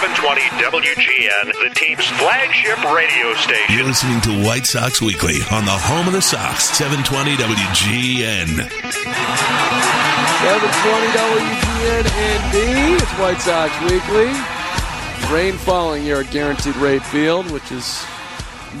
720 0.00 0.40
WGN, 0.64 1.68
the 1.68 1.74
team's 1.74 2.06
flagship 2.16 2.82
radio 2.90 3.34
station. 3.34 3.76
You're 3.76 3.84
listening 3.84 4.18
to 4.22 4.46
White 4.46 4.64
Sox 4.64 5.02
Weekly 5.02 5.36
on 5.50 5.66
the 5.66 5.76
home 5.76 6.06
of 6.06 6.14
the 6.14 6.22
Sox, 6.22 6.70
720 6.70 7.36
WGN. 7.36 8.48
720 10.40 11.06
WGN 11.20 12.08
and 12.16 12.96
It's 12.96 13.12
White 13.18 13.42
Sox 13.42 13.78
Weekly. 13.82 14.32
Rain 15.30 15.58
falling 15.58 16.02
here 16.02 16.16
at 16.22 16.30
Guaranteed 16.30 16.76
Rate 16.76 17.04
Field, 17.04 17.50
which 17.50 17.68
has 17.68 18.02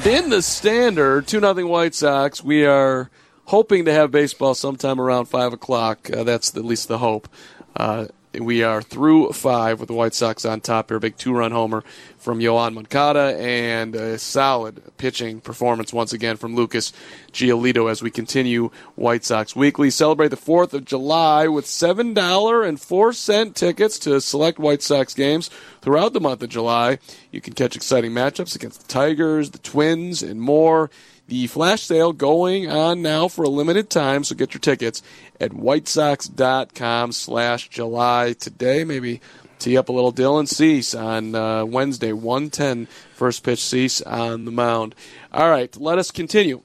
been 0.02 0.30
the 0.30 0.40
standard. 0.40 1.26
2 1.26 1.40
0 1.40 1.66
White 1.66 1.94
Sox. 1.94 2.42
We 2.42 2.64
are 2.64 3.10
hoping 3.44 3.84
to 3.84 3.92
have 3.92 4.10
baseball 4.10 4.54
sometime 4.54 4.98
around 4.98 5.26
5 5.26 5.52
o'clock. 5.52 6.08
Uh, 6.10 6.24
that's 6.24 6.56
at 6.56 6.64
least 6.64 6.88
the 6.88 6.96
hope. 6.96 7.28
Uh, 7.76 8.06
we 8.38 8.62
are 8.62 8.80
through 8.80 9.32
five 9.32 9.80
with 9.80 9.88
the 9.88 9.94
White 9.94 10.14
Sox 10.14 10.44
on 10.44 10.60
top 10.60 10.90
here. 10.90 10.98
A 10.98 11.00
big 11.00 11.16
two 11.16 11.32
run 11.32 11.50
homer 11.50 11.82
from 12.16 12.38
Yoan 12.38 12.74
Moncada 12.74 13.36
and 13.40 13.96
a 13.96 14.18
solid 14.18 14.82
pitching 14.98 15.40
performance 15.40 15.92
once 15.92 16.12
again 16.12 16.36
from 16.36 16.54
Lucas 16.54 16.92
Giolito 17.32 17.90
as 17.90 18.02
we 18.02 18.10
continue 18.10 18.70
White 18.94 19.24
Sox 19.24 19.56
Weekly. 19.56 19.90
Celebrate 19.90 20.28
the 20.28 20.36
4th 20.36 20.74
of 20.74 20.84
July 20.84 21.48
with 21.48 21.64
$7.04 21.64 23.54
tickets 23.54 23.98
to 24.00 24.20
select 24.20 24.58
White 24.58 24.82
Sox 24.82 25.12
games 25.14 25.50
throughout 25.80 26.12
the 26.12 26.20
month 26.20 26.42
of 26.42 26.50
July. 26.50 26.98
You 27.32 27.40
can 27.40 27.54
catch 27.54 27.74
exciting 27.74 28.12
matchups 28.12 28.54
against 28.54 28.82
the 28.82 28.88
Tigers, 28.92 29.50
the 29.50 29.58
Twins, 29.58 30.22
and 30.22 30.40
more. 30.40 30.90
The 31.30 31.46
flash 31.46 31.82
sale 31.82 32.12
going 32.12 32.68
on 32.68 33.02
now 33.02 33.28
for 33.28 33.44
a 33.44 33.48
limited 33.48 33.88
time, 33.88 34.24
so 34.24 34.34
get 34.34 34.52
your 34.52 34.60
tickets 34.60 35.00
at 35.40 35.52
whitesox.com 35.52 37.12
slash 37.12 37.68
July 37.68 38.32
today. 38.32 38.82
Maybe 38.82 39.20
tee 39.60 39.76
up 39.76 39.88
a 39.88 39.92
little 39.92 40.12
Dylan 40.12 40.48
Cease 40.48 40.92
on 40.92 41.36
uh, 41.36 41.64
Wednesday, 41.64 42.12
110 42.12 42.88
first 43.14 43.44
pitch 43.44 43.62
Cease 43.62 44.02
on 44.02 44.44
the 44.44 44.50
mound. 44.50 44.96
All 45.32 45.48
right, 45.48 45.74
let 45.76 45.98
us 45.98 46.10
continue 46.10 46.62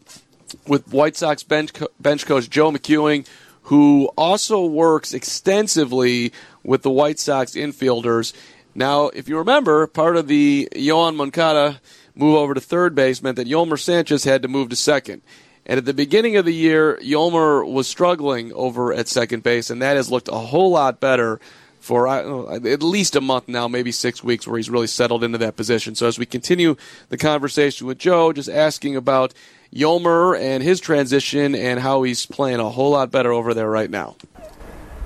with 0.66 0.92
White 0.92 1.16
Sox 1.16 1.44
bench, 1.44 1.72
co- 1.72 1.90
bench 2.00 2.26
coach 2.26 2.50
Joe 2.50 2.72
McEwing, 2.72 3.28
who 3.66 4.10
also 4.18 4.66
works 4.66 5.14
extensively 5.14 6.34
with 6.64 6.82
the 6.82 6.90
White 6.90 7.20
Sox 7.20 7.52
infielders. 7.52 8.34
Now, 8.74 9.10
if 9.10 9.30
you 9.30 9.38
remember, 9.38 9.86
part 9.86 10.18
of 10.18 10.28
the 10.28 10.68
Yoan 10.74 11.16
Moncada– 11.16 11.80
move 12.16 12.36
over 12.36 12.54
to 12.54 12.62
third 12.62 12.96
base 12.96 13.22
meant 13.22 13.36
that 13.38 13.48
Yolmer 13.48 13.80
Sanchez 13.80 14.24
had 14.24 14.42
to 14.42 14.48
move 14.48 14.70
to 14.70 14.76
second. 14.76 15.22
And 15.66 15.78
at 15.78 15.86
the 15.86 15.94
beginning 15.94 16.38
of 16.38 16.46
the 16.46 16.54
year, 16.54 17.00
Yolmer 17.02 17.70
was 17.70 17.88
struggling 17.88 18.54
over 18.54 18.94
at 18.94 19.08
second 19.08 19.44
base, 19.44 19.70
and 19.70 19.82
that 19.82 19.98
has 19.98 20.12
looked 20.12 20.28
a 20.28 20.36
whole 20.36 20.72
lot 20.72 21.00
better 21.00 21.40
for 21.80 22.08
uh, 22.08 22.56
at 22.56 22.82
least 22.82 23.16
a 23.16 23.22
month 23.22 23.48
now, 23.48 23.68
maybe 23.68 23.92
six 23.92 24.24
weeks, 24.24 24.48
where 24.48 24.58
he's 24.58 24.70
really 24.70 24.88
settled 24.88 25.24
into 25.24 25.38
that 25.38 25.56
position. 25.56 25.94
So 25.94 26.08
as 26.08 26.18
we 26.18 26.26
continue 26.26 26.76
the 27.10 27.18
conversation 27.18 27.86
with 27.86 28.00
Joe, 28.00 28.34
just 28.34 28.50
asking 28.50 28.96
about 28.96 29.34
Yolmer 29.74 30.40
and 30.40 30.64
his 30.64 30.80
transition 30.80 31.54
and 31.54 31.80
how 31.80 32.04
he's 32.04 32.26
playing 32.26 32.60
a 32.60 32.70
whole 32.70 32.92
lot 32.92 33.12
better 33.12 33.32
over 33.32 33.54
there 33.54 33.70
right 33.70 33.90
now. 33.90 34.16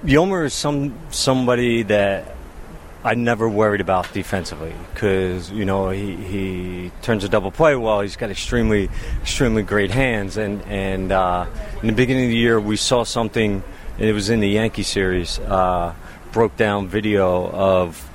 Yolmer 0.06 0.46
is 0.46 0.54
some 0.54 0.98
somebody 1.10 1.84
that 1.84 2.36
I 3.04 3.16
never 3.16 3.48
worried 3.48 3.80
about 3.80 4.12
defensively 4.12 4.74
because 4.94 5.50
you 5.52 5.64
know 5.64 5.90
he, 5.90 6.16
he 6.16 6.92
turns 7.02 7.24
a 7.24 7.30
double 7.30 7.52
play 7.52 7.76
well. 7.76 8.02
He's 8.02 8.18
got 8.18 8.30
extremely 8.30 8.90
extremely 9.22 9.64
great 9.64 9.92
hands, 9.92 10.36
and 10.38 10.62
and 10.64 11.12
uh, 11.12 11.46
in 11.82 11.88
the 11.88 11.94
beginning 11.94 12.26
of 12.26 12.30
the 12.32 12.38
year 12.38 12.60
we 12.60 12.76
saw 12.76 13.04
something. 13.04 13.64
And 13.98 14.08
it 14.08 14.14
was 14.14 14.30
in 14.30 14.40
the 14.40 14.48
Yankee 14.48 14.84
series. 14.84 15.40
Uh, 15.40 15.94
broke 16.32 16.56
down 16.58 16.88
video 16.88 17.50
of 17.50 18.10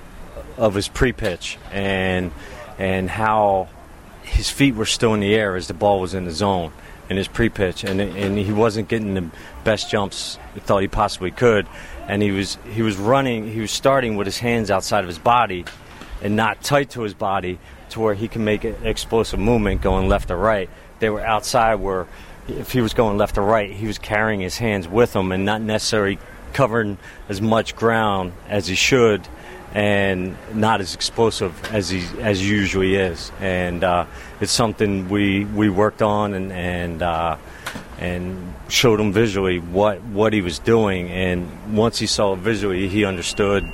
of 0.57 0.75
his 0.75 0.89
pre-pitch 0.89 1.59
and 1.73 2.31
and 2.79 3.11
how 3.11 3.69
his 4.23 4.51
feet 4.51 4.75
were 4.75 4.87
still 4.87 5.15
in 5.15 5.21
the 5.21 5.35
air 5.35 5.57
as 5.57 5.69
the 5.69 5.75
ball 5.75 6.01
was 6.01 6.15
in 6.15 6.25
the 6.25 6.31
zone 6.31 6.73
in 7.11 7.17
his 7.17 7.29
pre-pitch, 7.29 7.85
and 7.85 8.01
and 8.01 8.39
he 8.39 8.53
wasn't 8.53 8.89
getting 8.89 9.15
the 9.15 9.31
best 9.63 9.91
jumps 9.91 10.39
he 10.55 10.61
thought 10.61 10.81
he 10.81 10.89
possibly 10.89 11.31
could 11.31 11.67
and 12.09 12.23
he 12.23 12.31
was 12.31 12.59
he 12.73 12.83
was 12.83 12.97
running. 12.97 13.51
He 13.51 13.61
was 13.61 13.71
starting 13.71 14.17
with 14.17 14.27
his 14.27 14.39
hands 14.39 14.71
outside 14.71 15.01
of 15.01 15.09
his 15.09 15.19
body, 15.19 15.65
and 16.23 16.37
not 16.37 16.63
tight 16.63 16.91
to 16.91 17.03
his 17.03 17.15
body, 17.15 17.59
to 17.91 18.01
where 18.01 18.15
he 18.15 18.29
can 18.29 18.45
make 18.45 18.65
an 18.65 18.77
explosive 18.85 19.39
movement 19.39 19.83
going 19.83 20.09
left 20.09 20.31
or 20.31 20.37
right. 20.37 20.69
They 21.01 21.11
were 21.11 21.25
outside 21.25 21.77
where, 21.77 22.07
if 22.49 22.73
he 22.73 22.81
was 22.81 22.95
going 22.95 23.19
left 23.19 23.39
or 23.39 23.43
right, 23.43 23.71
he 23.71 23.87
was 23.87 23.99
carrying 23.99 24.41
his 24.41 24.59
hands 24.59 24.87
with 24.89 25.15
him 25.15 25.33
and 25.33 25.45
not 25.45 25.61
necessarily 25.61 26.19
covering 26.53 26.99
as 27.29 27.41
much 27.41 27.75
ground 27.75 28.33
as 28.49 28.67
he 28.67 28.75
should, 28.75 29.27
and 29.73 30.37
not 30.53 30.81
as 30.81 30.95
explosive 30.95 31.53
as 31.73 31.89
he 31.89 32.07
as 32.21 32.49
usually 32.49 32.95
is. 32.95 33.33
And 33.41 33.83
uh, 33.83 34.07
it's 34.41 34.53
something 34.53 35.09
we 35.09 35.45
we 35.45 35.69
worked 35.69 36.03
on 36.03 36.35
and 36.35 36.53
and. 36.53 37.03
Uh, 37.03 37.37
and 37.99 38.55
showed 38.69 39.01
him 39.01 39.13
visually 39.13 39.59
what 39.59 40.03
what 40.03 40.33
he 40.33 40.41
was 40.41 40.59
doing. 40.59 41.11
And 41.11 41.77
once 41.77 41.99
he 41.99 42.07
saw 42.07 42.35
it 42.35 42.39
visually, 42.41 42.89
he 42.89 43.05
understood 43.05 43.65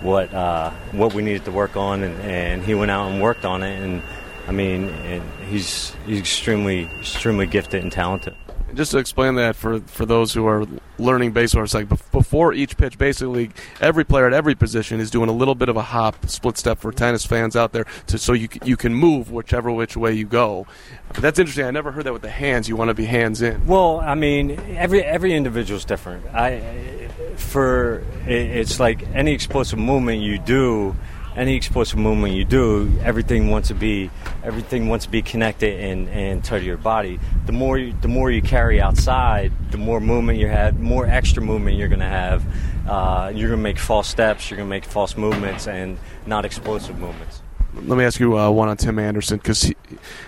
what 0.00 0.32
uh, 0.32 0.70
what 0.92 1.14
we 1.14 1.22
needed 1.22 1.44
to 1.46 1.52
work 1.52 1.76
on, 1.76 2.02
and, 2.02 2.20
and 2.20 2.64
he 2.64 2.74
went 2.74 2.90
out 2.90 3.10
and 3.10 3.22
worked 3.22 3.44
on 3.44 3.62
it. 3.62 3.82
And 3.82 4.02
I 4.48 4.52
mean, 4.52 4.88
and 4.88 5.22
he's 5.48 5.94
he's 6.06 6.18
extremely 6.18 6.84
extremely 7.00 7.46
gifted 7.46 7.82
and 7.82 7.92
talented 7.92 8.34
just 8.76 8.92
to 8.92 8.98
explain 8.98 9.34
that 9.36 9.56
for, 9.56 9.80
for 9.80 10.06
those 10.06 10.32
who 10.32 10.46
are 10.46 10.66
learning 10.98 11.32
baseball, 11.32 11.64
it's 11.64 11.74
like 11.74 11.88
before 11.88 12.52
each 12.52 12.76
pitch, 12.76 12.98
basically 12.98 13.50
every 13.80 14.04
player 14.04 14.26
at 14.26 14.32
every 14.32 14.54
position 14.54 15.00
is 15.00 15.10
doing 15.10 15.28
a 15.28 15.32
little 15.32 15.54
bit 15.54 15.68
of 15.68 15.76
a 15.76 15.82
hop, 15.82 16.28
split 16.28 16.58
step 16.58 16.78
for 16.78 16.92
tennis 16.92 17.26
fans 17.26 17.56
out 17.56 17.72
there, 17.72 17.86
to, 18.06 18.18
so 18.18 18.32
you 18.32 18.48
you 18.64 18.76
can 18.76 18.94
move 18.94 19.30
whichever 19.30 19.70
which 19.72 19.96
way 19.96 20.12
you 20.12 20.26
go. 20.26 20.66
But 21.08 21.18
that's 21.18 21.38
interesting. 21.38 21.64
I 21.64 21.70
never 21.70 21.92
heard 21.92 22.04
that 22.04 22.12
with 22.12 22.22
the 22.22 22.30
hands. 22.30 22.68
You 22.68 22.76
want 22.76 22.88
to 22.88 22.94
be 22.94 23.06
hands 23.06 23.42
in. 23.42 23.66
Well, 23.66 24.00
I 24.00 24.14
mean, 24.14 24.52
every 24.76 25.02
every 25.02 25.32
individual 25.32 25.78
is 25.78 25.84
different. 25.84 26.26
I 26.34 27.08
for 27.36 28.04
it's 28.26 28.80
like 28.80 29.06
any 29.14 29.32
explosive 29.32 29.78
movement 29.78 30.22
you 30.22 30.38
do 30.38 30.96
any 31.36 31.54
explosive 31.54 31.98
movement 31.98 32.34
you 32.34 32.44
do, 32.44 32.90
everything 33.02 33.50
wants 33.50 33.68
to 33.68 33.74
be 33.74 34.10
everything 34.42 34.88
wants 34.88 35.04
to 35.04 35.10
be 35.10 35.22
connected 35.22 35.78
and, 35.78 36.08
and 36.08 36.42
tight 36.42 36.60
to 36.60 36.64
your 36.64 36.78
body. 36.78 37.20
The 37.44 37.52
more 37.52 37.78
you, 37.78 37.94
the 38.00 38.08
more 38.08 38.30
you 38.30 38.42
carry 38.42 38.80
outside, 38.80 39.52
the 39.70 39.78
more 39.78 40.00
movement 40.00 40.38
you 40.38 40.48
have, 40.48 40.80
more 40.80 41.06
extra 41.06 41.42
movement 41.42 41.76
you're 41.76 41.88
going 41.88 42.00
to 42.00 42.06
have. 42.06 42.44
Uh, 42.88 43.32
you're 43.34 43.48
going 43.48 43.58
to 43.58 43.62
make 43.62 43.78
false 43.78 44.08
steps, 44.08 44.48
you're 44.48 44.56
going 44.56 44.68
to 44.68 44.70
make 44.70 44.84
false 44.84 45.16
movements, 45.16 45.66
and 45.66 45.98
not 46.24 46.44
explosive 46.44 46.98
movements 46.98 47.35
let 47.84 47.98
me 47.98 48.04
ask 48.04 48.18
you 48.18 48.38
uh, 48.38 48.50
one 48.50 48.68
on 48.68 48.76
Tim 48.76 48.98
Anderson 48.98 49.38
because 49.38 49.70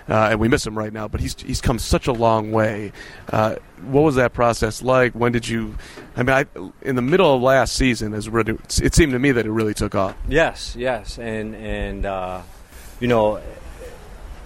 uh, 0.09 0.29
and 0.31 0.41
we 0.41 0.49
miss 0.49 0.67
him 0.67 0.77
right 0.77 0.93
now, 0.93 1.09
but 1.09 1.21
he's 1.21 1.35
he's 1.41 1.61
come 1.61 1.79
such 1.79 2.07
a 2.07 2.13
long 2.13 2.53
way. 2.53 2.93
Uh, 3.33 3.57
what 3.87 4.03
was 4.03 4.17
that 4.17 4.33
process 4.33 4.83
like? 4.83 5.13
When 5.15 5.33
did 5.33 5.49
you? 5.49 5.77
I 6.17 6.23
mean, 6.23 6.31
I, 6.31 6.47
in 6.83 6.97
the 6.97 7.03
middle 7.03 7.35
of 7.35 7.43
last 7.43 7.75
season, 7.75 8.15
as 8.15 8.29
it 8.29 8.95
seemed 8.95 9.13
to 9.13 9.19
me 9.19 9.33
that 9.33 9.47
it 9.47 9.51
really 9.51 9.75
took 9.75 9.95
off. 9.95 10.17
Yes, 10.29 10.77
yes, 10.77 11.19
and 11.19 11.55
and 11.55 12.07
uh, 12.07 12.43
you 13.01 13.09
know, 13.09 13.41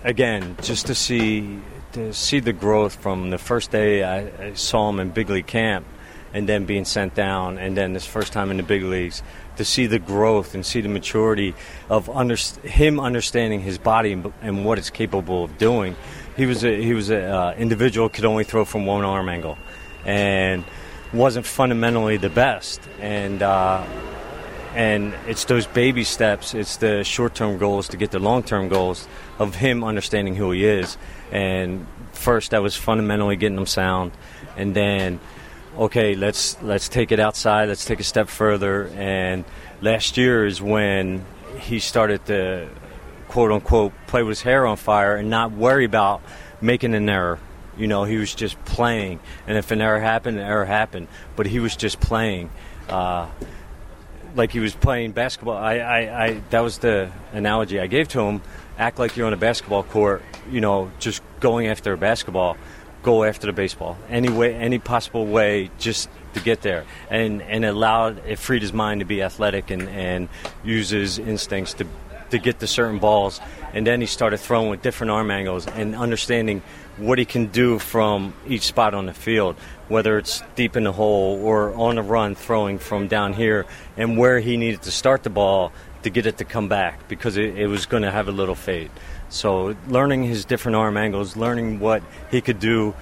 again, 0.05 0.57
just 0.63 0.87
to 0.87 0.95
see 0.95 1.61
to 1.93 2.13
see 2.15 2.41
the 2.41 2.53
growth 2.53 2.95
from 2.95 3.31
the 3.31 3.39
first 3.39 3.71
day 3.71 4.03
I, 4.03 4.47
I 4.47 4.55
saw 4.55 4.89
him 4.89 5.01
in 5.01 5.11
big 5.11 5.29
league 5.29 5.47
camp, 5.47 5.87
and 6.33 6.49
then 6.49 6.65
being 6.65 6.85
sent 6.85 7.15
down, 7.15 7.59
and 7.59 7.77
then 7.77 7.93
this 7.93 8.07
first 8.07 8.33
time 8.33 8.51
in 8.51 8.57
the 8.57 8.63
big 8.63 8.83
leagues 8.83 9.23
to 9.57 9.65
see 9.65 9.87
the 9.87 9.99
growth 9.99 10.55
and 10.55 10.65
see 10.65 10.81
the 10.81 10.89
maturity 10.89 11.55
of 11.89 12.09
under, 12.11 12.37
him 12.65 12.99
understanding 12.99 13.61
his 13.61 13.79
body 13.79 14.13
and, 14.13 14.33
and, 14.41 14.65
what 14.65 14.79
it's 14.79 14.91
capable 14.91 15.45
of 15.45 15.59
doing. 15.59 15.97
He 16.37 16.47
was 16.47 16.65
a, 16.65 16.83
he 16.83 16.95
was 16.95 17.11
an 17.11 17.25
uh, 17.25 17.55
individual 17.59 18.09
could 18.09 18.25
only 18.25 18.45
throw 18.45 18.65
from 18.65 18.87
one 18.87 19.05
arm 19.05 19.29
angle, 19.29 19.59
and 20.05 20.65
wasn't 21.13 21.47
fundamentally 21.47 22.17
the 22.17 22.31
best. 22.31 22.81
And 23.01 23.43
uh, 23.43 23.85
and 24.75 25.15
it's 25.27 25.45
those 25.45 25.67
baby 25.67 26.05
steps. 26.05 26.55
It's 26.55 26.77
the 26.79 27.05
short 27.05 27.35
term 27.35 27.59
goals 27.59 27.89
to 27.89 27.97
get 27.97 28.11
the 28.11 28.19
long 28.19 28.43
term 28.43 28.69
goals 28.69 29.07
of 29.39 29.55
him 29.55 29.85
understanding 29.85 30.35
who 30.35 30.51
he 30.53 30.65
is. 30.65 30.97
And 31.31 31.87
first, 32.13 32.53
that 32.53 32.63
was 32.63 32.77
fundamentally 32.77 33.37
getting 33.37 33.59
him 33.59 33.67
sound, 33.67 34.13
and 34.57 34.75
then 34.75 35.21
okay, 35.79 36.15
let's 36.15 36.61
let's 36.63 36.89
take 36.89 37.13
it 37.13 37.21
outside. 37.21 37.69
Let's 37.69 37.85
take 37.85 38.01
a 38.01 38.05
step 38.05 38.29
further. 38.29 38.89
And 38.95 39.45
last 39.81 40.17
year 40.17 40.47
is 40.47 40.61
when 40.61 41.25
he 41.59 41.79
started 41.79 42.25
to 42.27 42.69
quote 43.29 43.53
unquote 43.53 43.93
play 44.07 44.23
with 44.23 44.39
his 44.39 44.43
hair 44.43 44.67
on 44.67 44.77
fire 44.77 45.17
and 45.17 45.31
not 45.31 45.53
worry 45.53 45.85
about 45.85 46.23
making 46.61 46.95
an 46.95 47.09
error. 47.09 47.39
You 47.77 47.87
know, 47.87 48.05
he 48.05 48.19
was 48.19 48.35
just 48.35 48.63
playing, 48.67 49.19
and 49.47 49.57
if 49.57 49.71
an 49.71 49.81
error 49.81 49.99
happened, 49.99 50.39
an 50.39 50.45
error 50.45 50.67
happened. 50.67 51.09
But 51.37 51.47
he 51.47 51.59
was 51.59 51.75
just 51.75 52.01
playing, 52.01 52.51
uh, 52.91 53.29
like 54.35 54.51
he 54.51 54.61
was 54.61 54.75
playing 54.75 55.13
basketball. 55.13 55.57
I, 55.57 55.79
I, 55.79 56.25
I, 56.25 56.43
that 56.51 56.61
was 56.61 56.79
the 56.79 57.11
analogy 57.33 57.81
I 57.81 57.87
gave 57.87 58.09
to 58.09 58.21
him. 58.21 58.43
Act 58.77 58.99
like 58.99 59.17
you're 59.17 59.27
on 59.27 59.33
a 59.33 59.39
basketball 59.39 59.85
court. 59.85 60.23
You 60.51 60.61
know, 60.61 60.91
just 60.99 61.23
going 61.41 61.67
after 61.67 61.95
a 61.95 61.97
basketball 61.97 62.59
go 63.03 63.25
after 63.25 63.47
the 63.47 63.53
baseball. 63.53 63.97
Any 64.09 64.29
way, 64.29 64.55
any 64.55 64.79
possible 64.79 65.27
way, 65.27 65.71
just 65.79 66.09
to 66.35 66.41
get 66.41 66.63
there, 66.63 66.85
and 67.11 67.43
and 67.43 67.65
allowed 67.65 68.25
it 68.27 68.39
freed 68.39 68.63
his 68.63 68.73
mind 68.73 69.01
to 69.01 69.07
be 69.07 69.23
athletic 69.23 69.71
and 69.71 69.89
and 69.89 70.29
use 70.65 70.91
his 70.91 71.19
instincts 71.19 71.75
to 71.75 71.87
to 72.31 72.39
get 72.39 72.61
to 72.61 72.67
certain 72.67 72.99
balls, 72.99 73.41
and 73.75 73.87
then 73.87 74.01
he 74.01 74.07
started 74.07 74.39
throwing 74.39 74.71
with 74.71 74.81
different 74.81 75.11
arm 75.11 75.31
angles 75.31 75.67
and 75.67 75.95
understanding 75.95 76.63
what 76.97 77.19
he 77.19 77.25
can 77.25 77.47
do 77.47 77.79
from 77.79 78.35
each 78.47 78.63
spot 78.63 78.95
on 78.95 79.07
the 79.07 79.13
field, 79.13 79.57
whether 79.89 80.19
it's 80.19 80.43
deep 80.57 80.77
in 80.77 80.85
the 80.85 80.93
hole 80.93 81.41
or 81.45 81.75
on 81.75 81.97
the 81.97 82.03
run 82.03 82.35
throwing 82.35 82.79
from 82.79 83.07
down 83.07 83.35
here, 83.35 83.67
and 83.97 84.17
where 84.17 84.41
he 84.41 84.57
needed 84.57 84.81
to 84.83 84.91
start 84.91 85.23
the 85.23 85.31
ball 85.31 85.73
to 86.03 86.11
get 86.11 86.27
it 86.27 86.39
to 86.39 86.45
come 86.45 86.69
back 86.69 87.07
because 87.09 87.37
it, 87.37 87.57
it 87.57 87.67
was 87.67 87.87
going 87.87 88.03
to 88.03 88.11
have 88.11 88.29
a 88.29 88.33
little 88.33 88.55
fade. 88.55 88.91
So 89.33 89.75
learning 89.89 90.25
his 90.25 90.45
different 90.45 90.77
arm 90.77 90.99
angles, 90.99 91.39
learning 91.39 91.81
what 91.81 92.03
he 92.31 92.43
could 92.43 92.61
do, 92.61 92.95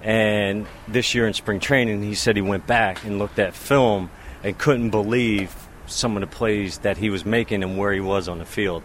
and 0.00 0.66
this 0.88 1.14
year 1.14 1.26
in 1.26 1.34
spring 1.34 1.60
training, 1.60 2.02
he 2.02 2.14
said 2.14 2.36
he 2.36 2.42
went 2.42 2.66
back 2.66 3.04
and 3.04 3.18
looked 3.18 3.38
at 3.38 3.52
film 3.52 4.10
and 4.42 4.56
couldn't 4.56 4.90
believe 4.90 5.54
some 5.86 6.16
of 6.16 6.22
the 6.22 6.26
plays 6.26 6.78
that 6.78 6.96
he 6.96 7.10
was 7.10 7.26
making 7.26 7.62
and 7.62 7.76
where 7.76 7.92
he 7.92 8.00
was 8.00 8.28
on 8.28 8.38
the 8.38 8.46
field. 8.46 8.82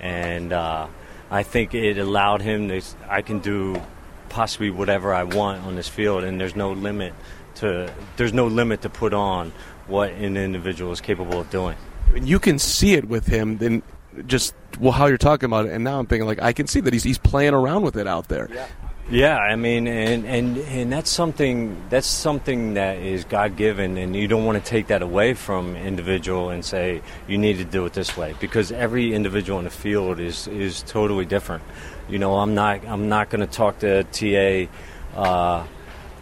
And 0.00 0.52
uh, 0.52 0.88
I 1.30 1.44
think 1.44 1.72
it 1.72 1.98
allowed 1.98 2.42
him 2.42 2.68
to, 2.68 2.82
I 3.08 3.22
can 3.22 3.38
do 3.38 3.80
possibly 4.28 4.70
whatever 4.70 5.14
I 5.14 5.22
want 5.22 5.64
on 5.64 5.76
this 5.76 5.88
field, 5.88 6.24
and 6.24 6.40
there's 6.40 6.56
no 6.56 6.72
limit 6.72 7.14
to, 7.56 7.92
there's 8.16 8.32
no 8.32 8.48
limit 8.48 8.82
to 8.82 8.88
put 8.88 9.14
on 9.14 9.52
what 9.86 10.10
an 10.10 10.36
individual 10.36 10.90
is 10.90 11.00
capable 11.00 11.40
of 11.40 11.50
doing. 11.50 11.76
You 12.12 12.40
can 12.40 12.58
see 12.58 12.94
it 12.94 13.08
with 13.08 13.26
him, 13.26 13.58
then 13.58 13.84
just 14.26 14.54
well 14.78 14.92
how 14.92 15.06
you're 15.06 15.18
talking 15.18 15.46
about 15.46 15.66
it, 15.66 15.72
and 15.72 15.84
now 15.84 15.98
I'm 15.98 16.06
thinking 16.06 16.26
like 16.26 16.42
I 16.42 16.52
can 16.52 16.66
see 16.66 16.80
that 16.80 16.92
he's 16.92 17.02
he's 17.02 17.18
playing 17.18 17.54
around 17.54 17.82
with 17.82 17.96
it 17.96 18.06
out 18.06 18.28
there. 18.28 18.48
Yeah. 18.52 18.66
Yeah, 19.10 19.36
I 19.36 19.56
mean, 19.56 19.86
and, 19.86 20.24
and 20.24 20.56
and 20.56 20.90
that's 20.90 21.10
something 21.10 21.76
that's 21.90 22.06
something 22.06 22.74
that 22.74 22.96
is 22.96 23.24
God 23.24 23.54
given, 23.54 23.98
and 23.98 24.16
you 24.16 24.26
don't 24.26 24.46
want 24.46 24.62
to 24.62 24.66
take 24.66 24.86
that 24.86 25.02
away 25.02 25.34
from 25.34 25.76
individual 25.76 26.48
and 26.48 26.64
say 26.64 27.02
you 27.28 27.36
need 27.36 27.58
to 27.58 27.66
do 27.66 27.84
it 27.84 27.92
this 27.92 28.16
way 28.16 28.34
because 28.40 28.72
every 28.72 29.12
individual 29.12 29.58
in 29.58 29.66
the 29.66 29.70
field 29.70 30.20
is 30.20 30.48
is 30.48 30.82
totally 30.84 31.26
different. 31.26 31.62
You 32.08 32.18
know, 32.18 32.36
I'm 32.36 32.54
not 32.54 32.86
I'm 32.86 33.10
not 33.10 33.28
going 33.28 33.46
to 33.46 33.46
talk 33.46 33.80
to 33.80 34.04
TA 34.04 34.72
uh, 35.20 35.66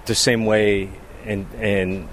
the 0.06 0.14
same 0.16 0.44
way 0.44 0.90
and 1.24 1.46
and 1.58 2.08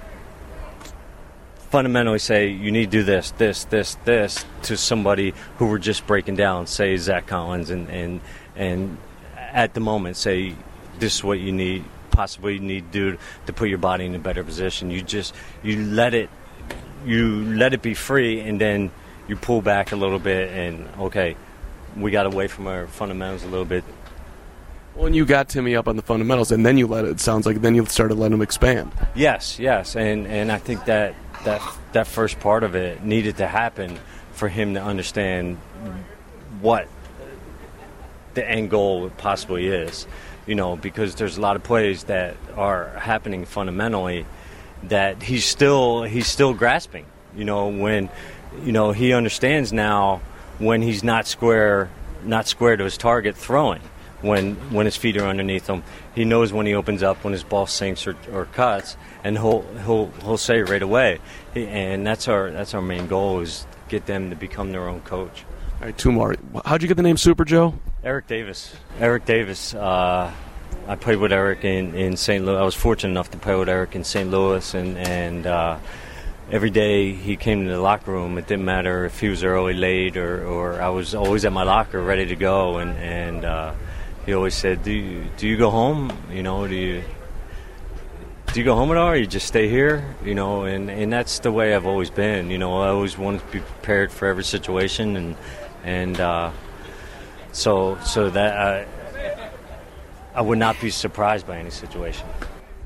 fundamentally 1.70 2.18
say 2.18 2.48
you 2.48 2.72
need 2.72 2.90
to 2.90 2.98
do 2.98 3.02
this, 3.04 3.30
this, 3.32 3.64
this, 3.64 3.94
this 4.04 4.44
to 4.62 4.76
somebody 4.76 5.32
who 5.56 5.66
we're 5.66 5.78
just 5.78 6.06
breaking 6.06 6.36
down, 6.36 6.66
say 6.66 6.96
Zack 6.96 7.26
Collins, 7.26 7.70
and 7.70 7.88
and 7.88 8.20
and 8.56 8.98
at 9.36 9.74
the 9.74 9.80
moment 9.80 10.16
say 10.16 10.54
this 10.98 11.16
is 11.16 11.24
what 11.24 11.40
you 11.40 11.52
need 11.52 11.84
possibly 12.10 12.54
you 12.54 12.60
need 12.60 12.92
to 12.92 13.12
do 13.12 13.18
to 13.46 13.52
put 13.52 13.68
your 13.68 13.78
body 13.78 14.04
in 14.04 14.14
a 14.14 14.18
better 14.18 14.44
position 14.44 14.90
you 14.90 15.00
just 15.00 15.34
you 15.62 15.84
let 15.86 16.12
it 16.12 16.28
you 17.06 17.44
let 17.56 17.72
it 17.72 17.82
be 17.82 17.94
free 17.94 18.40
and 18.40 18.60
then 18.60 18.90
you 19.28 19.36
pull 19.36 19.62
back 19.62 19.92
a 19.92 19.96
little 19.96 20.18
bit 20.18 20.50
and 20.50 20.86
okay 20.98 21.36
we 21.96 22.10
got 22.10 22.26
away 22.26 22.46
from 22.46 22.66
our 22.66 22.86
fundamentals 22.86 23.42
a 23.42 23.48
little 23.48 23.64
bit 23.64 23.82
When 24.94 25.14
you 25.14 25.24
got 25.24 25.48
Timmy 25.48 25.76
up 25.76 25.88
on 25.88 25.96
the 25.96 26.02
fundamentals, 26.02 26.52
and 26.52 26.66
then 26.66 26.76
you 26.76 26.86
let 26.86 27.04
it. 27.04 27.12
it 27.12 27.20
sounds 27.20 27.46
like 27.46 27.62
then 27.62 27.74
you 27.74 27.86
started 27.86 28.18
letting 28.18 28.34
him 28.34 28.42
expand. 28.42 28.92
Yes, 29.14 29.58
yes, 29.58 29.96
and 29.96 30.26
and 30.26 30.50
I 30.52 30.58
think 30.58 30.84
that 30.84 31.14
that 31.44 31.62
that 31.92 32.06
first 32.06 32.40
part 32.40 32.62
of 32.62 32.74
it 32.74 33.02
needed 33.04 33.38
to 33.38 33.46
happen 33.46 33.98
for 34.32 34.48
him 34.48 34.74
to 34.74 34.82
understand 34.82 35.56
what 36.60 36.88
the 38.34 38.48
end 38.48 38.70
goal 38.70 39.10
possibly 39.18 39.66
is. 39.66 40.06
You 40.46 40.54
know, 40.54 40.76
because 40.76 41.14
there's 41.14 41.36
a 41.36 41.40
lot 41.40 41.56
of 41.56 41.62
plays 41.62 42.04
that 42.04 42.36
are 42.56 42.88
happening 42.98 43.44
fundamentally 43.44 44.26
that 44.84 45.22
he's 45.22 45.44
still 45.44 46.02
he's 46.02 46.26
still 46.26 46.54
grasping. 46.54 47.06
You 47.36 47.44
know, 47.44 47.68
when 47.68 48.08
you 48.64 48.72
know 48.72 48.92
he 48.92 49.12
understands 49.12 49.72
now 49.72 50.20
when 50.58 50.82
he's 50.82 51.04
not 51.04 51.26
square 51.26 51.90
not 52.24 52.46
square 52.46 52.76
to 52.76 52.84
his 52.84 52.98
target 52.98 53.36
throwing 53.36 53.80
when 54.22 54.56
when 54.70 54.86
his 54.86 54.96
feet 54.96 55.16
are 55.16 55.26
underneath 55.26 55.66
him. 55.66 55.82
He 56.14 56.24
knows 56.24 56.52
when 56.52 56.66
he 56.66 56.74
opens 56.74 57.02
up, 57.02 57.22
when 57.24 57.32
his 57.32 57.44
ball 57.44 57.66
sinks 57.66 58.06
or, 58.06 58.16
or 58.32 58.46
cuts, 58.46 58.96
and 59.24 59.38
he'll 59.38 59.62
he'll 59.84 60.06
he'll 60.22 60.38
say 60.38 60.62
right 60.62 60.82
away. 60.82 61.18
And 61.54 62.06
that's 62.06 62.28
our 62.28 62.50
that's 62.50 62.74
our 62.74 62.82
main 62.82 63.06
goal 63.06 63.40
is 63.40 63.66
get 63.88 64.06
them 64.06 64.30
to 64.30 64.36
become 64.36 64.72
their 64.72 64.88
own 64.88 65.00
coach. 65.00 65.44
All 65.80 65.86
right, 65.86 65.96
two 65.96 66.12
more. 66.12 66.36
How'd 66.64 66.82
you 66.82 66.88
get 66.88 66.96
the 66.96 67.02
name 67.02 67.16
Super 67.16 67.44
Joe? 67.44 67.74
Eric 68.04 68.26
Davis. 68.26 68.74
Eric 68.98 69.24
Davis. 69.24 69.74
Uh, 69.74 70.32
I 70.86 70.96
played 70.96 71.18
with 71.18 71.32
Eric 71.32 71.64
in, 71.64 71.94
in 71.94 72.16
St. 72.16 72.44
Louis. 72.44 72.58
I 72.58 72.64
was 72.64 72.74
fortunate 72.74 73.10
enough 73.10 73.30
to 73.32 73.38
play 73.38 73.54
with 73.54 73.68
Eric 73.68 73.94
in 73.94 74.04
St. 74.04 74.30
Louis, 74.30 74.74
and 74.74 74.98
and 74.98 75.46
uh, 75.46 75.78
every 76.50 76.70
day 76.70 77.12
he 77.12 77.36
came 77.36 77.64
to 77.64 77.70
the 77.70 77.80
locker 77.80 78.10
room. 78.12 78.38
It 78.38 78.46
didn't 78.46 78.64
matter 78.64 79.04
if 79.04 79.20
he 79.20 79.28
was 79.28 79.44
early, 79.44 79.74
late, 79.74 80.16
or, 80.16 80.44
or 80.46 80.80
I 80.80 80.88
was 80.88 81.14
always 81.14 81.44
at 81.44 81.52
my 81.52 81.62
locker, 81.62 82.00
ready 82.00 82.26
to 82.26 82.36
go. 82.36 82.78
And 82.78 82.96
and 82.98 83.44
uh, 83.44 83.74
he 84.26 84.34
always 84.34 84.54
said, 84.54 84.82
"Do 84.82 84.92
you, 84.92 85.24
do 85.36 85.46
you 85.48 85.56
go 85.56 85.70
home? 85.70 86.10
You 86.30 86.42
know, 86.42 86.66
do 86.66 86.74
you?" 86.74 87.04
Do 88.52 88.58
you 88.60 88.64
go 88.64 88.74
home 88.74 88.90
at 88.90 88.96
all 88.96 89.10
or 89.10 89.16
you 89.16 89.26
just 89.26 89.46
stay 89.46 89.68
here 89.68 90.16
you 90.24 90.34
know 90.34 90.64
and 90.64 90.90
and 90.90 91.12
that's 91.12 91.38
the 91.38 91.52
way 91.52 91.74
i've 91.74 91.86
always 91.86 92.10
been 92.10 92.50
you 92.50 92.58
know 92.58 92.80
i 92.80 92.88
always 92.88 93.16
want 93.16 93.40
to 93.40 93.46
be 93.46 93.60
prepared 93.60 94.10
for 94.10 94.26
every 94.26 94.42
situation 94.42 95.16
and 95.16 95.36
and 95.84 96.20
uh, 96.20 96.50
so 97.52 97.98
so 98.04 98.30
that 98.30 98.56
I, 98.56 98.86
I 100.34 100.42
would 100.42 100.58
not 100.58 100.80
be 100.80 100.90
surprised 100.90 101.46
by 101.46 101.58
any 101.58 101.70
situation. 101.70 102.26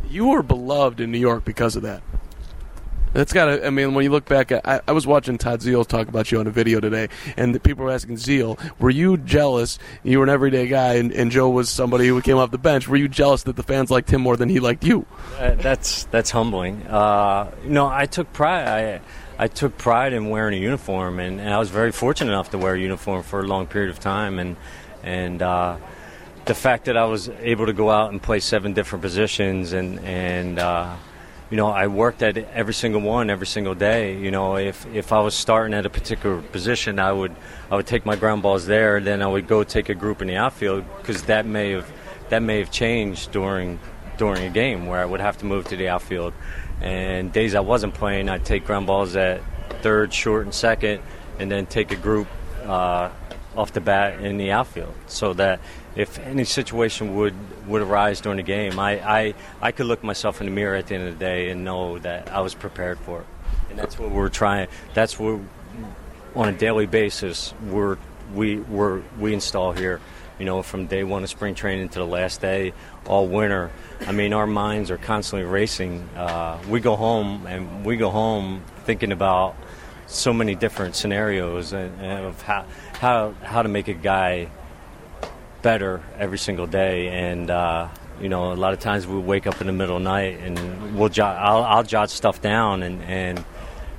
You 0.09 0.29
were 0.29 0.43
beloved 0.43 1.01
in 1.01 1.11
New 1.11 1.19
York 1.19 1.45
because 1.45 1.77
of 1.77 1.83
that. 1.83 2.03
That's 3.15 3.33
got 3.33 3.47
to. 3.47 3.67
I 3.67 3.71
mean, 3.71 3.95
when 3.95 4.03
you 4.03 4.11
look 4.11 4.27
back, 4.27 4.51
I, 4.51 4.81
I, 4.87 4.93
was 4.93 5.07
watching 5.07 5.39
Todd 5.39 5.61
Zeile 5.61 5.87
talk 5.87 6.09
about 6.09 6.33
you 6.33 6.41
on 6.41 6.49
a 6.49 6.51
video 6.51 6.81
today, 6.81 7.09
and 7.37 7.63
people 7.63 7.85
were 7.85 7.93
asking 7.93 8.17
Zeile, 8.17 8.59
"Were 8.81 8.91
you 8.91 9.17
jealous? 9.17 9.79
You 10.03 10.19
were 10.19 10.25
an 10.25 10.31
everyday 10.31 10.67
guy, 10.67 10.95
and, 10.95 11.13
and, 11.13 11.31
Joe 11.31 11.49
was 11.49 11.71
somebody 11.71 12.09
who 12.09 12.21
came 12.21 12.39
off 12.39 12.51
the 12.51 12.59
bench. 12.59 12.89
Were 12.89 12.97
you 12.97 13.09
jealous 13.09 13.45
that 13.45 13.55
the 13.55 13.63
fans 13.63 13.89
liked 13.89 14.11
him 14.11 14.21
more 14.21 14.37
than 14.37 14.49
he 14.49 14.59
liked 14.59 14.83
you?" 14.83 15.07
Uh, 15.39 15.55
that's 15.55 16.07
that's 16.07 16.33
humbling. 16.33 16.83
Uh, 16.89 17.53
know, 17.65 17.87
I 17.87 18.07
took 18.07 18.33
pride. 18.33 18.67
I 18.67 19.01
I 19.45 19.47
took 19.47 19.79
pride 19.79 20.13
in 20.13 20.31
wearing 20.31 20.55
a 20.55 20.61
uniform, 20.61 21.21
and, 21.21 21.41
and, 21.41 21.55
I 21.55 21.59
was 21.59 21.71
very 21.71 21.93
fortunate 21.93 22.33
enough 22.33 22.51
to 22.51 22.59
wear 22.59 22.75
a 22.75 22.81
uniform 22.81 23.23
for 23.23 23.41
a 23.41 23.45
long 23.45 23.69
period 23.69 23.91
of 23.91 24.01
time. 24.01 24.41
And 24.41 24.57
and 25.05 25.41
uh, 25.41 25.77
the 26.47 26.55
fact 26.55 26.87
that 26.87 26.97
I 26.97 27.05
was 27.05 27.29
able 27.29 27.67
to 27.67 27.73
go 27.73 27.91
out 27.91 28.11
and 28.11 28.21
play 28.21 28.41
seven 28.41 28.73
different 28.73 29.03
positions, 29.03 29.73
and 29.73 30.01
and 30.01 30.59
uh, 30.59 30.97
you 31.50 31.56
know 31.56 31.69
I 31.69 31.87
worked 31.87 32.23
at 32.23 32.37
every 32.37 32.75
single 32.75 33.00
one 33.00 33.31
every 33.31 33.46
single 33.46 33.75
day. 33.75 34.19
You 34.19 34.31
know, 34.31 34.56
if 34.56 34.87
if 34.94 35.12
I 35.12 35.20
was 35.20 35.35
starting 35.35 35.75
at 35.75 35.87
a 35.87 35.91
particular 35.91 36.41
position, 36.41 36.99
I 36.99 37.12
would 37.12 37.35
I 37.70 37.76
would 37.76 37.87
take 37.87 38.06
my 38.06 38.17
ground 38.17 38.43
balls 38.43 38.67
there, 38.67 39.01
then 39.01 39.22
I 39.22 39.27
would 39.27 39.46
go 39.46 39.65
take 39.65 39.89
a 39.89 39.94
group 39.94 40.22
in 40.22 40.29
the 40.29 40.36
outfield 40.36 40.84
because 40.98 41.22
that 41.24 41.46
may 41.46 41.70
have 41.70 41.91
that 42.31 42.41
may 42.41 42.58
have 42.58 42.70
changed 42.70 43.32
during 43.32 43.79
during 44.17 44.44
a 44.44 44.51
game 44.51 44.86
where 44.86 45.01
I 45.01 45.05
would 45.05 45.20
have 45.20 45.39
to 45.39 45.44
move 45.44 45.67
to 45.69 45.77
the 45.77 45.89
outfield 45.89 46.32
and 46.81 47.32
days 47.32 47.55
I 47.55 47.60
wasn't 47.60 47.94
playing, 47.94 48.29
I'd 48.29 48.44
take 48.44 48.67
ground 48.67 48.86
balls 48.86 49.17
at 49.17 49.41
third, 49.82 50.13
short, 50.13 50.44
and 50.44 50.55
second, 50.55 51.03
and 51.39 51.51
then 51.51 51.67
take 51.67 51.93
a 51.93 51.96
group 51.96 52.29
uh, 52.65 53.10
off 53.56 53.72
the 53.72 53.81
bat 53.81 54.20
in 54.20 54.36
the 54.36 54.51
outfield, 54.53 54.94
so 55.06 55.32
that 55.34 55.60
if 55.96 56.19
any 56.19 56.44
situation 56.44 57.15
would 57.17 57.34
would 57.67 57.82
arise 57.82 58.20
during 58.20 58.36
the 58.36 58.43
game, 58.43 58.79
I, 58.79 58.93
I 58.93 59.34
I 59.60 59.72
could 59.72 59.86
look 59.86 60.03
myself 60.03 60.41
in 60.41 60.46
the 60.46 60.53
mirror 60.53 60.77
at 60.77 60.86
the 60.86 60.94
end 60.94 61.08
of 61.08 61.19
the 61.19 61.24
day 61.24 61.51
and 61.51 61.65
know 61.65 61.98
that 62.01 62.32
I 62.32 62.41
was 62.41 62.55
prepared 62.55 62.98
for 62.98 63.20
it. 63.20 63.27
And 63.70 63.79
that's 63.79 63.98
what 63.98 64.10
we're 64.10 64.29
trying. 64.29 64.69
That's 64.93 65.19
what 65.19 65.41
on 66.34 66.48
a 66.48 66.53
daily 66.53 66.86
basis 66.86 67.55
we're 67.67 67.98
we 68.34 68.58
we're, 68.58 69.03
we 69.19 69.34
install 69.34 69.72
here 69.72 70.01
you 70.39 70.44
know, 70.44 70.63
from 70.63 70.86
day 70.86 71.05
one 71.05 71.22
of 71.22 71.31
spring 71.31 71.55
training 71.55 71.89
to 71.91 71.98
the 71.98 72.06
last 72.06 72.41
day, 72.41 72.72
all 73.06 73.27
winter. 73.29 73.70
I 74.01 74.13
mean, 74.13 74.32
our 74.32 74.46
minds 74.46 74.91
are 74.91 74.98
constantly 74.98 75.48
racing. 75.48 76.08
Uh, 76.17 76.60
we 76.69 76.81
go 76.81 76.96
home 76.96 77.46
and 77.46 77.84
we 77.84 77.96
go 77.96 78.10
home 78.10 78.63
thinking 78.84 79.13
about 79.13 79.55
so 80.06 80.32
many 80.32 80.55
different 80.55 80.96
scenarios 80.96 81.72
and, 81.72 82.01
and 82.01 82.27
of 82.27 82.43
how, 82.43 82.67
how 82.94 83.34
how 83.43 83.63
to 83.63 83.69
make 83.69 83.89
a 83.89 83.94
guy 83.94 84.48
better 85.65 86.03
every 86.19 86.39
single 86.39 86.69
day. 86.69 87.09
And 87.09 87.51
uh, 87.51 87.89
you 88.21 88.29
know, 88.29 88.53
a 88.53 88.55
lot 88.55 88.73
of 88.73 88.79
times 88.79 89.09
we 89.09 89.19
wake 89.19 89.49
up 89.49 89.61
in 89.61 89.67
the 89.67 89.73
middle 89.73 89.97
of 89.97 90.03
the 90.05 90.09
night 90.09 90.39
and 90.39 90.97
we'll 90.97 91.09
jot, 91.09 91.37
I'll, 91.37 91.65
I'll 91.65 91.83
jot 91.83 92.11
stuff 92.11 92.41
down 92.41 92.85
and, 92.85 93.03
and 93.03 93.44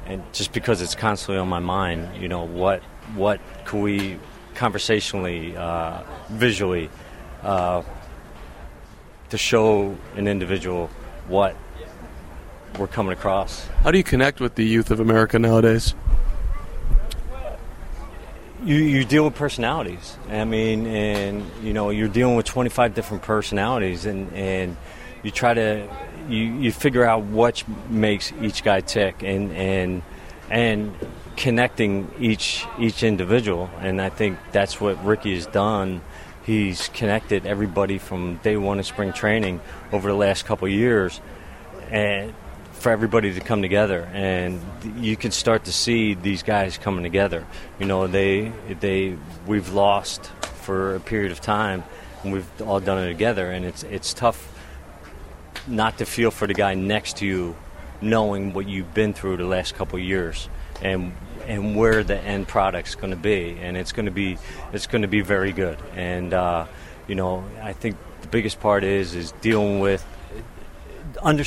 and 0.05 0.23
just 0.31 0.53
because 0.53 0.81
it's 0.81 0.93
constantly 0.93 1.39
on 1.39 1.49
my 1.49 1.59
mind, 1.59 2.21
you 2.21 2.29
know, 2.29 2.45
what 2.45 2.81
what 3.15 3.41
can 3.65 3.81
we 3.81 4.19
conversationally, 4.53 5.57
uh, 5.57 6.03
visually, 6.29 6.89
uh, 7.41 7.81
to 9.29 9.37
show 9.37 9.97
an 10.15 10.27
individual 10.27 10.89
what 11.27 11.55
we're 12.77 12.87
coming 12.87 13.11
across. 13.11 13.65
How 13.83 13.91
do 13.91 13.97
you 13.97 14.03
connect 14.03 14.39
with 14.39 14.55
the 14.55 14.65
youth 14.65 14.91
of 14.91 14.99
America 14.99 15.39
nowadays? 15.39 15.95
You, 18.65 18.77
you 18.77 19.05
deal 19.05 19.25
with 19.25 19.35
personalities. 19.35 20.17
I 20.27 20.43
mean, 20.43 20.87
and 20.87 21.45
you 21.61 21.71
know, 21.71 21.91
you're 21.91 22.07
dealing 22.07 22.35
with 22.35 22.47
25 22.47 22.95
different 22.95 23.21
personalities, 23.21 24.07
and, 24.07 24.33
and 24.33 24.75
you 25.21 25.29
try 25.29 25.53
to 25.53 25.87
you, 26.27 26.37
you 26.37 26.71
figure 26.71 27.05
out 27.05 27.25
what 27.25 27.63
makes 27.89 28.33
each 28.41 28.63
guy 28.63 28.81
tick, 28.81 29.21
and 29.21 29.51
and 29.51 30.01
and 30.49 30.95
connecting 31.37 32.11
each 32.19 32.65
each 32.79 33.03
individual, 33.03 33.69
and 33.81 34.01
I 34.01 34.09
think 34.09 34.39
that's 34.51 34.81
what 34.81 35.03
Ricky 35.05 35.35
has 35.35 35.45
done. 35.45 36.01
He's 36.43 36.89
connected 36.89 37.45
everybody 37.45 37.99
from 37.99 38.37
day 38.37 38.57
one 38.57 38.79
of 38.79 38.87
spring 38.87 39.13
training 39.13 39.61
over 39.91 40.09
the 40.09 40.17
last 40.17 40.45
couple 40.45 40.67
years, 40.67 41.21
and 41.91 42.33
for 42.85 42.91
everybody 42.91 43.33
to 43.33 43.39
come 43.39 43.63
together, 43.63 44.07
and 44.13 44.61
you 44.97 45.17
can 45.17 45.31
start 45.31 45.63
to 45.63 45.71
see 45.71 46.13
these 46.13 46.43
guys 46.43 46.77
coming 46.77 47.01
together. 47.01 47.43
You 47.79 47.87
know, 47.87 48.05
they 48.05 48.51
they 48.79 49.17
we've 49.47 49.73
lost 49.73 50.27
for 50.61 50.93
a 50.93 50.99
period 50.99 51.31
of 51.31 51.41
time, 51.41 51.83
and 52.21 52.31
we've 52.31 52.61
all 52.61 52.79
done 52.79 53.03
it 53.03 53.07
together, 53.07 53.49
and 53.49 53.65
it's 53.65 53.81
it's 53.81 54.13
tough 54.13 54.53
not 55.65 55.97
to 55.97 56.05
feel 56.05 56.29
for 56.29 56.45
the 56.45 56.53
guy 56.53 56.75
next 56.75 57.17
to 57.17 57.25
you, 57.25 57.55
knowing 58.01 58.53
what 58.53 58.67
you've 58.67 58.93
been 58.93 59.13
through 59.13 59.37
the 59.37 59.47
last 59.47 59.73
couple 59.73 59.97
years, 59.97 60.47
and 60.83 61.11
and 61.47 61.75
where 61.75 62.03
the 62.03 62.19
end 62.19 62.47
product's 62.47 62.93
going 62.93 63.09
to 63.09 63.17
be, 63.17 63.57
and 63.61 63.77
it's 63.77 63.93
going 63.93 64.05
to 64.05 64.11
be 64.11 64.37
it's 64.73 64.85
going 64.85 65.01
to 65.01 65.07
be 65.07 65.21
very 65.21 65.53
good. 65.53 65.79
And 65.95 66.35
uh, 66.35 66.67
you 67.07 67.15
know, 67.15 67.45
I 67.63 67.73
think 67.73 67.97
the 68.21 68.27
biggest 68.27 68.59
part 68.59 68.83
is 68.83 69.15
is 69.15 69.31
dealing 69.41 69.79
with 69.79 70.05
under, 71.23 71.43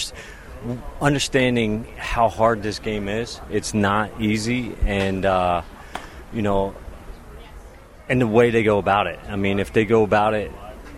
understanding 1.01 1.85
how 1.97 2.29
hard 2.29 2.63
this 2.63 2.79
game 2.79 3.09
is. 3.09 3.41
It's 3.51 3.75
not 3.75 4.21
easy, 4.21 4.75
and 4.85 5.25
uh, 5.25 5.63
you 6.33 6.43
know, 6.43 6.75
and 8.09 8.21
the 8.21 8.27
way 8.27 8.51
they 8.51 8.63
go 8.63 8.79
about 8.79 9.07
it. 9.07 9.19
I 9.29 9.37
mean, 9.37 9.59
if 9.59 9.73
they 9.73 9.85
go 9.85 10.03
about 10.03 10.35
it, 10.35 10.53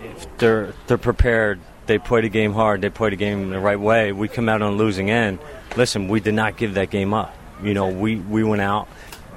if 0.05 0.39
they're 0.39 0.73
they're 0.87 0.99
prepared, 0.99 1.61
they 1.87 1.99
play 1.99 2.23
the 2.23 2.29
game 2.29 2.53
hard, 2.53 2.81
they 2.81 2.91
play 2.91 3.11
the 3.11 3.17
game 3.17 3.51
the 3.51 3.61
right 3.61 3.79
way. 3.79 4.13
We 4.13 4.29
come 4.29 4.49
out 4.49 4.63
on 4.63 4.77
losing 4.77 5.11
end. 5.11 5.39
Listen, 5.77 6.09
we 6.09 6.21
did 6.21 6.35
not 6.35 6.57
give 6.57 6.75
that 6.75 6.91
game 6.91 7.15
up. 7.15 7.35
You 7.63 7.75
know, 7.75 7.89
we 7.89 8.17
we 8.17 8.43
went 8.45 8.63
out, 8.63 8.89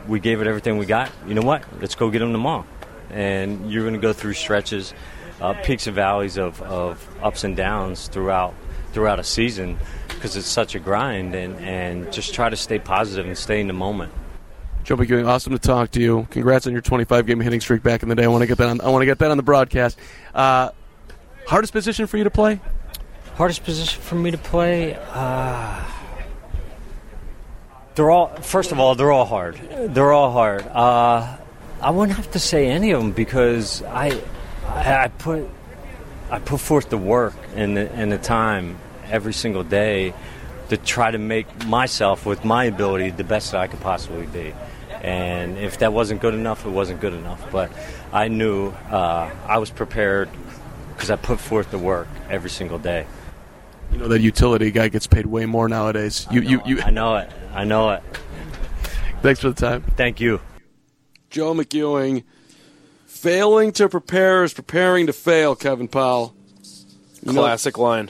we 0.08 0.20
gave 0.20 0.42
it 0.42 0.48
everything 0.48 0.78
we 0.78 0.86
got. 0.86 1.12
You 1.28 1.34
know 1.34 1.42
what? 1.42 1.64
Let's 1.80 1.96
go 1.96 2.10
get 2.10 2.20
them 2.20 2.32
tomorrow. 2.32 2.66
And 3.10 3.72
you're 3.72 3.84
going 3.84 3.94
to 3.94 4.00
go 4.00 4.12
through 4.12 4.34
stretches, 4.34 4.94
uh, 5.40 5.54
peaks 5.54 5.86
and 5.86 5.96
valleys 5.96 6.38
of, 6.38 6.60
of 6.64 7.08
ups 7.22 7.44
and 7.44 7.56
downs 7.56 8.08
throughout 8.08 8.56
throughout 8.92 9.20
a 9.20 9.24
season 9.24 9.78
because 10.14 10.36
it's 10.38 10.48
such 10.48 10.76
a 10.76 10.80
grind 10.80 11.36
and, 11.36 11.56
and 11.60 12.12
just 12.12 12.34
try 12.34 12.50
to 12.50 12.56
stay 12.56 12.80
positive 12.80 13.26
and 13.26 13.38
stay 13.38 13.60
in 13.60 13.68
the 13.68 13.74
moment. 13.74 14.12
Joe 14.84 14.98
McEwing, 14.98 15.28
awesome 15.28 15.54
to 15.54 15.60
talk 15.60 15.92
to 15.92 16.02
you. 16.02 16.28
Congrats 16.30 16.68
on 16.68 16.74
your 16.74 16.82
25 16.82 17.26
game 17.26 17.40
hitting 17.40 17.62
streak 17.62 17.84
back 17.84 18.04
in 18.04 18.10
the 18.10 18.16
day. 18.16 18.26
I 18.26 18.28
want 18.28 18.42
to 18.42 18.48
get 18.48 18.58
that 18.58 18.68
on. 18.68 18.82
I 18.82 18.90
want 18.90 19.02
to 19.02 19.06
get 19.06 19.20
that 19.20 19.32
on 19.32 19.38
the 19.38 19.44
broadcast. 19.44 19.98
Uh, 20.36 20.72
hardest 21.48 21.72
position 21.72 22.06
for 22.06 22.18
you 22.18 22.26
to 22.26 22.30
play? 22.30 22.60
Hardest 23.36 23.64
position 23.64 24.02
for 24.02 24.16
me 24.16 24.32
to 24.32 24.38
play. 24.38 24.96
Uh, 25.12 25.86
they're 27.96 28.12
all. 28.12 28.28
First 28.28 28.74
of 28.74 28.80
all, 28.80 28.96
they're 28.96 29.12
all 29.12 29.26
hard. 29.26 29.56
They're 29.94 30.12
all 30.12 30.32
hard. 30.32 30.68
Uh, 30.68 31.38
I 31.82 31.90
wouldn't 31.92 32.18
have 32.18 32.32
to 32.32 32.40
say 32.40 32.68
any 32.68 32.92
of 32.92 33.02
them 33.02 33.12
because 33.12 33.84
I, 33.84 34.22
I, 34.68 35.04
I 35.04 35.08
put, 35.10 35.50
I 36.30 36.40
put 36.40 36.60
forth 36.60 36.90
the 36.90 36.98
work 36.98 37.36
and 37.56 37.76
the, 37.76 37.92
and 37.92 38.12
the 38.12 38.18
time 38.18 38.78
every 39.14 39.32
single 39.34 39.64
day 39.64 40.14
to 40.70 40.76
try 40.78 41.12
to 41.12 41.18
make 41.18 41.66
myself, 41.68 42.26
with 42.26 42.44
my 42.44 42.66
ability, 42.66 43.12
the 43.12 43.24
best 43.24 43.52
that 43.52 43.62
I 43.62 43.68
could 43.68 43.80
possibly 43.80 44.26
be. 44.26 44.54
And 45.02 45.58
if 45.58 45.78
that 45.80 45.94
wasn't 45.94 46.20
good 46.22 46.34
enough, 46.34 46.66
it 46.66 46.70
wasn't 46.70 47.00
good 47.00 47.14
enough. 47.14 47.52
But 47.52 47.72
I 48.12 48.28
knew 48.28 48.70
uh, 48.90 49.30
I 49.48 49.58
was 49.60 49.70
prepared 49.70 50.30
because 50.94 51.12
I 51.12 51.16
put 51.16 51.40
forth 51.40 51.70
the 51.72 51.78
work 51.78 52.08
every 52.30 52.50
single 52.50 52.80
day. 52.80 53.06
You 53.92 54.00
know 54.00 54.08
that 54.08 54.22
utility 54.22 54.72
guy 54.72 54.88
gets 54.88 55.06
paid 55.06 55.28
way 55.28 55.46
more 55.46 55.70
nowadays. 55.70 56.26
You, 56.32 56.42
I 56.42 56.44
know, 56.44 56.50
you, 56.50 56.62
you. 56.66 56.82
I 56.82 56.90
know 56.90 57.16
it. 57.18 57.30
I 57.54 57.64
know 57.66 57.92
it. 57.92 58.02
Thanks 59.22 59.42
for 59.42 59.50
the 59.50 59.56
time. 59.62 59.84
Thank 59.96 60.20
you. 60.20 60.42
Joe 61.30 61.54
McEwing. 61.54 62.24
Failing 63.06 63.72
to 63.74 63.88
prepare 63.90 64.44
is 64.44 64.54
preparing 64.54 65.06
to 65.08 65.14
fail, 65.14 65.56
Kevin 65.56 65.88
Powell. 65.88 66.34
You 67.24 67.34
know- 67.34 67.42
Classic 67.42 67.78
line. 67.78 68.10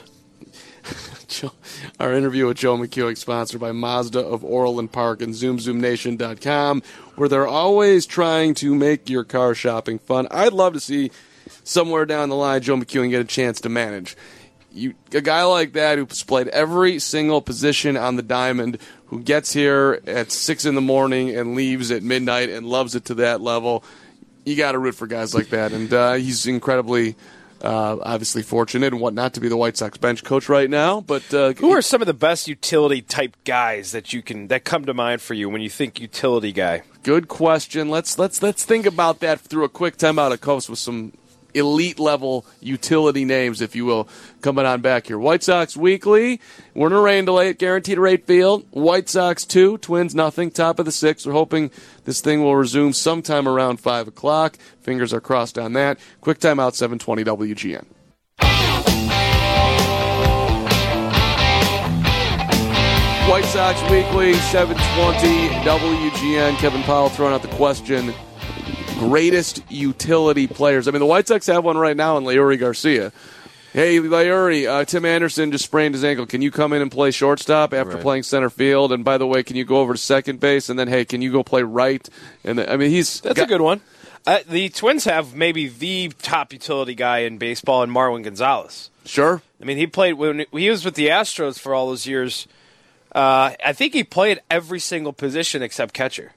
Our 2.00 2.12
interview 2.12 2.46
with 2.46 2.58
Joe 2.58 2.76
McEwing, 2.76 3.16
sponsored 3.16 3.60
by 3.60 3.72
Mazda 3.72 4.20
of 4.20 4.44
Orland 4.44 4.92
Park 4.92 5.22
and 5.22 5.34
ZoomZoomNation.com, 5.34 6.82
where 7.16 7.28
they're 7.28 7.46
always 7.46 8.06
trying 8.06 8.54
to 8.54 8.74
make 8.74 9.08
your 9.08 9.24
car 9.24 9.54
shopping 9.54 9.98
fun. 9.98 10.28
I'd 10.30 10.52
love 10.52 10.74
to 10.74 10.80
see 10.80 11.10
somewhere 11.62 12.06
down 12.06 12.28
the 12.28 12.36
line 12.36 12.62
Joe 12.62 12.76
McEwing 12.76 13.10
get 13.10 13.20
a 13.20 13.24
chance 13.24 13.60
to 13.62 13.68
manage. 13.68 14.16
You, 14.72 14.94
a 15.12 15.20
guy 15.20 15.44
like 15.44 15.74
that 15.74 15.98
who's 15.98 16.24
played 16.24 16.48
every 16.48 16.98
single 16.98 17.40
position 17.40 17.96
on 17.96 18.16
the 18.16 18.22
diamond, 18.22 18.78
who 19.06 19.20
gets 19.20 19.52
here 19.52 20.00
at 20.06 20.32
six 20.32 20.64
in 20.64 20.74
the 20.74 20.80
morning 20.80 21.34
and 21.34 21.54
leaves 21.54 21.92
at 21.92 22.02
midnight 22.02 22.50
and 22.50 22.66
loves 22.66 22.96
it 22.96 23.04
to 23.06 23.14
that 23.14 23.40
level. 23.40 23.84
You 24.44 24.56
got 24.56 24.72
to 24.72 24.78
root 24.78 24.96
for 24.96 25.06
guys 25.06 25.32
like 25.34 25.50
that, 25.50 25.72
and 25.72 25.92
uh, 25.92 26.14
he's 26.14 26.46
incredibly, 26.46 27.14
uh, 27.64 27.98
obviously 28.02 28.42
fortunate 28.42 28.92
and 28.92 29.00
whatnot 29.00 29.34
to 29.34 29.40
be 29.40 29.48
the 29.48 29.56
White 29.56 29.76
Sox 29.76 29.96
bench 29.98 30.22
coach 30.22 30.48
right 30.48 30.68
now. 30.68 31.00
But 31.00 31.32
uh, 31.32 31.52
Who 31.54 31.70
are 31.72 31.82
some 31.82 32.02
of 32.02 32.06
the 32.06 32.14
best 32.14 32.46
utility 32.46 33.02
type 33.02 33.36
guys 33.44 33.92
that 33.92 34.12
you 34.12 34.22
can 34.22 34.48
that 34.48 34.64
come 34.64 34.84
to 34.84 34.94
mind 34.94 35.22
for 35.22 35.34
you 35.34 35.48
when 35.48 35.62
you 35.62 35.70
think 35.70 36.00
utility 36.00 36.52
guy? 36.52 36.82
Good 37.02 37.28
question. 37.28 37.88
Let's 37.88 38.18
let's 38.18 38.42
let's 38.42 38.64
think 38.64 38.86
about 38.86 39.20
that 39.20 39.40
through 39.40 39.64
a 39.64 39.68
quick 39.68 39.96
timeout 39.96 40.32
of 40.32 40.40
coast 40.40 40.68
with 40.68 40.78
some 40.78 41.12
elite 41.54 41.98
level 41.98 42.44
utility 42.60 43.24
names, 43.24 43.60
if 43.60 43.74
you 43.74 43.84
will, 43.84 44.08
coming 44.42 44.66
on 44.66 44.80
back 44.80 45.06
here. 45.06 45.18
White 45.18 45.42
Sox 45.42 45.76
Weekly. 45.76 46.40
We're 46.74 46.88
in 46.88 46.92
a 46.92 47.00
rain 47.00 47.24
delay 47.24 47.48
at 47.48 47.58
Guaranteed 47.58 47.98
Rate 47.98 48.26
Field. 48.26 48.66
White 48.70 49.08
Sox 49.08 49.44
two, 49.44 49.78
Twins 49.78 50.14
nothing. 50.14 50.50
Top 50.50 50.78
of 50.78 50.84
the 50.84 50.92
sixth. 50.92 51.26
We're 51.26 51.32
hoping 51.32 51.70
this 52.04 52.20
thing 52.20 52.42
will 52.42 52.56
resume 52.56 52.92
sometime 52.92 53.48
around 53.48 53.78
five 53.78 54.08
o'clock. 54.08 54.56
Fingers 54.80 55.12
are 55.14 55.20
crossed 55.20 55.58
on 55.58 55.72
that. 55.74 55.98
Quick 56.20 56.38
timeout, 56.38 56.74
seven 56.74 56.98
twenty 56.98 57.24
WGN. 57.24 57.86
White 63.28 63.46
Sox 63.46 63.80
Weekly, 63.90 64.34
720 64.34 65.48
WGN. 65.64 66.56
Kevin 66.58 66.82
Powell 66.82 67.08
throwing 67.08 67.32
out 67.32 67.40
the 67.40 67.48
question 67.48 68.12
greatest 68.98 69.62
utility 69.70 70.46
players. 70.46 70.88
I 70.88 70.90
mean, 70.90 71.00
the 71.00 71.06
White 71.06 71.28
Sox 71.28 71.46
have 71.46 71.64
one 71.64 71.76
right 71.76 71.96
now 71.96 72.16
in 72.16 72.24
Leury 72.24 72.58
Garcia. 72.58 73.12
Hey, 73.72 73.98
Leury, 73.98 74.68
uh, 74.68 74.84
Tim 74.84 75.04
Anderson 75.04 75.50
just 75.50 75.64
sprained 75.64 75.94
his 75.94 76.04
ankle. 76.04 76.26
Can 76.26 76.42
you 76.42 76.52
come 76.52 76.72
in 76.72 76.80
and 76.80 76.92
play 76.92 77.10
shortstop 77.10 77.74
after 77.74 77.94
Right. 77.94 78.02
playing 78.02 78.22
center 78.22 78.48
field? 78.50 78.92
And 78.92 79.04
by 79.04 79.18
the 79.18 79.26
way, 79.26 79.42
can 79.42 79.56
you 79.56 79.64
go 79.64 79.78
over 79.78 79.94
to 79.94 79.98
second 79.98 80.38
base? 80.38 80.68
And 80.68 80.78
then, 80.78 80.86
hey, 80.86 81.04
can 81.04 81.22
you 81.22 81.32
go 81.32 81.42
play 81.42 81.62
right? 81.64 82.08
And 82.44 82.60
I 82.60 82.76
mean, 82.76 82.90
he's 82.90 83.20
That's 83.20 83.40
a 83.40 83.46
good 83.46 83.60
one. 83.60 83.80
Uh, 84.26 84.38
the 84.48 84.68
Twins 84.70 85.04
have 85.04 85.34
maybe 85.34 85.66
the 85.68 86.12
top 86.22 86.52
utility 86.52 86.94
guy 86.94 87.18
in 87.18 87.36
baseball 87.36 87.82
in 87.82 87.90
Marwin 87.90 88.22
Gonzalez. 88.22 88.90
Sure. 89.04 89.42
I 89.60 89.64
mean, 89.64 89.76
he 89.76 89.86
played 89.86 90.14
when 90.14 90.46
he 90.52 90.70
was 90.70 90.84
with 90.84 90.94
the 90.94 91.08
Astros 91.08 91.58
for 91.58 91.74
all 91.74 91.88
those 91.88 92.06
years. 92.06 92.46
Uh, 93.14 93.50
I 93.64 93.72
think 93.72 93.92
he 93.92 94.02
played 94.02 94.40
every 94.50 94.80
single 94.80 95.12
position 95.12 95.62
except 95.62 95.92
catcher. 95.94 96.32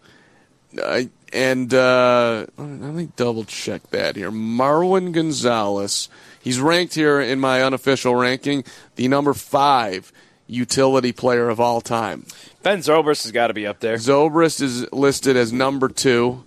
Uh, 0.81 1.03
and 1.33 1.73
uh, 1.73 2.45
let 2.57 2.67
me 2.67 3.09
double 3.15 3.43
check 3.43 3.89
that 3.91 4.15
here. 4.15 4.31
Marwin 4.31 5.11
Gonzalez. 5.11 6.09
He's 6.41 6.59
ranked 6.59 6.95
here 6.95 7.19
in 7.19 7.39
my 7.39 7.61
unofficial 7.61 8.15
ranking 8.15 8.63
the 8.95 9.07
number 9.07 9.33
five 9.33 10.11
utility 10.47 11.11
player 11.11 11.49
of 11.49 11.59
all 11.59 11.81
time. 11.81 12.25
Ben 12.63 12.79
Zobrist 12.79 13.23
has 13.23 13.31
got 13.31 13.47
to 13.47 13.53
be 13.53 13.67
up 13.67 13.79
there. 13.81 13.97
Zobrist 13.97 14.61
is 14.61 14.91
listed 14.93 15.35
as 15.35 15.51
number 15.51 15.89
two. 15.89 16.43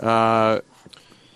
Uh, 0.00 0.60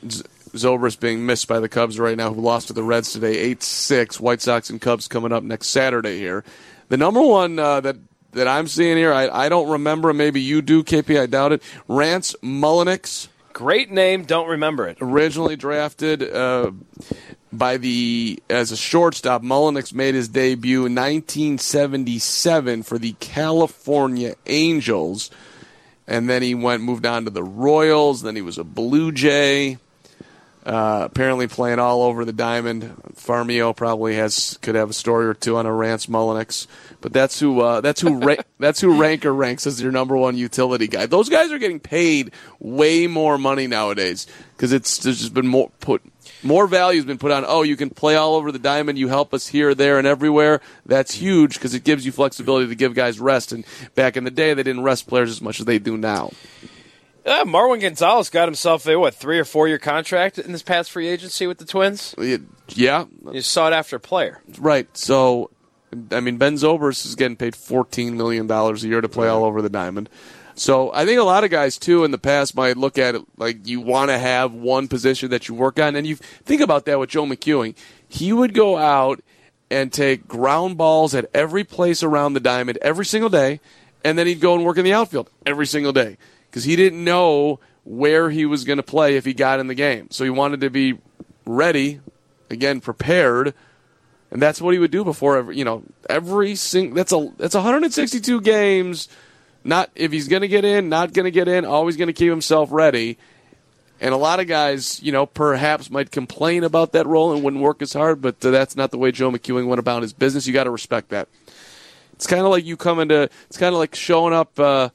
Z- 0.08 0.24
Zobrist 0.50 0.98
being 0.98 1.24
missed 1.24 1.46
by 1.46 1.60
the 1.60 1.68
Cubs 1.68 2.00
right 2.00 2.16
now, 2.16 2.32
who 2.32 2.40
lost 2.40 2.66
to 2.66 2.72
the 2.72 2.82
Reds 2.82 3.12
today, 3.12 3.38
eight 3.38 3.62
six. 3.62 4.18
White 4.18 4.42
Sox 4.42 4.70
and 4.70 4.80
Cubs 4.80 5.06
coming 5.06 5.32
up 5.32 5.44
next 5.44 5.68
Saturday 5.68 6.18
here. 6.18 6.42
The 6.88 6.96
number 6.96 7.22
one 7.22 7.60
uh, 7.60 7.80
that 7.82 7.96
that 8.32 8.46
I'm 8.48 8.66
seeing 8.66 8.96
here, 8.96 9.12
I, 9.12 9.28
I 9.28 9.48
don't 9.48 9.68
remember. 9.70 10.12
Maybe 10.12 10.40
you 10.40 10.62
do, 10.62 10.82
KP. 10.82 11.20
I 11.20 11.26
doubt 11.26 11.52
it. 11.52 11.62
Rance 11.88 12.34
Mulliniks, 12.42 13.28
Great 13.52 13.90
name, 13.90 14.22
don't 14.24 14.48
remember 14.48 14.86
it. 14.86 14.96
originally 15.00 15.56
drafted 15.56 16.22
uh, 16.22 16.70
by 17.52 17.76
the 17.76 18.40
as 18.48 18.70
a 18.72 18.76
shortstop. 18.76 19.42
Mulliniks 19.42 19.92
made 19.92 20.14
his 20.14 20.28
debut 20.28 20.86
in 20.86 20.94
1977 20.94 22.84
for 22.84 22.96
the 22.98 23.12
California 23.20 24.34
Angels, 24.46 25.30
and 26.06 26.28
then 26.28 26.42
he 26.42 26.54
went 26.54 26.82
moved 26.82 27.04
on 27.04 27.24
to 27.24 27.30
the 27.30 27.42
Royals. 27.42 28.22
Then 28.22 28.36
he 28.36 28.42
was 28.42 28.56
a 28.56 28.64
Blue 28.64 29.12
Jay. 29.12 29.78
Uh, 30.64 31.04
apparently 31.06 31.48
playing 31.48 31.78
all 31.78 32.02
over 32.02 32.26
the 32.26 32.34
diamond. 32.34 32.82
Farmio 33.14 33.74
probably 33.74 34.16
has 34.16 34.58
could 34.60 34.74
have 34.74 34.90
a 34.90 34.92
story 34.92 35.24
or 35.26 35.32
two 35.32 35.56
on 35.56 35.64
a 35.64 35.72
Rance 35.72 36.04
Mulliniks, 36.04 36.66
but 37.00 37.14
that's 37.14 37.40
who 37.40 37.60
uh, 37.60 37.80
that's 37.80 38.02
who 38.02 38.18
ra- 38.18 38.36
that's 38.58 38.78
who 38.78 39.00
Ranker 39.00 39.32
ranks 39.32 39.66
as 39.66 39.80
your 39.80 39.90
number 39.90 40.18
one 40.18 40.36
utility 40.36 40.86
guy. 40.86 41.06
Those 41.06 41.30
guys 41.30 41.50
are 41.50 41.58
getting 41.58 41.80
paid 41.80 42.32
way 42.58 43.06
more 43.06 43.38
money 43.38 43.68
nowadays 43.68 44.26
because 44.54 44.74
it's 44.74 44.98
there's 44.98 45.20
just 45.20 45.32
been 45.32 45.46
more 45.46 45.70
put 45.80 46.02
more 46.42 46.66
value 46.66 46.98
has 46.98 47.06
been 47.06 47.18
put 47.18 47.32
on. 47.32 47.44
Oh, 47.46 47.62
you 47.62 47.76
can 47.76 47.90
play 47.90 48.16
all 48.16 48.34
over 48.34 48.52
the 48.52 48.58
diamond. 48.58 48.98
You 48.98 49.08
help 49.08 49.34
us 49.34 49.46
here, 49.46 49.74
there, 49.74 49.98
and 49.98 50.06
everywhere. 50.06 50.60
That's 50.86 51.14
huge 51.14 51.54
because 51.54 51.74
it 51.74 51.84
gives 51.84 52.06
you 52.06 52.12
flexibility 52.12 52.68
to 52.68 52.74
give 52.74 52.94
guys 52.94 53.20
rest. 53.20 53.52
And 53.52 53.64
back 53.94 54.16
in 54.16 54.24
the 54.24 54.30
day, 54.30 54.54
they 54.54 54.62
didn't 54.62 54.82
rest 54.82 55.06
players 55.06 55.30
as 55.30 55.42
much 55.42 55.60
as 55.60 55.66
they 55.66 55.78
do 55.78 55.96
now. 55.96 56.30
Uh, 57.26 57.44
Marwin 57.44 57.80
Gonzalez 57.80 58.30
got 58.30 58.48
himself 58.48 58.86
a 58.86 58.96
what 58.98 59.14
three 59.14 59.38
or 59.38 59.44
four 59.44 59.68
year 59.68 59.78
contract 59.78 60.38
in 60.38 60.52
this 60.52 60.62
past 60.62 60.90
free 60.90 61.08
agency 61.08 61.46
with 61.46 61.58
the 61.58 61.64
Twins. 61.64 62.14
Yeah, 62.68 63.04
You 63.32 63.42
sought 63.42 63.72
after 63.72 63.98
player. 63.98 64.40
right. 64.58 64.88
So, 64.96 65.50
I 66.12 66.20
mean, 66.20 66.36
Ben 66.38 66.54
Zobrist 66.54 67.04
is 67.04 67.14
getting 67.16 67.36
paid 67.36 67.54
fourteen 67.56 68.16
million 68.16 68.46
dollars 68.46 68.84
a 68.84 68.88
year 68.88 69.00
to 69.00 69.08
play 69.08 69.28
all 69.28 69.44
over 69.44 69.60
the 69.60 69.68
diamond. 69.68 70.08
So 70.54 70.92
I 70.92 71.06
think 71.06 71.18
a 71.18 71.24
lot 71.24 71.42
of 71.44 71.50
guys 71.50 71.78
too 71.78 72.04
in 72.04 72.10
the 72.10 72.18
past 72.18 72.54
might 72.54 72.76
look 72.76 72.98
at 72.98 73.14
it 73.14 73.22
like 73.38 73.66
you 73.66 73.80
want 73.80 74.10
to 74.10 74.18
have 74.18 74.52
one 74.52 74.88
position 74.88 75.30
that 75.30 75.48
you 75.48 75.54
work 75.54 75.78
on, 75.80 75.96
and 75.96 76.06
you 76.06 76.16
think 76.16 76.60
about 76.60 76.84
that 76.86 76.98
with 76.98 77.10
Joe 77.10 77.24
McEwing. 77.24 77.74
He 78.08 78.32
would 78.32 78.54
go 78.54 78.76
out 78.76 79.20
and 79.70 79.92
take 79.92 80.26
ground 80.28 80.76
balls 80.76 81.14
at 81.14 81.26
every 81.32 81.64
place 81.64 82.02
around 82.02 82.32
the 82.34 82.40
diamond 82.40 82.78
every 82.82 83.06
single 83.06 83.30
day, 83.30 83.60
and 84.04 84.18
then 84.18 84.26
he'd 84.26 84.40
go 84.40 84.54
and 84.54 84.64
work 84.64 84.76
in 84.78 84.84
the 84.84 84.92
outfield 84.92 85.30
every 85.46 85.66
single 85.66 85.92
day 85.92 86.16
because 86.50 86.64
he 86.64 86.76
didn't 86.76 87.02
know 87.02 87.60
where 87.84 88.30
he 88.30 88.44
was 88.46 88.64
going 88.64 88.76
to 88.76 88.82
play 88.82 89.16
if 89.16 89.24
he 89.24 89.32
got 89.32 89.60
in 89.60 89.66
the 89.68 89.74
game. 89.74 90.08
So 90.10 90.24
he 90.24 90.30
wanted 90.30 90.60
to 90.60 90.70
be 90.70 90.98
ready, 91.46 92.00
again 92.50 92.80
prepared, 92.80 93.54
and 94.30 94.40
that's 94.40 94.60
what 94.60 94.74
he 94.74 94.78
would 94.78 94.90
do 94.90 95.04
before 95.04 95.36
every 95.38 95.56
you 95.56 95.64
know 95.64 95.82
every 96.08 96.54
sing 96.54 96.94
that's 96.94 97.12
a 97.12 97.32
that's 97.36 97.54
162 97.54 98.40
games. 98.40 99.08
Not 99.62 99.90
if 99.94 100.10
he's 100.10 100.28
going 100.28 100.42
to 100.42 100.48
get 100.48 100.64
in, 100.64 100.88
not 100.88 101.12
going 101.12 101.24
to 101.24 101.30
get 101.30 101.46
in, 101.46 101.64
always 101.64 101.96
going 101.96 102.06
to 102.08 102.14
keep 102.14 102.30
himself 102.30 102.72
ready. 102.72 103.18
And 104.00 104.14
a 104.14 104.16
lot 104.16 104.40
of 104.40 104.46
guys, 104.46 105.02
you 105.02 105.12
know, 105.12 105.26
perhaps 105.26 105.90
might 105.90 106.10
complain 106.10 106.64
about 106.64 106.92
that 106.92 107.06
role 107.06 107.34
and 107.34 107.44
wouldn't 107.44 107.62
work 107.62 107.82
as 107.82 107.92
hard, 107.92 108.22
but 108.22 108.40
that's 108.40 108.74
not 108.74 108.90
the 108.90 108.96
way 108.96 109.12
Joe 109.12 109.30
McEwing 109.30 109.66
went 109.66 109.78
about 109.78 110.00
his 110.00 110.14
business. 110.14 110.46
You 110.46 110.54
got 110.54 110.64
to 110.64 110.70
respect 110.70 111.10
that. 111.10 111.28
It's 112.14 112.26
kind 112.26 112.42
of 112.42 112.50
like 112.50 112.64
you 112.64 112.78
coming 112.78 113.10
to. 113.10 113.28
It's 113.48 113.58
kind 113.58 113.74
of 113.74 113.78
like 113.78 113.94
showing 113.94 114.32
up 114.32 114.58
uh, 114.58 114.88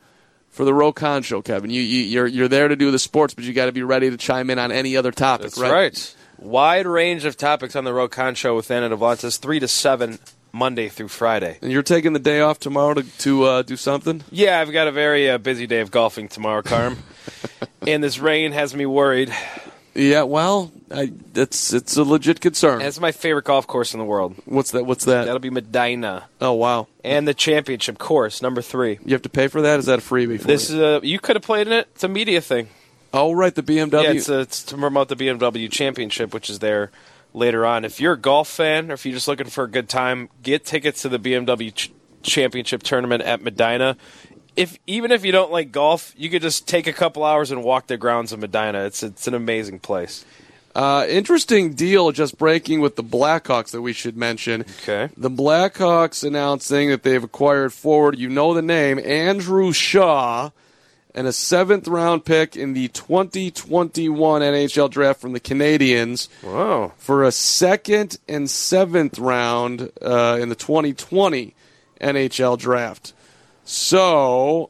for 0.56 0.64
the 0.64 0.74
Roe 0.74 0.94
Conn 0.94 1.22
show, 1.22 1.42
Kevin. 1.42 1.70
You, 1.70 1.82
you 1.82 2.04
you're 2.04 2.28
you're 2.28 2.48
there 2.48 2.70
to 2.70 2.76
do 2.76 2.90
the 2.90 2.98
sports, 3.00 3.34
but 3.34 3.44
you 3.44 3.54
got 3.54 3.66
to 3.66 3.74
be 3.74 3.84
ready 3.84 4.10
to 4.10 4.18
chime 4.18 4.50
in 4.50 4.58
on 4.58 4.72
any 4.72 4.96
other 4.96 5.12
topic. 5.12 5.52
That's 5.52 5.60
right. 5.60 6.16
Wide 6.38 6.88
range 6.88 7.26
of 7.26 7.38
topics 7.38 7.76
on 7.76 7.84
the 7.84 7.94
Roe 7.94 8.08
Conn 8.08 8.36
show 8.36 8.56
with 8.56 8.72
Anna 8.72 8.90
Davlantes, 8.90 9.40
three 9.40 9.60
to 9.60 9.68
seven 9.68 10.18
Monday 10.54 10.88
through 10.88 11.10
Friday. 11.10 11.58
And 11.62 11.72
you're 11.72 11.84
taking 11.84 12.14
the 12.14 12.20
day 12.20 12.40
off 12.40 12.60
tomorrow 12.60 12.94
to 12.94 13.04
to 13.20 13.44
uh, 13.44 13.62
do 13.64 13.76
something. 13.76 14.24
Yeah, 14.32 14.60
I've 14.62 14.72
got 14.72 14.88
a 14.88 14.92
very 14.92 15.30
uh, 15.30 15.38
busy 15.38 15.68
day 15.68 15.82
of 15.82 15.92
golfing 15.92 16.30
tomorrow, 16.30 16.62
Carm, 16.62 16.98
and 17.88 18.02
this 18.02 18.18
rain 18.18 18.54
has 18.54 18.74
me 18.74 18.86
worried. 18.86 19.34
Yeah, 19.96 20.24
well, 20.24 20.72
I, 20.92 21.12
it's 21.36 21.72
it's 21.74 21.96
a 21.96 22.04
legit 22.04 22.42
concern. 22.42 22.82
It's 22.82 23.00
my 23.00 23.14
favorite 23.14 23.46
golf 23.46 23.66
course 23.66 23.94
in 23.94 24.00
the 24.00 24.06
world. 24.06 24.36
What's 24.46 24.72
that? 24.72 24.86
What's 24.86 25.06
that? 25.06 25.24
That'll 25.26 25.40
be 25.40 25.50
Medina 25.50 26.26
Oh 26.42 26.52
wow! 26.54 26.88
and 27.04 27.26
the 27.28 27.34
championship 27.34 27.98
course, 27.98 28.42
number 28.42 28.62
three. 28.62 29.00
You 29.06 29.14
have 29.14 29.22
to 29.22 29.30
pay 29.30 29.48
for 29.48 29.62
that. 29.62 29.80
Is 29.80 29.86
that 29.86 30.00
a 30.00 30.02
freebie? 30.02 30.40
For 30.42 30.48
This 30.48 30.70
you? 30.70 30.84
is 30.84 31.04
a 31.04 31.08
you 31.08 31.20
could 31.20 31.38
have 31.38 31.44
played 31.44 31.68
in 31.68 31.74
it. 31.74 31.88
It's 31.96 32.04
a 32.04 32.10
media 32.10 32.42
thing. 32.42 32.68
oh 33.14 33.32
right, 33.32 33.56
the 33.56 33.64
BMW. 33.64 34.04
Yeah, 34.04 34.12
it's, 34.12 34.30
uh 34.30 34.40
it's 34.40 34.64
to 34.64 34.76
promote 34.78 35.08
the 35.08 35.16
BMW 35.16 35.72
Championship, 35.72 36.34
which 36.34 36.50
is 36.50 36.60
there 36.60 36.92
later 37.34 37.66
on. 37.66 37.86
If 37.86 38.02
you're 38.02 38.14
a 38.14 38.20
golf 38.20 38.50
fan 38.50 38.92
or 38.92 38.96
if 38.96 39.06
you're 39.06 39.14
just 39.16 39.30
looking 39.30 39.48
for 39.48 39.64
a 39.64 39.70
good 39.70 39.88
time, 39.88 40.30
get 40.44 40.66
tickets 40.66 41.04
to 41.04 41.10
the 41.10 41.20
BMW 41.20 41.74
Ch- 41.74 41.92
Championship 42.22 42.84
tournament 42.84 43.24
at 43.24 43.42
Medina. 43.42 43.96
If 44.56 44.78
even 44.88 45.12
if 45.12 45.26
you 45.26 45.32
don't 45.32 45.52
like 45.52 45.72
golf, 45.72 46.14
you 46.18 46.30
could 46.30 46.42
just 46.42 46.68
take 46.68 46.88
a 46.88 46.94
couple 46.94 47.24
hours 47.24 47.52
and 47.52 47.64
walk 47.64 47.88
the 47.88 47.98
grounds 47.98 48.32
of 48.32 48.40
Medina. 48.40 48.86
It's 48.86 49.04
it's 49.04 49.28
an 49.28 49.34
amazing 49.34 49.80
place. 49.80 50.24
Uh, 50.74 51.06
interesting 51.08 51.74
deal 51.74 52.12
just 52.12 52.38
breaking 52.38 52.82
with 52.82 52.98
the 52.98 53.04
Blackhawks 53.04 53.72
that 53.72 53.82
we 53.82 53.94
should 53.94 54.18
mention. 54.18 54.62
Okay. 54.84 55.10
The 55.16 55.30
Blackhawks 55.30 56.22
announcing 56.26 56.90
that 56.90 57.04
they've 57.04 57.24
acquired 57.24 57.72
forward, 57.72 58.20
you 58.20 58.28
know 58.30 58.54
the 58.54 58.62
name, 58.62 59.00
Andrew 59.00 59.72
Shaw, 59.72 60.50
and 61.14 61.28
a 61.28 61.32
seventh 61.32 61.88
round 61.88 62.26
pick 62.26 62.58
in 62.58 62.74
the 62.74 62.90
2021 62.90 64.42
NHL 64.42 64.90
draft 64.90 65.22
from 65.22 65.32
the 65.32 65.40
Canadiens 65.40 66.28
Wow. 66.44 66.92
for 66.98 67.24
a 67.24 67.32
second 67.32 68.18
and 68.28 68.50
seventh 68.50 69.18
round 69.18 69.92
uh, 70.02 70.38
in 70.42 70.50
the 70.50 70.56
2020 70.56 71.54
NHL 72.02 72.58
draft. 72.60 73.14
So, 73.66 74.70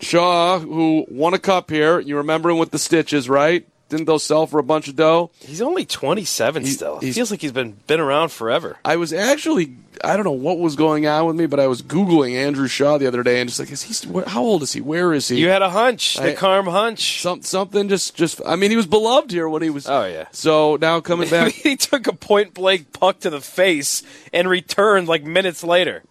Shaw, 0.00 0.58
who 0.58 1.06
won 1.08 1.34
a 1.34 1.38
cup 1.38 1.70
here, 1.70 1.98
you 1.98 2.18
remember 2.18 2.50
him 2.50 2.58
with 2.58 2.70
the 2.70 2.78
stitches, 2.78 3.28
right? 3.28 3.66
Didn't 3.88 4.06
those 4.06 4.24
sell 4.24 4.46
for 4.48 4.58
a 4.58 4.64
bunch 4.64 4.88
of 4.88 4.96
dough? 4.96 5.30
He's 5.38 5.62
only 5.62 5.84
27 5.86 6.64
He- 6.64 6.70
still. 6.70 6.96
It 6.98 7.02
he's- 7.04 7.14
feels 7.14 7.30
like 7.30 7.40
he's 7.40 7.52
been 7.52 7.76
been 7.86 8.00
around 8.00 8.30
forever. 8.32 8.76
I 8.84 8.96
was 8.96 9.12
actually, 9.12 9.76
I 10.02 10.16
don't 10.16 10.24
know 10.24 10.32
what 10.32 10.58
was 10.58 10.74
going 10.74 11.06
on 11.06 11.24
with 11.26 11.36
me, 11.36 11.46
but 11.46 11.60
I 11.60 11.68
was 11.68 11.82
Googling 11.82 12.34
Andrew 12.34 12.66
Shaw 12.66 12.98
the 12.98 13.06
other 13.06 13.22
day 13.22 13.40
and 13.40 13.48
just 13.48 13.60
like, 13.60 13.70
is 13.70 13.82
he, 13.82 14.20
how 14.26 14.42
old 14.42 14.64
is 14.64 14.72
he? 14.72 14.80
Where 14.80 15.14
is 15.14 15.28
he? 15.28 15.36
You 15.38 15.48
had 15.50 15.62
a 15.62 15.70
hunch, 15.70 16.16
the 16.16 16.32
I- 16.32 16.34
Carm 16.34 16.66
hunch. 16.66 17.22
Some, 17.22 17.42
something 17.42 17.88
just, 17.88 18.16
just, 18.16 18.40
I 18.44 18.56
mean, 18.56 18.70
he 18.72 18.76
was 18.76 18.86
beloved 18.88 19.30
here 19.30 19.48
when 19.48 19.62
he 19.62 19.70
was. 19.70 19.88
Oh, 19.88 20.04
yeah. 20.04 20.26
So 20.32 20.76
now 20.80 20.98
coming 21.00 21.30
back. 21.30 21.52
he 21.52 21.76
took 21.76 22.08
a 22.08 22.12
point 22.12 22.54
blank 22.54 22.92
puck 22.92 23.20
to 23.20 23.30
the 23.30 23.40
face 23.40 24.02
and 24.32 24.50
returned 24.50 25.06
like 25.06 25.22
minutes 25.22 25.62
later. 25.62 26.02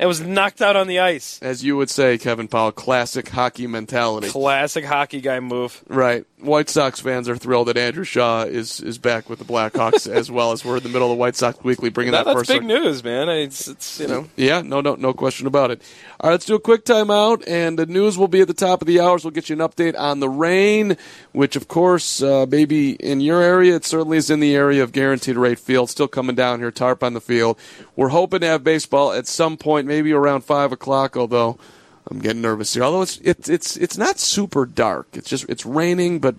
It 0.00 0.06
was 0.06 0.18
knocked 0.22 0.62
out 0.62 0.76
on 0.76 0.86
the 0.86 0.98
ice. 1.00 1.38
as 1.42 1.62
you 1.62 1.76
would 1.76 1.90
say, 1.90 2.16
Kevin 2.16 2.48
Powell, 2.48 2.72
classic 2.72 3.28
hockey 3.28 3.66
mentality. 3.66 4.30
Classic 4.30 4.82
hockey 4.82 5.20
guy 5.20 5.40
move. 5.40 5.84
Right. 5.88 6.24
White 6.42 6.68
Sox 6.68 7.00
fans 7.00 7.28
are 7.28 7.36
thrilled 7.36 7.68
that 7.68 7.76
Andrew 7.76 8.04
Shaw 8.04 8.42
is, 8.42 8.80
is 8.80 8.98
back 8.98 9.28
with 9.28 9.38
the 9.38 9.44
Blackhawks 9.44 10.06
as 10.12 10.30
well 10.30 10.52
as 10.52 10.64
we're 10.64 10.78
in 10.78 10.82
the 10.82 10.88
middle 10.88 11.10
of 11.10 11.16
the 11.16 11.20
White 11.20 11.36
Sox 11.36 11.62
Weekly 11.62 11.90
bringing 11.90 12.12
That, 12.12 12.24
that, 12.24 12.34
that's 12.34 12.48
first 12.48 12.60
big 12.60 12.64
news, 12.64 13.04
man. 13.04 13.28
It's, 13.28 13.68
it's 13.68 14.00
you 14.00 14.08
know. 14.08 14.28
Yeah, 14.36 14.62
no, 14.62 14.80
no, 14.80 14.94
no 14.94 15.12
question 15.12 15.46
about 15.46 15.70
it. 15.70 15.82
All 16.20 16.28
right, 16.28 16.34
let's 16.34 16.46
do 16.46 16.54
a 16.54 16.60
quick 16.60 16.84
timeout, 16.84 17.44
and 17.46 17.78
the 17.78 17.86
news 17.86 18.18
will 18.18 18.28
be 18.28 18.40
at 18.40 18.48
the 18.48 18.54
top 18.54 18.80
of 18.80 18.86
the 18.86 19.00
hours. 19.00 19.24
We'll 19.24 19.30
get 19.32 19.48
you 19.48 19.54
an 19.54 19.68
update 19.68 19.98
on 19.98 20.20
the 20.20 20.28
rain, 20.28 20.96
which, 21.32 21.56
of 21.56 21.68
course, 21.68 22.22
uh, 22.22 22.46
maybe 22.48 22.92
in 22.92 23.20
your 23.20 23.42
area, 23.42 23.76
it 23.76 23.84
certainly 23.84 24.18
is 24.18 24.30
in 24.30 24.40
the 24.40 24.54
area 24.54 24.82
of 24.82 24.92
Guaranteed 24.92 25.36
Rate 25.36 25.58
Field. 25.58 25.90
Still 25.90 26.08
coming 26.08 26.36
down 26.36 26.58
here, 26.60 26.70
tarp 26.70 27.02
on 27.02 27.14
the 27.14 27.20
field. 27.20 27.58
We're 27.96 28.08
hoping 28.08 28.40
to 28.40 28.46
have 28.46 28.64
baseball 28.64 29.12
at 29.12 29.26
some 29.26 29.56
point, 29.56 29.86
maybe 29.86 30.12
around 30.12 30.42
five 30.42 30.72
o'clock. 30.72 31.16
Although 31.16 31.58
I'm 32.08 32.18
getting 32.18 32.42
nervous 32.42 32.74
here. 32.74 32.82
Although 32.82 33.02
it's 33.02 33.18
it's 33.18 33.48
it's 33.48 33.76
it's 33.76 33.98
not 33.98 34.18
super 34.18 34.66
dark. 34.66 35.08
It's 35.12 35.28
just 35.28 35.48
it's 35.48 35.66
raining, 35.66 36.18
but 36.18 36.36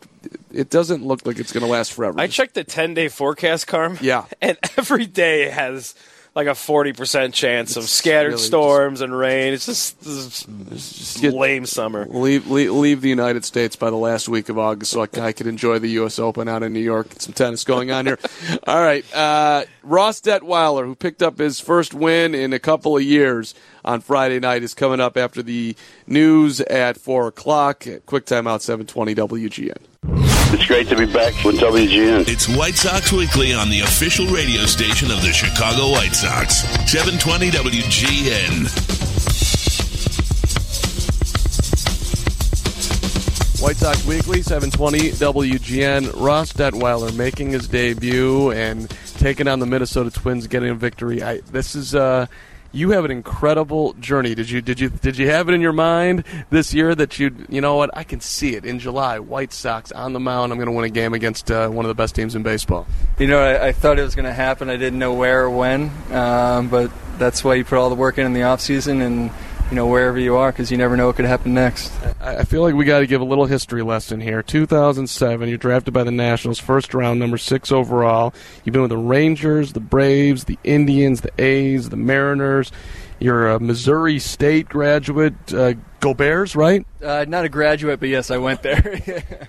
it 0.52 0.70
doesn't 0.70 1.06
look 1.06 1.26
like 1.26 1.40
it's 1.40 1.52
going 1.52 1.66
to 1.66 1.72
last 1.72 1.94
forever. 1.94 2.20
I 2.20 2.28
checked 2.28 2.56
the 2.56 2.64
10 2.64 2.94
day 2.94 3.08
forecast, 3.08 3.68
Carm. 3.68 3.98
Yeah. 4.02 4.26
And 4.42 4.58
every 4.78 5.06
day 5.06 5.50
has 5.50 5.94
like 6.34 6.48
a 6.48 6.52
40% 6.52 7.34
chance 7.34 7.76
of 7.76 7.84
scattered 7.90 8.30
really 8.30 8.38
just- 8.38 8.48
storms 8.48 9.02
and 9.02 9.18
rain. 9.18 9.54
It's 9.54 9.66
just, 9.66 10.02
is 10.06 10.44
Just 10.70 11.22
get- 11.22 11.34
lame 11.34 11.66
summer. 11.66 12.06
leave, 12.10 12.50
leave 12.50 12.72
leave 12.72 13.02
the 13.02 13.10
United 13.10 13.44
States 13.44 13.76
by 13.76 13.90
the 13.90 13.98
last 13.98 14.30
week 14.30 14.48
of 14.48 14.58
August 14.58 14.92
so 14.92 15.02
I, 15.02 15.08
I 15.20 15.32
could 15.34 15.48
enjoy 15.48 15.80
the 15.80 15.90
U.S. 15.90 16.20
Open 16.20 16.48
out 16.48 16.64
in 16.64 16.72
New 16.72 16.80
York. 16.80 17.10
Get 17.10 17.22
some 17.22 17.34
tennis 17.34 17.66
going 17.66 17.92
on 17.92 18.06
here. 18.06 18.18
All 18.68 18.80
right, 18.82 19.04
uh, 19.14 19.66
Ross 19.84 20.22
Detwiler, 20.22 20.86
who 20.86 20.96
picked 20.96 21.22
up 21.22 21.38
his 21.38 21.60
first 21.60 21.94
win 21.94 22.34
in 22.34 22.54
a 22.54 22.60
couple 22.60 22.96
of 22.96 23.04
years 23.04 23.54
on 23.84 24.00
Friday 24.00 24.40
night, 24.40 24.64
is 24.64 24.74
coming 24.74 25.02
up 25.02 25.18
after 25.18 25.44
the 25.44 25.76
news 26.08 26.62
at 26.62 26.98
four 26.98 27.28
o'clock. 27.28 27.86
Quick 28.06 28.26
timeout, 28.26 28.62
seven 28.62 28.86
twenty 28.86 29.14
WGN. 29.16 30.31
It's 30.54 30.66
great 30.68 30.90
to 30.90 30.98
be 30.98 31.06
back 31.06 31.34
with 31.46 31.60
WGN. 31.60 32.28
It's 32.28 32.50
White 32.50 32.76
Sox 32.76 33.14
Weekly 33.14 33.54
on 33.54 33.70
the 33.70 33.80
official 33.80 34.28
radio 34.28 34.66
station 34.66 35.10
of 35.10 35.22
the 35.22 35.32
Chicago 35.32 35.92
White 35.92 36.14
Sox. 36.14 36.64
720 36.92 37.52
WGN. 37.52 38.68
White 43.62 43.78
Sox 43.78 44.06
Weekly, 44.06 44.42
720 44.42 45.12
WGN. 45.12 46.22
Ross 46.22 46.52
Detwiler 46.52 47.16
making 47.16 47.52
his 47.52 47.70
debut 47.70 48.52
and 48.52 48.90
taking 49.20 49.48
on 49.48 49.60
the 49.60 49.66
Minnesota 49.66 50.12
Twins, 50.12 50.48
getting 50.48 50.72
a 50.72 50.76
victory. 50.76 51.24
I, 51.24 51.38
this 51.52 51.76
is 51.76 51.96
uh, 51.96 52.26
you 52.72 52.92
have 52.92 53.06
an 53.06 53.12
incredible 53.12 53.94
journey. 53.94 54.36
Did 54.36 54.50
you 54.50 54.62
did 54.62 54.80
you 54.80 54.90
did 54.90 55.18
you 55.18 55.30
have 55.30 55.50
it 55.50 55.54
in 55.54 55.62
your 55.62 55.74
mind 55.74 56.24
this 56.50 56.74
year 56.74 56.96
that 56.96 57.20
you 57.20 57.36
you 57.50 57.62
know 57.62 57.76
what 57.76 57.90
I 57.96 58.04
can 58.04 58.22
see 58.22 58.56
it 58.56 58.66
in 58.66 58.80
July? 58.80 59.20
White 59.20 59.54
Sox 59.54 59.92
on 59.92 60.14
the 60.14 60.20
mound. 60.20 60.52
I'm 60.52 60.58
going 60.58 60.68
to 60.68 60.74
win 60.74 60.86
a 60.86 60.90
game 60.90 61.14
against 61.14 61.52
uh, 61.52 61.68
one 61.70 61.86
of 61.86 61.90
the 61.90 61.96
best 61.96 62.16
teams 62.16 62.36
in 62.36 62.44
baseball. 62.44 62.88
You 63.20 63.28
know, 63.28 63.40
I, 63.40 63.68
I 63.68 63.72
thought 63.72 64.00
it 64.00 64.04
was 64.04 64.16
going 64.16 64.26
to 64.26 64.34
happen. 64.34 64.70
I 64.70 64.78
didn't 64.78 65.00
know 65.00 65.14
where 65.14 65.44
or 65.44 65.50
when, 65.50 65.92
um, 66.12 66.70
but 66.70 66.92
that's 67.18 67.44
why 67.44 67.56
you 67.56 67.66
put 67.66 67.78
all 67.78 67.90
the 67.90 67.96
work 67.96 68.18
in 68.18 68.26
in 68.26 68.34
the 68.34 68.44
off 68.44 68.62
season 68.62 69.02
and 69.02 69.32
you 69.72 69.76
know 69.76 69.88
wherever 69.88 70.20
you 70.20 70.36
are 70.36 70.52
because 70.52 70.70
you 70.70 70.78
never 70.78 70.98
know 70.98 71.08
what 71.08 71.16
could 71.16 71.24
happen 71.24 71.54
next. 71.54 71.94
I 72.20 72.44
feel 72.44 72.62
like 72.62 72.76
we 72.76 72.84
got 72.84 73.00
to 73.00 73.08
give 73.08 73.22
a 73.22 73.26
little 73.26 73.46
history 73.46 73.82
lesson 73.82 74.20
here. 74.20 74.44
2007, 74.44 75.48
you're 75.48 75.58
drafted 75.58 75.94
by 75.94 76.04
the 76.04 76.12
Nationals, 76.12 76.60
first 76.60 76.94
round, 76.94 77.22
number 77.22 77.38
six 77.38 77.72
overall. 77.72 78.34
You've 78.66 78.74
been 78.74 78.82
with 78.82 78.90
the 78.92 78.98
Rangers, 78.98 79.72
the 79.72 79.80
Braves, 79.80 80.44
the 80.44 80.60
Indians, 80.66 81.22
the 81.22 81.32
A's, 81.42 81.88
the 81.88 81.96
Mariners. 81.96 82.74
You're 83.20 83.50
a 83.50 83.60
Missouri 83.62 84.20
State 84.20 84.68
graduate. 84.68 85.36
Uh, 85.54 85.76
go 86.02 86.14
Bears, 86.14 86.54
right? 86.54 86.86
Uh, 87.02 87.24
not 87.28 87.46
a 87.46 87.50
graduate, 87.50 88.02
but 88.02 88.10
yes, 88.10 88.30
I 88.30 88.38
went 88.38 88.62
there. 88.62 89.24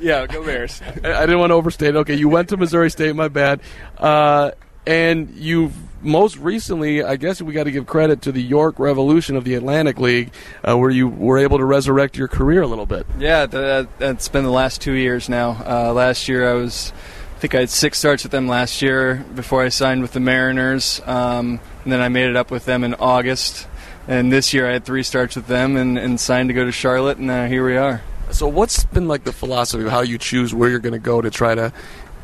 Yeah, 0.00 0.26
go 0.26 0.42
Bears. 0.42 0.80
I 1.04 1.12
I 1.12 1.20
didn't 1.26 1.40
want 1.40 1.50
to 1.50 1.54
overstate. 1.54 1.94
Okay, 1.94 2.14
you 2.14 2.30
went 2.30 2.48
to 2.50 2.56
Missouri 2.56 2.88
State. 2.90 3.14
My 3.14 3.28
bad. 3.28 3.60
Uh, 3.98 4.52
and 4.86 5.28
you've 5.34 5.74
most 6.00 6.36
recently, 6.36 7.02
I 7.02 7.16
guess 7.16 7.42
we 7.42 7.52
got 7.52 7.64
to 7.64 7.70
give 7.70 7.86
credit 7.86 8.22
to 8.22 8.32
the 8.32 8.42
York 8.42 8.78
Revolution 8.78 9.36
of 9.36 9.44
the 9.44 9.54
Atlantic 9.54 9.98
League, 9.98 10.32
uh, 10.66 10.76
where 10.76 10.90
you 10.90 11.08
were 11.08 11.38
able 11.38 11.58
to 11.58 11.64
resurrect 11.64 12.16
your 12.16 12.28
career 12.28 12.62
a 12.62 12.66
little 12.66 12.86
bit. 12.86 13.06
Yeah, 13.18 13.46
that, 13.46 13.98
that's 13.98 14.28
been 14.28 14.44
the 14.44 14.50
last 14.50 14.80
two 14.80 14.92
years 14.92 15.28
now. 15.28 15.62
Uh, 15.64 15.92
last 15.92 16.28
year 16.28 16.48
I 16.48 16.54
was, 16.54 16.92
I 17.36 17.38
think 17.40 17.54
I 17.54 17.60
had 17.60 17.70
six 17.70 17.98
starts 17.98 18.22
with 18.22 18.32
them 18.32 18.48
last 18.48 18.82
year 18.82 19.24
before 19.34 19.62
I 19.62 19.68
signed 19.68 20.02
with 20.02 20.12
the 20.12 20.20
Mariners, 20.20 21.00
um, 21.06 21.60
and 21.84 21.92
then 21.92 22.00
I 22.00 22.08
made 22.08 22.28
it 22.28 22.36
up 22.36 22.50
with 22.50 22.64
them 22.64 22.84
in 22.84 22.94
August. 22.94 23.66
And 24.06 24.32
this 24.32 24.54
year 24.54 24.68
I 24.68 24.72
had 24.72 24.84
three 24.84 25.02
starts 25.02 25.36
with 25.36 25.48
them 25.48 25.76
and, 25.76 25.98
and 25.98 26.18
signed 26.18 26.48
to 26.48 26.54
go 26.54 26.64
to 26.64 26.72
Charlotte, 26.72 27.18
and 27.18 27.30
uh, 27.30 27.46
here 27.46 27.66
we 27.66 27.76
are. 27.76 28.02
So, 28.30 28.46
what's 28.46 28.84
been 28.84 29.08
like 29.08 29.24
the 29.24 29.32
philosophy 29.32 29.84
of 29.84 29.90
how 29.90 30.02
you 30.02 30.18
choose 30.18 30.54
where 30.54 30.68
you're 30.68 30.78
going 30.78 30.92
to 30.92 30.98
go 30.98 31.20
to 31.20 31.30
try 31.30 31.54
to 31.54 31.72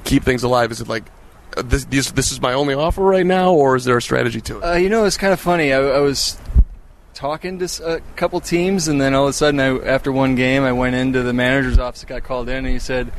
keep 0.05 0.23
things 0.23 0.43
alive? 0.43 0.71
Is 0.71 0.81
it 0.81 0.89
like 0.89 1.05
this, 1.63 1.85
this? 1.87 2.11
This 2.13 2.33
is 2.33 2.41
my 2.41 2.53
only 2.53 2.75
offer 2.75 3.03
right 3.03 3.27
now, 3.27 3.53
or 3.53 3.77
is 3.77 3.85
there 3.85 3.97
a 3.97 4.03
strategy 4.03 4.41
to 4.43 4.59
it? 4.59 4.65
Uh, 4.65 4.73
you 4.75 4.89
know, 4.89 5.05
it's 5.05 5.17
kind 5.17 5.33
of 5.33 5.41
funny. 5.41 5.73
I, 5.73 5.79
I 5.79 6.01
was 6.01 6.39
talking 7.15 7.59
to 7.59 7.95
a 7.95 8.01
couple 8.17 8.41
teams, 8.41 8.89
and 8.89 9.01
then 9.01 9.15
all 9.15 9.25
of 9.25 9.31
a 9.31 9.33
sudden, 9.33 9.61
I, 9.61 9.79
after 9.87 10.11
one 10.13 10.35
game, 10.35 10.63
I 10.63 10.73
went 10.73 10.97
into 10.97 11.23
the 11.23 11.33
manager's 11.33 11.79
office, 11.79 12.05
got 12.05 12.25
called 12.25 12.49
in, 12.49 12.57
and 12.57 12.67
he 12.67 12.79
said, 12.79 13.13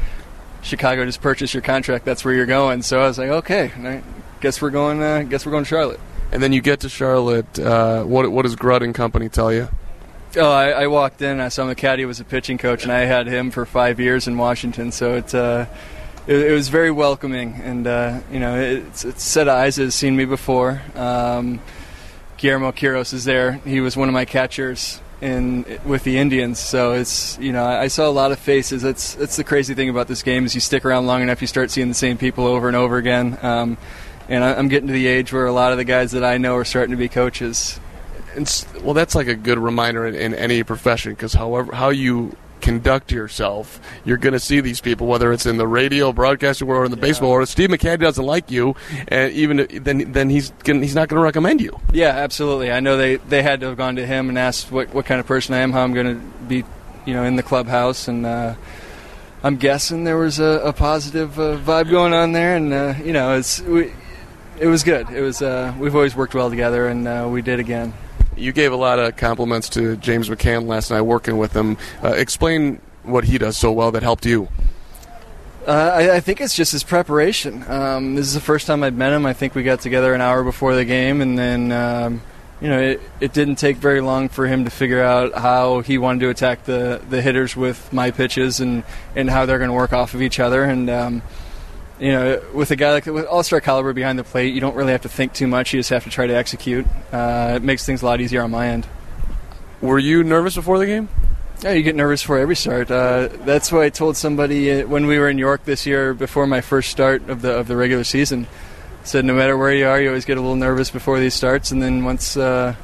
"Chicago 0.61 1.05
just 1.05 1.21
purchased 1.21 1.53
your 1.53 1.63
contract. 1.63 2.05
That's 2.05 2.25
where 2.25 2.33
you're 2.33 2.45
going." 2.45 2.81
So 2.81 3.01
I 3.01 3.07
was 3.07 3.17
like, 3.17 3.29
"Okay, 3.29 3.71
I 3.77 4.03
guess 4.41 4.61
we're 4.61 4.69
going. 4.71 5.01
Uh, 5.01 5.23
guess 5.23 5.45
we're 5.45 5.51
going 5.51 5.63
to 5.63 5.69
Charlotte." 5.69 5.99
and 6.31 6.41
then 6.41 6.51
you 6.51 6.61
get 6.61 6.81
to 6.81 6.89
Charlotte. 6.89 7.57
Uh, 7.57 8.03
what 8.03 8.29
what 8.31 8.43
does 8.43 8.55
Grud 8.55 8.81
and 8.81 8.93
Company 8.93 9.29
tell 9.29 9.53
you? 9.53 9.69
Oh, 10.37 10.51
I, 10.51 10.69
I 10.71 10.87
walked 10.87 11.21
in. 11.21 11.39
I 11.39 11.47
saw 11.47 11.63
McCatty 11.63 12.05
was 12.05 12.19
a 12.19 12.25
pitching 12.25 12.57
coach, 12.57 12.83
and 12.83 12.91
I 12.91 13.01
had 13.05 13.25
him 13.27 13.51
for 13.51 13.65
five 13.65 13.99
years 14.01 14.27
in 14.27 14.37
Washington. 14.37 14.91
So 14.91 15.15
it's. 15.15 15.33
uh, 15.33 15.67
it, 16.27 16.35
it 16.35 16.51
was 16.51 16.69
very 16.69 16.91
welcoming, 16.91 17.53
and 17.63 17.87
uh, 17.87 18.19
you 18.31 18.39
know, 18.39 18.59
it's, 18.59 19.05
it's 19.05 19.23
set 19.23 19.47
eyes 19.47 19.75
that 19.75 19.83
has 19.83 19.95
seen 19.95 20.15
me 20.15 20.25
before. 20.25 20.81
Um, 20.95 21.59
Guillermo 22.37 22.71
Quiroz 22.71 23.13
is 23.13 23.23
there. 23.25 23.53
He 23.65 23.79
was 23.79 23.95
one 23.95 24.09
of 24.09 24.13
my 24.13 24.25
catchers 24.25 25.01
in 25.21 25.65
with 25.85 26.03
the 26.03 26.17
Indians. 26.17 26.59
So 26.59 26.93
it's 26.93 27.37
you 27.39 27.53
know, 27.53 27.65
I, 27.65 27.87
saw 27.87 28.07
a 28.07 28.11
lot 28.11 28.31
of 28.31 28.39
faces. 28.39 28.81
That's 28.81 29.15
that's 29.15 29.35
the 29.35 29.43
crazy 29.43 29.73
thing 29.73 29.89
about 29.89 30.07
this 30.07 30.23
game 30.23 30.45
is 30.45 30.53
you 30.53 30.61
stick 30.61 30.85
around 30.85 31.05
long 31.05 31.21
enough, 31.21 31.41
you 31.41 31.47
start 31.47 31.71
seeing 31.71 31.87
the 31.87 31.93
same 31.93 32.17
people 32.17 32.45
over 32.45 32.67
and 32.67 32.75
over 32.75 32.97
again. 32.97 33.37
Um, 33.41 33.77
and 34.27 34.43
I, 34.43 34.55
I'm 34.55 34.67
getting 34.67 34.87
to 34.87 34.93
the 34.93 35.07
age 35.07 35.31
where 35.31 35.45
a 35.45 35.53
lot 35.53 35.71
of 35.71 35.77
the 35.77 35.83
guys 35.83 36.11
that 36.11 36.23
I 36.23 36.37
know 36.37 36.55
are 36.55 36.65
starting 36.65 36.91
to 36.91 36.97
be 36.97 37.09
coaches. 37.09 37.79
And 38.35 38.65
well, 38.81 38.93
that's 38.93 39.15
like 39.15 39.27
a 39.27 39.35
good 39.35 39.57
reminder 39.57 40.05
in, 40.05 40.15
in 40.15 40.33
any 40.33 40.63
profession 40.63 41.13
because 41.13 41.33
however 41.33 41.73
how 41.73 41.89
you 41.89 42.35
conduct 42.61 43.11
yourself, 43.11 43.79
you're 44.05 44.17
going 44.17 44.33
to 44.33 44.39
see 44.39 44.61
these 44.61 44.81
people, 44.81 45.07
whether 45.07 45.31
it's 45.31 45.45
in 45.45 45.57
the 45.57 45.67
radio, 45.67 46.11
broadcasting 46.11 46.67
world, 46.67 46.81
or 46.81 46.85
in 46.85 46.91
the 46.91 46.97
baseball 46.97 47.31
world. 47.31 47.43
If 47.43 47.49
Steve 47.49 47.69
McCann 47.69 47.99
doesn't 47.99 48.25
like 48.25 48.51
you, 48.51 48.75
and 49.07 49.31
even 49.33 49.67
then, 49.71 50.11
then 50.11 50.29
he's 50.29 50.51
gonna, 50.63 50.79
he's 50.79 50.95
not 50.95 51.09
going 51.09 51.19
to 51.19 51.23
recommend 51.23 51.61
you. 51.61 51.79
Yeah, 51.93 52.09
absolutely. 52.09 52.71
I 52.71 52.79
know 52.79 52.97
they, 52.97 53.17
they 53.17 53.43
had 53.43 53.59
to 53.61 53.67
have 53.67 53.77
gone 53.77 53.97
to 53.97 54.05
him 54.05 54.29
and 54.29 54.37
asked 54.39 54.71
what, 54.71 54.93
what 54.93 55.05
kind 55.05 55.19
of 55.19 55.27
person 55.27 55.53
I 55.53 55.59
am, 55.59 55.71
how 55.71 55.83
I'm 55.83 55.93
going 55.93 56.19
to 56.19 56.45
be, 56.47 56.63
you 57.05 57.13
know, 57.13 57.23
in 57.23 57.35
the 57.35 57.43
clubhouse, 57.43 58.07
and 58.07 58.25
uh, 58.25 58.55
I'm 59.43 59.57
guessing 59.57 60.05
there 60.05 60.17
was 60.17 60.39
a, 60.39 60.61
a 60.63 60.73
positive 60.73 61.39
uh, 61.39 61.57
vibe 61.57 61.91
going 61.91 62.13
on 62.13 62.31
there, 62.31 62.55
and 62.55 62.73
uh, 62.73 62.95
you 63.03 63.13
know, 63.13 63.37
it's 63.37 63.61
we, 63.61 63.93
it 64.59 64.65
was 64.67 64.83
good. 64.83 65.09
It 65.11 65.21
was 65.21 65.41
uh, 65.41 65.71
we've 65.77 65.93
always 65.93 66.15
worked 66.15 66.33
well 66.33 66.49
together, 66.49 66.87
and 66.87 67.07
uh, 67.07 67.27
we 67.29 67.43
did 67.43 67.59
again. 67.59 67.93
You 68.35 68.51
gave 68.51 68.71
a 68.71 68.75
lot 68.75 68.99
of 68.99 69.15
compliments 69.15 69.69
to 69.69 69.95
James 69.97 70.29
McCann 70.29 70.67
last 70.67 70.91
night 70.91 71.01
working 71.01 71.37
with 71.37 71.53
him. 71.53 71.77
Uh, 72.03 72.09
explain 72.09 72.81
what 73.03 73.23
he 73.23 73.37
does 73.37 73.57
so 73.57 73.71
well 73.71 73.91
that 73.91 74.03
helped 74.03 74.25
you. 74.25 74.49
Uh, 75.67 75.91
I, 75.95 76.15
I 76.17 76.19
think 76.19 76.41
it's 76.41 76.55
just 76.55 76.71
his 76.73 76.83
preparation. 76.83 77.63
Um, 77.67 78.15
this 78.15 78.27
is 78.27 78.35
the 78.35 78.39
first 78.39 78.67
time 78.67 78.83
I'd 78.83 78.95
met 78.95 79.13
him. 79.13 79.25
I 79.25 79.33
think 79.33 79.55
we 79.55 79.63
got 79.63 79.79
together 79.79 80.13
an 80.13 80.21
hour 80.21 80.43
before 80.43 80.75
the 80.75 80.85
game, 80.85 81.21
and 81.21 81.39
then 81.39 81.71
um, 81.71 82.21
you 82.61 82.69
know 82.69 82.79
it, 82.79 83.01
it 83.19 83.33
didn't 83.33 83.55
take 83.55 83.77
very 83.77 83.99
long 83.99 84.29
for 84.29 84.45
him 84.45 84.65
to 84.65 84.69
figure 84.69 85.01
out 85.01 85.33
how 85.33 85.79
he 85.79 85.97
wanted 85.97 86.19
to 86.19 86.29
attack 86.29 86.65
the, 86.65 87.01
the 87.09 87.19
hitters 87.19 87.55
with 87.55 87.91
my 87.91 88.11
pitches 88.11 88.59
and, 88.59 88.83
and 89.15 89.27
how 89.27 89.47
they're 89.47 89.57
going 89.57 89.71
to 89.71 89.75
work 89.75 89.91
off 89.91 90.13
of 90.13 90.21
each 90.21 90.39
other. 90.39 90.63
And 90.63 90.87
um, 90.87 91.21
you 91.99 92.11
know, 92.11 92.41
with 92.53 92.71
a 92.71 92.75
guy 92.75 92.91
like 92.91 93.05
with 93.05 93.25
all-star 93.25 93.61
caliber 93.61 93.93
behind 93.93 94.19
the 94.19 94.23
plate, 94.23 94.53
you 94.53 94.61
don't 94.61 94.75
really 94.75 94.91
have 94.91 95.03
to 95.03 95.09
think 95.09 95.33
too 95.33 95.47
much. 95.47 95.73
You 95.73 95.79
just 95.79 95.89
have 95.91 96.03
to 96.03 96.09
try 96.09 96.27
to 96.27 96.35
execute. 96.35 96.85
Uh, 97.11 97.53
it 97.55 97.63
makes 97.63 97.85
things 97.85 98.01
a 98.01 98.05
lot 98.05 98.21
easier 98.21 98.41
on 98.41 98.51
my 98.51 98.67
end. 98.67 98.87
Were 99.81 99.99
you 99.99 100.23
nervous 100.23 100.55
before 100.55 100.77
the 100.79 100.85
game? 100.85 101.09
Yeah, 101.61 101.71
you 101.71 101.83
get 101.83 101.95
nervous 101.95 102.21
for 102.21 102.37
every 102.37 102.55
start. 102.55 102.91
Uh, 102.91 103.29
that's 103.31 103.71
why 103.71 103.85
I 103.85 103.89
told 103.89 104.17
somebody 104.17 104.71
uh, 104.71 104.87
when 104.87 105.07
we 105.07 105.17
were 105.17 105.29
in 105.29 105.37
York 105.37 105.63
this 105.63 105.85
year 105.85 106.13
before 106.13 106.47
my 106.47 106.61
first 106.61 106.91
start 106.91 107.29
of 107.29 107.41
the 107.41 107.51
of 107.51 107.67
the 107.67 107.77
regular 107.77 108.03
season. 108.03 108.47
Said 109.03 109.23
no 109.23 109.33
matter 109.33 109.55
where 109.55 109.73
you 109.73 109.87
are, 109.87 110.01
you 110.01 110.09
always 110.09 110.25
get 110.25 110.37
a 110.37 110.41
little 110.41 110.55
nervous 110.55 110.89
before 110.89 111.19
these 111.19 111.33
starts, 111.33 111.71
and 111.71 111.81
then 111.81 112.03
once 112.03 112.35
uh, 112.35 112.75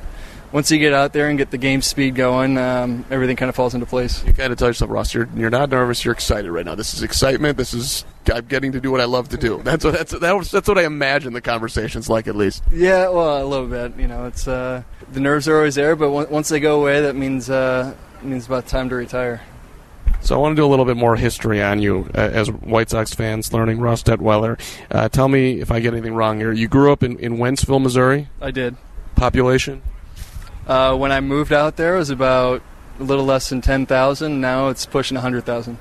once 0.52 0.70
you 0.72 0.80
get 0.80 0.94
out 0.94 1.14
there 1.14 1.30
and 1.30 1.38
get 1.38 1.52
the 1.52 1.58
game 1.58 1.82
speed 1.82 2.16
going, 2.16 2.58
um, 2.58 3.06
everything 3.10 3.36
kind 3.36 3.50
of 3.50 3.56
falls 3.56 3.74
into 3.74 3.86
place. 3.86 4.24
You 4.26 4.34
got 4.34 4.50
to 4.50 4.56
tell 4.56 4.68
yourself, 4.68 4.92
Ross, 4.92 5.14
you're, 5.14 5.30
you're 5.36 5.50
not 5.50 5.70
nervous. 5.70 6.04
You're 6.04 6.14
excited 6.14 6.52
right 6.52 6.66
now. 6.66 6.76
This 6.76 6.94
is 6.94 7.04
excitement. 7.04 7.58
This 7.58 7.74
is 7.74 8.06
I'm 8.32 8.46
getting 8.46 8.74
to 8.74 8.82
do 8.82 8.92
what 8.92 9.02
I 9.02 9.06
love 9.06 9.30
to 9.30 9.38
do. 9.38 9.62
That's 9.64 9.84
what 9.84 9.94
that's 9.94 10.12
that 10.12 10.38
was, 10.38 10.52
that's 10.52 10.68
what 10.68 10.78
I 10.78 10.84
imagine 10.84 11.34
the 11.34 11.42
conversations 11.42 12.10
like 12.10 12.28
at 12.28 12.36
least. 12.36 12.64
Yeah, 12.72 13.10
well, 13.10 13.44
a 13.44 13.48
little 13.48 13.68
bit. 13.68 13.98
You 13.98 14.08
know, 14.08 14.26
it's 14.26 14.48
uh, 14.48 14.84
the 15.12 15.20
nerves 15.20 15.48
are 15.48 15.58
always 15.58 15.76
there, 15.76 15.96
but 15.96 16.12
on- 16.14 16.30
once 16.30 16.50
they 16.50 16.60
go 16.60 16.80
away, 16.82 17.02
that 17.02 17.16
means 17.16 17.50
uh, 17.50 17.96
means 18.22 18.46
about 18.46 18.68
time 18.68 18.90
to 18.90 18.96
retire. 18.96 19.42
So 20.22 20.36
I 20.36 20.38
want 20.38 20.56
to 20.56 20.62
do 20.62 20.66
a 20.66 20.70
little 20.70 20.86
bit 20.86 20.98
more 20.98 21.16
history 21.16 21.64
on 21.64 21.82
you 21.82 22.08
uh, 22.14 22.20
as 22.20 22.52
White 22.52 22.92
Sox 22.92 23.14
fans 23.16 23.52
learning 23.54 23.80
Ross 23.80 24.04
Detwiler. 24.04 24.60
Uh, 24.92 25.10
tell 25.10 25.28
me 25.28 25.60
if 25.62 25.72
I 25.72 25.80
get 25.80 25.94
anything 25.94 26.14
wrong 26.14 26.38
here. 26.38 26.52
You 26.52 26.68
grew 26.68 26.92
up 26.92 27.02
in, 27.02 27.18
in 27.18 27.38
Wentzville, 27.38 27.82
Missouri. 27.82 28.30
I 28.40 28.52
did. 28.52 28.76
Population? 29.16 29.82
Uh, 30.72 30.96
when 30.96 31.12
I 31.12 31.20
moved 31.20 31.52
out 31.52 31.76
there, 31.76 31.96
it 31.96 32.00
was 32.00 32.10
about 32.10 32.62
a 33.00 33.04
little 33.04 33.26
less 33.26 33.50
than 33.50 33.62
ten 33.62 33.86
thousand. 33.86 34.40
Now 34.40 34.70
it's 34.70 34.86
pushing 34.86 35.18
hundred 35.18 35.46
thousand. 35.46 35.78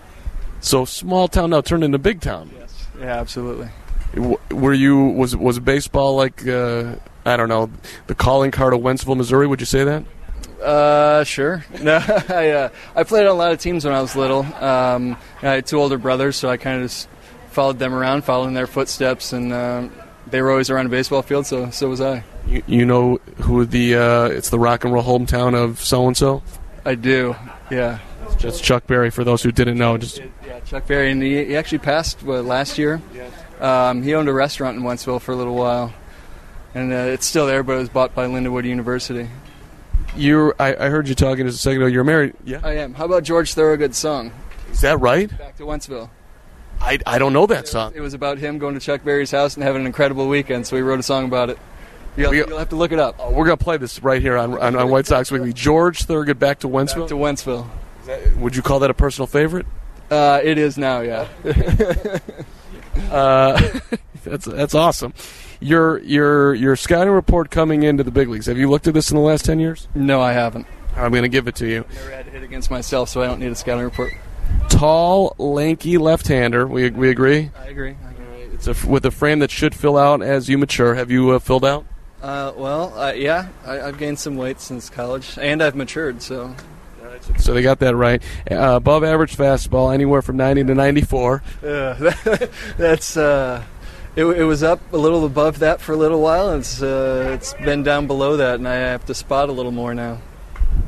So 0.60 0.84
small 0.84 1.28
town 1.28 1.50
now 1.50 1.60
turned 1.60 1.84
into 1.84 1.98
big 1.98 2.20
town. 2.20 2.50
Yes. 2.58 2.86
Yeah, 2.98 3.20
absolutely. 3.20 3.68
W- 4.14 4.38
Were 4.50 4.72
you 4.74 4.98
was 5.20 5.36
was 5.36 5.58
baseball 5.60 6.16
like 6.16 6.46
uh, 6.46 6.96
I 7.24 7.36
don't 7.36 7.48
know 7.48 7.70
the 8.08 8.14
calling 8.14 8.50
card 8.50 8.74
of 8.74 8.80
Wentzville, 8.80 9.16
Missouri? 9.16 9.46
Would 9.46 9.60
you 9.60 9.66
say 9.66 9.84
that? 9.84 10.02
Uh, 10.60 11.22
sure. 11.24 11.64
No, 11.80 11.96
I 12.28 12.50
uh, 12.50 12.68
I 12.96 13.04
played 13.04 13.26
on 13.26 13.32
a 13.32 13.38
lot 13.38 13.52
of 13.52 13.60
teams 13.60 13.84
when 13.84 13.94
I 13.94 14.02
was 14.02 14.16
little. 14.16 14.42
Um, 14.62 15.16
I 15.40 15.54
had 15.54 15.66
two 15.66 15.78
older 15.78 15.98
brothers, 15.98 16.36
so 16.36 16.48
I 16.50 16.56
kind 16.56 16.82
of 16.82 16.90
just 16.90 17.08
followed 17.52 17.78
them 17.78 17.94
around, 17.94 18.24
following 18.24 18.54
their 18.54 18.66
footsteps, 18.66 19.32
and 19.32 19.52
um, 19.52 19.92
they 20.26 20.42
were 20.42 20.50
always 20.50 20.68
around 20.68 20.86
a 20.86 20.90
baseball 20.90 21.22
field. 21.22 21.46
So 21.46 21.70
so 21.70 21.88
was 21.88 22.00
I. 22.00 22.24
You, 22.46 22.62
you 22.66 22.86
know 22.86 23.20
who 23.42 23.64
the 23.64 23.96
uh, 23.96 24.24
it's 24.26 24.50
the 24.50 24.58
rock 24.58 24.84
and 24.84 24.92
roll 24.92 25.04
hometown 25.04 25.54
of 25.54 25.80
so 25.80 26.06
and 26.06 26.16
so. 26.16 26.42
I 26.84 26.94
do. 26.94 27.36
Yeah. 27.70 27.98
Just 28.38 28.64
Chuck 28.64 28.86
Berry 28.86 29.10
for 29.10 29.24
those 29.24 29.42
who 29.42 29.52
didn't 29.52 29.76
know. 29.78 29.98
Just 29.98 30.22
Yeah, 30.46 30.60
Chuck 30.60 30.86
Berry, 30.86 31.10
and 31.10 31.22
he, 31.22 31.44
he 31.44 31.56
actually 31.56 31.78
passed 31.78 32.22
what, 32.22 32.44
last 32.44 32.78
year. 32.78 33.00
Um, 33.60 34.02
he 34.02 34.14
owned 34.14 34.28
a 34.28 34.32
restaurant 34.32 34.78
in 34.78 34.82
Wentzville 34.82 35.20
for 35.20 35.32
a 35.32 35.36
little 35.36 35.54
while, 35.54 35.92
and 36.74 36.92
uh, 36.92 36.96
it's 36.96 37.26
still 37.26 37.46
there, 37.46 37.62
but 37.62 37.74
it 37.74 37.78
was 37.78 37.88
bought 37.90 38.14
by 38.14 38.26
Lindenwood 38.26 38.64
University. 38.64 39.28
you, 40.16 40.54
I, 40.58 40.86
I 40.86 40.88
heard 40.88 41.08
you 41.08 41.14
talking 41.14 41.44
just 41.46 41.58
a 41.58 41.60
second 41.60 41.82
ago. 41.82 41.86
You're 41.86 42.04
married. 42.04 42.34
Yeah, 42.44 42.60
I 42.62 42.74
am. 42.76 42.94
How 42.94 43.04
about 43.04 43.24
George 43.24 43.54
Thorogood's 43.54 43.98
song, 43.98 44.32
is 44.72 44.80
that 44.80 44.98
right? 45.00 45.28
"Back 45.36 45.56
to 45.58 45.64
Wentzville"? 45.64 46.08
I, 46.80 46.98
I 47.06 47.18
don't 47.18 47.34
know 47.34 47.46
that 47.46 47.68
song. 47.68 47.92
It 47.94 48.00
was 48.00 48.14
about 48.14 48.38
him 48.38 48.58
going 48.58 48.72
to 48.72 48.80
Chuck 48.80 49.04
Berry's 49.04 49.30
house 49.30 49.54
and 49.54 49.62
having 49.62 49.82
an 49.82 49.86
incredible 49.86 50.28
weekend, 50.28 50.66
so 50.66 50.76
he 50.76 50.82
wrote 50.82 50.98
a 50.98 51.02
song 51.02 51.26
about 51.26 51.50
it. 51.50 51.58
You'll, 52.16 52.30
We- 52.30 52.38
you'll 52.38 52.58
have 52.58 52.68
to 52.70 52.76
look 52.76 52.92
it 52.92 52.98
up. 52.98 53.16
Oh, 53.18 53.30
we're 53.30 53.44
gonna 53.44 53.56
play 53.56 53.76
this 53.76 54.02
right 54.02 54.20
here 54.20 54.36
on, 54.36 54.58
on, 54.58 54.76
on 54.76 54.90
White 54.90 55.06
Sox 55.06 55.30
Weekly. 55.30 55.52
George 55.52 56.02
Thorogood 56.04 56.38
back 56.38 56.58
to 56.60 56.68
Wentzville. 56.68 57.00
Back 57.00 57.08
to 57.08 57.14
Wentzville. 57.16 58.38
Would 58.38 58.56
you 58.56 58.62
call 58.62 58.80
that 58.80 58.90
a 58.90 58.94
personal 58.94 59.26
favorite? 59.26 59.66
Uh, 60.10 60.40
it 60.42 60.58
is 60.58 60.76
now, 60.76 61.00
yeah. 61.00 61.28
Uh, 63.10 63.78
that's 64.24 64.44
that's 64.46 64.74
awesome. 64.74 65.14
Your 65.60 65.98
your 66.00 66.54
your 66.54 66.74
scouting 66.76 67.12
report 67.12 67.50
coming 67.50 67.82
into 67.84 68.02
the 68.02 68.10
big 68.10 68.28
leagues. 68.28 68.46
Have 68.46 68.58
you 68.58 68.68
looked 68.68 68.86
at 68.88 68.94
this 68.94 69.10
in 69.10 69.16
the 69.16 69.22
last 69.22 69.44
ten 69.44 69.60
years? 69.60 69.86
no, 69.94 70.20
I 70.20 70.32
haven't. 70.32 70.66
I'm 70.96 71.12
going 71.12 71.22
to 71.22 71.28
give 71.28 71.46
it 71.46 71.54
to 71.56 71.66
you. 71.68 71.84
Never 71.94 72.10
had 72.10 72.24
to 72.26 72.32
hit 72.32 72.42
against 72.42 72.68
myself, 72.70 73.08
so 73.08 73.22
I 73.22 73.26
don't 73.26 73.38
need 73.38 73.52
a 73.52 73.54
scouting 73.54 73.84
report. 73.84 74.12
Tall, 74.68 75.36
lanky 75.38 75.98
left-hander. 75.98 76.66
We 76.66 76.90
we 76.90 77.10
agree. 77.10 77.50
I 77.58 77.68
agree. 77.68 77.94
I 78.04 78.10
agree. 78.10 78.42
It's 78.52 78.66
a, 78.66 78.74
with 78.86 79.06
a 79.06 79.12
frame 79.12 79.38
that 79.38 79.52
should 79.52 79.74
fill 79.74 79.96
out 79.96 80.20
as 80.20 80.48
you 80.48 80.58
mature. 80.58 80.96
Have 80.96 81.10
you 81.12 81.30
uh, 81.30 81.38
filled 81.38 81.64
out? 81.64 81.86
Uh, 82.22 82.52
well, 82.56 82.98
uh, 82.98 83.12
yeah, 83.12 83.48
I, 83.64 83.80
I've 83.80 83.98
gained 83.98 84.18
some 84.18 84.36
weight 84.36 84.60
since 84.60 84.90
college, 84.90 85.38
and 85.40 85.62
I've 85.62 85.74
matured, 85.74 86.20
so 86.20 86.54
So 87.38 87.54
they 87.54 87.62
got 87.62 87.78
that 87.80 87.96
right. 87.96 88.22
Uh, 88.50 88.76
above 88.76 89.04
average 89.04 89.36
fastball, 89.36 89.92
anywhere 89.92 90.22
from 90.22 90.36
90 90.36 90.64
to 90.64 90.74
94. 90.74 91.42
Uh, 91.62 92.12
that's 92.76 93.16
uh, 93.16 93.64
it, 94.16 94.24
it 94.24 94.44
was 94.44 94.62
up 94.62 94.80
a 94.92 94.96
little 94.96 95.24
above 95.24 95.60
that 95.60 95.80
for 95.80 95.92
a 95.92 95.96
little 95.96 96.20
while. 96.20 96.50
And 96.50 96.60
it's 96.60 96.82
uh, 96.82 97.30
it's 97.34 97.54
been 97.54 97.82
down 97.82 98.06
below 98.06 98.36
that, 98.36 98.56
and 98.56 98.68
I 98.68 98.74
have 98.74 99.06
to 99.06 99.14
spot 99.14 99.48
a 99.48 99.52
little 99.52 99.72
more 99.72 99.94
now. 99.94 100.20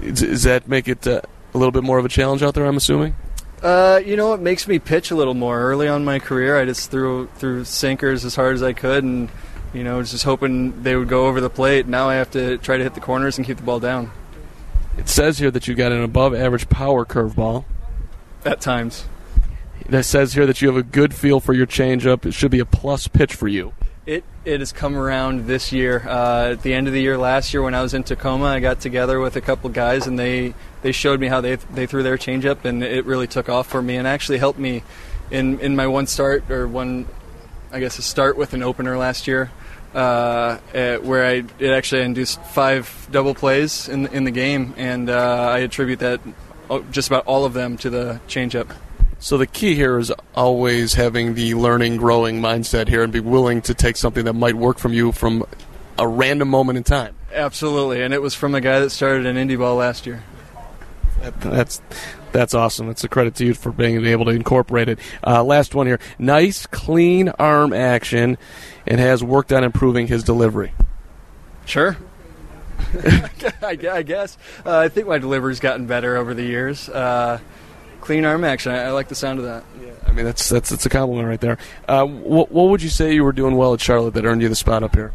Does 0.01 0.43
that 0.43 0.69
make 0.69 0.89
it 0.89 1.07
uh, 1.07 1.23
a 1.55 1.59
little 1.59 1.73
bit 1.73 1.83
more 1.83 1.99
of 1.99 2.05
a 2.05 2.09
challenge 2.09 2.43
out 2.43 2.55
there? 2.55 2.67
I'm 2.67 2.77
assuming. 2.77 3.15
Uh, 3.63 4.01
you 4.05 4.17
know, 4.17 4.35
it 4.35 4.41
makes 4.41 4.67
me 4.67 4.79
pitch 4.81 5.13
a 5.13 5.15
little 5.15 5.35
more. 5.35 5.61
Early 5.61 5.87
on 5.87 6.01
in 6.01 6.05
my 6.05 6.19
career, 6.19 6.59
I 6.59 6.65
just 6.65 6.91
threw 6.91 7.29
threw 7.37 7.65
sinkers 7.65 8.25
as 8.25 8.35
hard 8.35 8.55
as 8.55 8.63
I 8.63 8.73
could, 8.73 9.05
and 9.05 9.31
you 9.73 9.85
know, 9.85 9.99
was 9.99 10.11
just 10.11 10.25
hoping 10.25 10.83
they 10.83 10.97
would 10.97 11.09
go 11.09 11.27
over 11.27 11.41
the 11.41 11.51
plate. 11.51 11.87
Now 11.87 12.09
I 12.09 12.15
have 12.15 12.31
to 12.33 12.59
try 12.59 12.77
to 12.77 12.83
hit 12.83 12.95
the 12.95 13.01
corners 13.01 13.39
and 13.39 13.47
keep 13.47 13.57
the 13.57 13.63
ball 13.63 13.81
down. 13.81 14.11
It 14.99 15.09
says 15.09 15.39
here 15.39 15.51
that 15.51 15.67
you 15.67 15.75
got 15.75 15.93
an 15.93 16.03
above 16.03 16.35
average 16.35 16.69
power 16.69 17.05
curveball. 17.07 17.65
At 18.45 18.61
times, 18.61 19.07
It 19.89 20.03
says 20.03 20.35
here 20.35 20.47
that 20.47 20.61
you 20.61 20.69
have 20.69 20.77
a 20.77 20.83
good 20.83 21.15
feel 21.15 21.41
for 21.41 21.55
your 21.55 21.67
changeup. 21.67 22.27
It 22.27 22.33
should 22.33 22.51
be 22.51 22.59
a 22.59 22.65
plus 22.67 23.09
pitch 23.09 23.35
for 23.35 23.49
you. 23.49 23.73
it 24.05 24.25
it 24.45 24.59
has 24.61 24.73
come 24.73 24.97
around 24.97 25.47
this 25.47 25.71
year. 25.73 26.03
Uh, 26.07 26.51
at 26.53 26.63
the 26.63 26.75
end 26.75 26.89
of 26.89 26.93
the 26.93 27.01
year 27.01 27.17
last 27.17 27.55
year, 27.55 27.63
when 27.63 27.75
I 27.75 27.83
was 27.83 27.95
in 27.95 28.03
Tacoma, 28.03 28.47
I 28.47 28.59
got 28.61 28.81
together 28.81 29.21
with 29.21 29.37
a 29.37 29.41
couple 29.41 29.71
guys, 29.71 30.07
and 30.09 30.19
they 30.19 30.55
they 30.83 30.91
showed 30.93 31.21
me 31.21 31.29
how 31.29 31.41
they 31.41 31.55
they 31.57 31.87
threw 31.87 32.03
their 32.03 32.19
changeup, 32.19 32.65
and 32.65 32.83
it 32.83 33.05
really 33.07 33.29
took 33.29 33.49
off 33.49 33.69
for 33.69 33.81
me, 33.81 33.97
and 33.97 34.07
actually 34.09 34.39
helped 34.39 34.59
me 34.59 34.83
in 35.31 35.59
in 35.61 35.77
my 35.77 35.87
one 35.87 36.07
start 36.09 36.51
or 36.51 36.67
one, 36.67 37.07
I 37.71 37.79
guess, 37.81 37.99
a 37.99 38.03
start 38.03 38.37
with 38.37 38.53
an 38.55 38.63
opener 38.63 38.99
last 38.99 39.27
year. 39.29 39.51
Uh, 39.95 40.59
uh, 40.75 40.97
where 40.99 41.27
I 41.27 41.45
it 41.59 41.71
actually 41.71 42.03
induced 42.03 42.43
five 42.47 43.09
double 43.11 43.35
plays 43.35 43.89
in 43.89 44.07
in 44.07 44.25
the 44.25 44.31
game, 44.31 44.73
and 44.79 45.11
uh, 45.11 45.51
I 45.53 45.59
attribute 45.59 45.99
that 45.99 46.21
oh, 46.71 46.83
just 46.91 47.09
about 47.09 47.27
all 47.27 47.45
of 47.45 47.53
them 47.53 47.77
to 47.79 47.91
the 47.91 48.21
changeup. 48.27 48.75
So 49.19 49.37
the 49.37 49.47
key 49.47 49.75
here 49.75 49.99
is 49.99 50.11
always 50.35 50.95
having 50.95 51.35
the 51.35 51.55
learning, 51.55 51.99
growing 51.99 52.41
mindset 52.41 52.89
here, 52.89 53.03
and 53.03 53.13
be 53.13 53.21
willing 53.21 53.61
to 53.63 53.75
take 53.75 53.97
something 53.97 54.25
that 54.25 54.33
might 54.33 54.57
work 54.57 54.79
from 54.79 54.95
you 54.95 55.13
from 55.13 55.45
a 55.99 56.09
random 56.09 56.49
moment 56.49 56.79
in 56.79 56.85
time. 56.85 57.15
Absolutely, 57.33 58.03
and 58.03 58.15
it 58.15 58.23
was 58.23 58.35
from 58.35 58.55
a 58.55 58.61
guy 58.61 58.81
that 58.81 58.91
started 58.91 59.27
in 59.27 59.37
indie 59.37 59.59
ball 59.59 59.77
last 59.77 60.07
year. 60.07 60.23
That- 61.23 61.41
That's 61.41 61.81
that's 62.33 62.55
awesome. 62.55 62.89
It's 62.89 63.05
a 63.05 63.09
credit 63.09 63.35
to 63.37 63.45
you 63.45 63.53
for 63.55 63.71
being 63.73 64.05
able 64.07 64.25
to 64.25 64.31
incorporate 64.31 64.89
it. 64.89 64.99
Uh, 65.27 65.45
last 65.45 65.75
one 65.75 65.87
here. 65.87 66.01
Nice, 66.19 66.65
clean 66.67 67.29
arm 67.39 67.73
action, 67.75 68.39
and 68.87 68.99
has 69.01 69.23
worked 69.23 69.53
on 69.53 69.65
improving 69.65 70.07
his 70.07 70.25
delivery. 70.25 70.73
Sure. 71.67 71.97
I, 73.63 73.79
I 73.91 74.03
guess. 74.03 74.39
Uh, 74.65 74.79
I 74.79 74.89
think 74.89 75.09
my 75.09 75.19
delivery's 75.19 75.61
gotten 75.61 75.87
better 75.87 76.17
over 76.17 76.33
the 76.33 76.43
years. 76.43 76.89
Uh, 76.89 77.39
clean 78.01 78.25
arm 78.25 78.45
action. 78.45 78.73
I, 78.73 78.85
I 78.85 78.91
like 78.93 79.09
the 79.09 79.15
sound 79.15 79.39
of 79.39 79.45
that. 79.45 79.65
Yeah. 79.83 79.91
I 80.07 80.13
mean, 80.13 80.25
that's 80.25 80.49
that's 80.49 80.71
that's 80.71 80.87
a 80.87 80.91
compliment 80.91 81.29
right 81.29 81.41
there. 81.41 81.59
Uh, 81.87 82.05
what, 82.07 82.51
what 82.51 82.71
would 82.71 82.83
you 82.83 82.89
say 82.89 83.13
you 83.15 83.25
were 83.25 83.33
doing 83.33 83.57
well 83.57 83.75
at 83.75 83.81
Charlotte 83.81 84.15
that 84.15 84.25
earned 84.25 84.41
you 84.43 84.49
the 84.49 84.57
spot 84.57 84.83
up 84.83 84.95
here? 84.95 85.13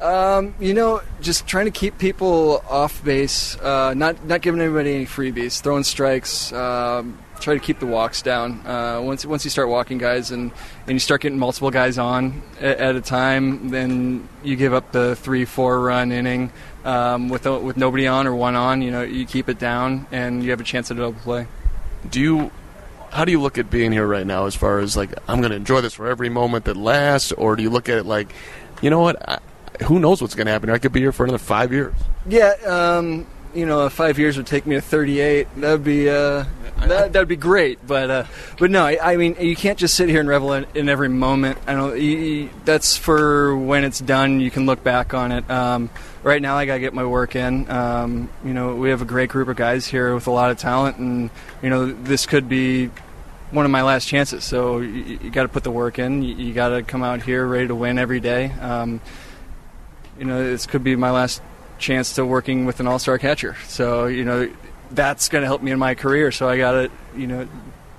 Um, 0.00 0.54
you 0.60 0.74
know, 0.74 1.00
just 1.22 1.46
trying 1.46 1.64
to 1.64 1.70
keep 1.70 1.96
people 1.96 2.62
off 2.68 3.02
base, 3.02 3.58
uh, 3.60 3.94
not 3.94 4.22
not 4.24 4.42
giving 4.42 4.60
anybody 4.60 4.94
any 4.94 5.06
freebies, 5.06 5.62
throwing 5.62 5.84
strikes. 5.84 6.52
Um, 6.52 7.18
try 7.40 7.54
to 7.54 7.60
keep 7.60 7.78
the 7.78 7.86
walks 7.86 8.20
down. 8.22 8.66
Uh, 8.66 9.00
once 9.02 9.24
once 9.24 9.44
you 9.44 9.50
start 9.50 9.68
walking 9.68 9.96
guys 9.98 10.30
and, 10.30 10.52
and 10.86 10.92
you 10.92 10.98
start 10.98 11.22
getting 11.22 11.38
multiple 11.38 11.70
guys 11.70 11.96
on 11.96 12.42
at, 12.60 12.78
at 12.78 12.96
a 12.96 13.00
time, 13.00 13.70
then 13.70 14.28
you 14.42 14.56
give 14.56 14.74
up 14.74 14.92
the 14.92 15.16
three 15.16 15.46
four 15.46 15.80
run 15.80 16.12
inning 16.12 16.52
um, 16.84 17.30
with 17.30 17.46
with 17.46 17.78
nobody 17.78 18.06
on 18.06 18.26
or 18.26 18.34
one 18.34 18.54
on. 18.54 18.82
You 18.82 18.90
know, 18.90 19.02
you 19.02 19.24
keep 19.24 19.48
it 19.48 19.58
down 19.58 20.06
and 20.12 20.44
you 20.44 20.50
have 20.50 20.60
a 20.60 20.64
chance 20.64 20.90
at 20.90 20.98
a 20.98 21.00
double 21.00 21.20
play. 21.20 21.46
Do 22.10 22.20
you? 22.20 22.50
How 23.12 23.24
do 23.24 23.32
you 23.32 23.40
look 23.40 23.56
at 23.56 23.70
being 23.70 23.92
here 23.92 24.06
right 24.06 24.26
now? 24.26 24.44
As 24.44 24.54
far 24.54 24.78
as 24.78 24.94
like, 24.94 25.14
I'm 25.26 25.40
going 25.40 25.52
to 25.52 25.56
enjoy 25.56 25.80
this 25.80 25.94
for 25.94 26.06
every 26.06 26.28
moment 26.28 26.66
that 26.66 26.76
lasts, 26.76 27.32
or 27.32 27.56
do 27.56 27.62
you 27.62 27.70
look 27.70 27.88
at 27.88 27.96
it 27.96 28.04
like, 28.04 28.34
you 28.82 28.90
know 28.90 29.00
what? 29.00 29.26
I, 29.26 29.38
who 29.84 29.98
knows 29.98 30.20
what's 30.22 30.34
going 30.34 30.46
to 30.46 30.52
happen? 30.52 30.70
I 30.70 30.78
could 30.78 30.92
be 30.92 31.00
here 31.00 31.12
for 31.12 31.24
another 31.24 31.38
five 31.38 31.72
years. 31.72 31.94
Yeah, 32.28 32.52
um, 32.66 33.26
you 33.54 33.64
know, 33.66 33.88
five 33.88 34.18
years 34.18 34.36
would 34.36 34.46
take 34.46 34.66
me 34.66 34.74
to 34.76 34.80
38. 34.82 35.48
That'd 35.56 35.82
be 35.84 36.08
uh, 36.10 36.44
that 36.80 37.12
that'd 37.12 37.28
be 37.28 37.36
great. 37.36 37.84
But 37.86 38.10
uh, 38.10 38.24
but 38.58 38.70
no, 38.70 38.84
I, 38.84 38.98
I 39.12 39.16
mean, 39.16 39.36
you 39.40 39.56
can't 39.56 39.78
just 39.78 39.94
sit 39.94 40.08
here 40.08 40.20
and 40.20 40.28
revel 40.28 40.52
in, 40.52 40.66
in 40.74 40.88
every 40.88 41.08
moment. 41.08 41.58
I 41.66 41.72
don't. 41.74 41.96
You, 41.98 42.18
you- 42.18 42.50
that's 42.64 42.96
for 42.96 43.56
when 43.56 43.84
it's 43.84 43.98
done. 44.00 44.40
You 44.40 44.50
can 44.50 44.66
look 44.66 44.82
back 44.84 45.14
on 45.14 45.32
it. 45.32 45.48
Um, 45.50 45.88
right 46.22 46.42
now, 46.42 46.56
I 46.56 46.66
gotta 46.66 46.80
get 46.80 46.92
my 46.92 47.04
work 47.06 47.34
in. 47.36 47.70
Um, 47.70 48.28
you 48.44 48.52
know, 48.52 48.74
we 48.74 48.90
have 48.90 49.00
a 49.02 49.06
great 49.06 49.30
group 49.30 49.48
of 49.48 49.56
guys 49.56 49.86
here 49.86 50.14
with 50.14 50.26
a 50.26 50.30
lot 50.32 50.50
of 50.50 50.58
talent, 50.58 50.98
and 50.98 51.30
you 51.62 51.70
know, 51.70 51.86
this 51.92 52.26
could 52.26 52.48
be 52.48 52.90
one 53.52 53.64
of 53.64 53.70
my 53.70 53.82
last 53.82 54.06
chances. 54.08 54.44
So 54.44 54.80
you, 54.80 55.18
you 55.22 55.30
got 55.30 55.44
to 55.44 55.48
put 55.48 55.62
the 55.64 55.70
work 55.70 55.98
in. 56.00 56.22
You, 56.22 56.34
you 56.34 56.52
got 56.52 56.70
to 56.70 56.82
come 56.82 57.02
out 57.04 57.22
here 57.22 57.46
ready 57.46 57.68
to 57.68 57.74
win 57.74 57.96
every 57.98 58.18
day. 58.20 58.50
Um, 58.60 59.00
you 60.18 60.24
know, 60.24 60.42
this 60.42 60.66
could 60.66 60.84
be 60.84 60.96
my 60.96 61.10
last 61.10 61.42
chance 61.78 62.14
to 62.14 62.24
working 62.24 62.64
with 62.64 62.80
an 62.80 62.86
all-star 62.86 63.18
catcher. 63.18 63.56
So, 63.66 64.06
you 64.06 64.24
know, 64.24 64.50
that's 64.90 65.28
going 65.28 65.42
to 65.42 65.46
help 65.46 65.62
me 65.62 65.70
in 65.70 65.78
my 65.78 65.94
career. 65.94 66.32
So 66.32 66.48
I 66.48 66.56
got 66.56 66.72
to, 66.72 66.90
you 67.16 67.26
know, 67.26 67.48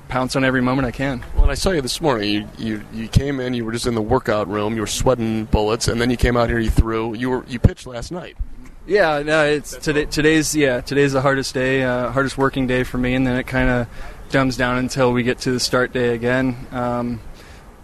pounce 0.08 0.36
on 0.36 0.43
every 0.43 0.62
moment 0.62 0.88
I 0.88 0.91
can. 0.91 1.23
Well, 1.36 1.49
I 1.49 1.53
saw 1.53 1.71
you 1.71 1.82
this 1.82 2.01
morning. 2.01 2.30
You, 2.30 2.47
you 2.58 2.86
you 2.93 3.08
came 3.08 3.39
in. 3.39 3.53
You 3.53 3.65
were 3.65 3.71
just 3.71 3.88
in 3.88 3.95
the 3.95 4.01
workout 4.01 4.47
room. 4.47 4.75
You 4.75 4.82
were 4.82 4.88
sweating 4.88 5.45
bullets, 5.45 5.88
and 5.88 5.99
then 5.99 6.10
you 6.10 6.17
came 6.17 6.38
out 6.38 6.49
here. 6.49 6.60
You 6.60 6.69
threw. 6.69 7.13
You 7.13 7.30
were 7.30 7.45
you 7.47 7.60
pitched 7.60 7.86
last 7.86 8.12
night. 8.12 8.38
Yeah, 8.86 9.21
no, 9.21 9.45
it's 9.45 9.75
today. 9.77 10.06
Today's 10.06 10.56
yeah, 10.56 10.82
today's 10.82 11.12
the 11.12 11.21
hardest 11.21 11.53
day, 11.53 11.84
uh, 11.84 12.10
hardest 12.12 12.38
working 12.38 12.67
day 12.67 12.84
for 12.84 12.97
me, 12.97 13.15
and 13.15 13.27
then 13.27 13.36
it 13.36 13.45
kind 13.45 13.69
of 13.69 13.88
dumbs 14.30 14.56
down 14.56 14.77
until 14.77 15.12
we 15.12 15.23
get 15.23 15.39
to 15.39 15.51
the 15.51 15.60
start 15.60 15.91
day 15.91 16.15
again. 16.15 16.56
Um, 16.71 17.19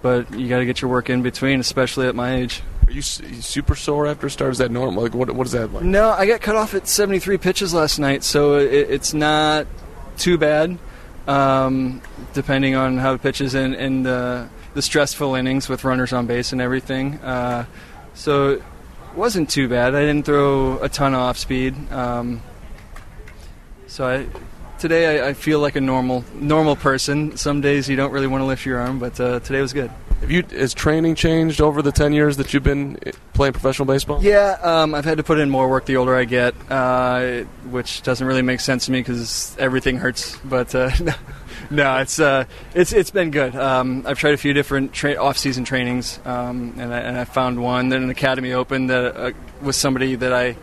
but 0.02 0.34
you 0.34 0.48
got 0.48 0.60
to 0.60 0.66
get 0.66 0.82
your 0.82 0.92
work 0.92 1.10
in 1.10 1.22
between, 1.22 1.60
especially 1.60 2.08
at 2.08 2.16
my 2.16 2.36
age. 2.36 2.62
Are 2.88 2.92
you, 2.92 2.98
you 2.98 3.02
super 3.02 3.76
sore 3.76 4.08
after 4.08 4.28
a 4.28 4.32
start? 4.32 4.52
Is 4.52 4.58
that 4.58 4.72
normal? 4.72 5.04
Like 5.04 5.14
what 5.14 5.32
what 5.32 5.48
is 5.48 5.54
that 5.54 5.74
like? 5.74 5.84
No, 5.84 6.10
I 6.10 6.26
got 6.26 6.42
cut 6.42 6.56
off 6.56 6.74
at 6.74 6.88
73 6.88 7.38
pitches 7.38 7.74
last 7.74 8.00
night, 8.00 8.24
so 8.24 8.56
it, 8.58 8.72
it's 8.72 9.14
not 9.14 9.68
too 10.18 10.38
bad. 10.38 10.78
Um, 11.28 12.02
depending 12.34 12.76
on 12.76 12.98
how 12.98 13.14
the 13.14 13.20
pitches 13.20 13.56
and, 13.56 13.74
and 13.76 14.06
the 14.06 14.50
the 14.74 14.82
stressful 14.82 15.36
innings 15.36 15.70
with 15.70 15.84
runners 15.84 16.14
on 16.14 16.26
base 16.26 16.52
and 16.52 16.62
everything. 16.62 17.16
Uh, 17.20 17.66
so 18.14 18.52
it 18.52 18.64
wasn't 19.16 19.50
too 19.50 19.68
bad. 19.68 19.96
I 19.96 20.02
didn't 20.02 20.26
throw 20.26 20.80
a 20.82 20.90
ton 20.90 21.14
of 21.14 21.22
off 21.22 21.38
speed. 21.38 21.76
Um, 21.92 22.42
so 23.88 24.08
I, 24.08 24.28
today 24.80 25.22
I, 25.22 25.30
I 25.30 25.34
feel 25.34 25.60
like 25.60 25.76
a 25.76 25.82
normal 25.82 26.26
normal 26.34 26.76
person. 26.76 27.38
Some 27.38 27.62
days 27.62 27.88
you 27.88 27.96
don't 27.96 28.12
really 28.12 28.28
want 28.28 28.42
to 28.42 28.46
lift 28.46 28.66
your 28.66 28.80
arm, 28.80 29.00
but 29.00 29.20
uh, 29.20 29.40
today 29.40 29.62
was 29.62 29.74
good. 29.74 29.92
Have 30.24 30.32
you 30.32 30.44
has 30.52 30.74
training 30.74 31.16
changed 31.16 31.60
over 31.60 31.82
the 31.82 31.92
ten 31.92 32.14
years 32.14 32.38
that 32.38 32.54
you've 32.54 32.64
been 32.64 32.98
playing 33.34 33.52
professional 33.52 33.86
baseball? 33.86 34.24
Yeah, 34.24 34.58
um, 34.64 34.96
I've 34.96 35.04
had 35.04 35.18
to 35.18 35.24
put 35.24 35.38
in 35.38 35.50
more 35.50 35.70
work 35.70 35.86
the 35.86 35.98
older 35.98 36.16
I 36.16 36.24
get, 36.24 36.56
uh, 36.72 37.44
which 37.70 38.04
doesn't 38.04 38.26
really 38.26 38.42
make 38.42 38.62
sense 38.62 38.86
to 38.86 38.94
me 38.94 39.02
because 39.02 39.54
everything 39.60 39.98
hurts. 39.98 40.38
But 40.46 40.74
uh, 40.74 40.92
no, 41.70 41.98
it's 41.98 42.22
uh, 42.22 42.46
it's 42.74 42.94
it's 42.94 43.12
been 43.12 43.32
good. 43.32 43.54
Um, 43.54 44.06
I've 44.08 44.18
tried 44.18 44.34
a 44.34 44.38
few 44.38 44.54
different 44.54 44.94
tra- 44.94 45.18
off-season 45.18 45.66
trainings, 45.66 46.22
um, 46.24 46.76
and, 46.78 46.94
I, 46.94 47.00
and 47.00 47.18
I 47.18 47.26
found 47.26 47.62
one. 47.62 47.90
Then 47.90 48.04
an 48.04 48.10
academy 48.10 48.54
opened 48.54 48.92
that 48.92 49.18
uh, 49.18 49.32
was 49.62 49.76
somebody 49.76 50.16
that 50.16 50.32
I 50.32 50.56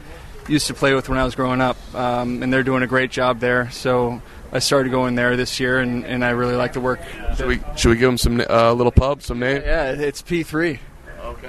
used 0.49 0.69
to 0.69 0.75
play 0.75 0.95
with 0.95 1.11
when 1.11 1.19
I 1.19 1.25
was 1.25 1.35
growing 1.35 1.61
up, 1.61 1.77
um, 1.95 2.43
and 2.43 2.51
they're 2.51 2.63
doing 2.63 2.83
a 2.83 2.87
great 2.87 3.11
job 3.11 3.41
there. 3.41 3.71
So 3.73 4.23
I 4.53 4.59
started 4.59 4.91
going 4.91 5.15
there 5.15 5.37
this 5.37 5.61
year, 5.61 5.79
and, 5.79 6.05
and 6.05 6.25
I 6.25 6.31
really 6.31 6.57
like 6.57 6.73
the 6.73 6.81
work. 6.81 7.01
Should 7.37 7.47
we 7.47 7.61
should 7.77 7.91
we 7.91 7.97
give 7.97 8.09
them 8.09 8.19
some 8.19 8.41
uh, 8.41 8.73
little 8.73 8.91
pub, 8.93 9.23
some 9.23 9.39
name? 9.39 9.63
Yeah, 9.63 9.93
it's 9.93 10.23
P 10.23 10.43
three. 10.43 10.81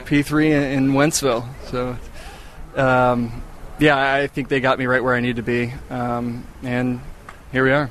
P 0.05 0.21
three 0.21 0.51
in, 0.51 0.63
in 0.63 0.91
Wentzville. 0.91 1.47
So, 1.71 1.97
um, 2.75 3.41
yeah, 3.79 4.13
I 4.13 4.27
think 4.27 4.49
they 4.49 4.59
got 4.59 4.77
me 4.77 4.85
right 4.85 5.03
where 5.03 5.15
I 5.15 5.19
need 5.19 5.37
to 5.37 5.41
be, 5.41 5.73
um, 5.89 6.45
and 6.61 7.01
here 7.51 7.63
we 7.63 7.71
are. 7.71 7.89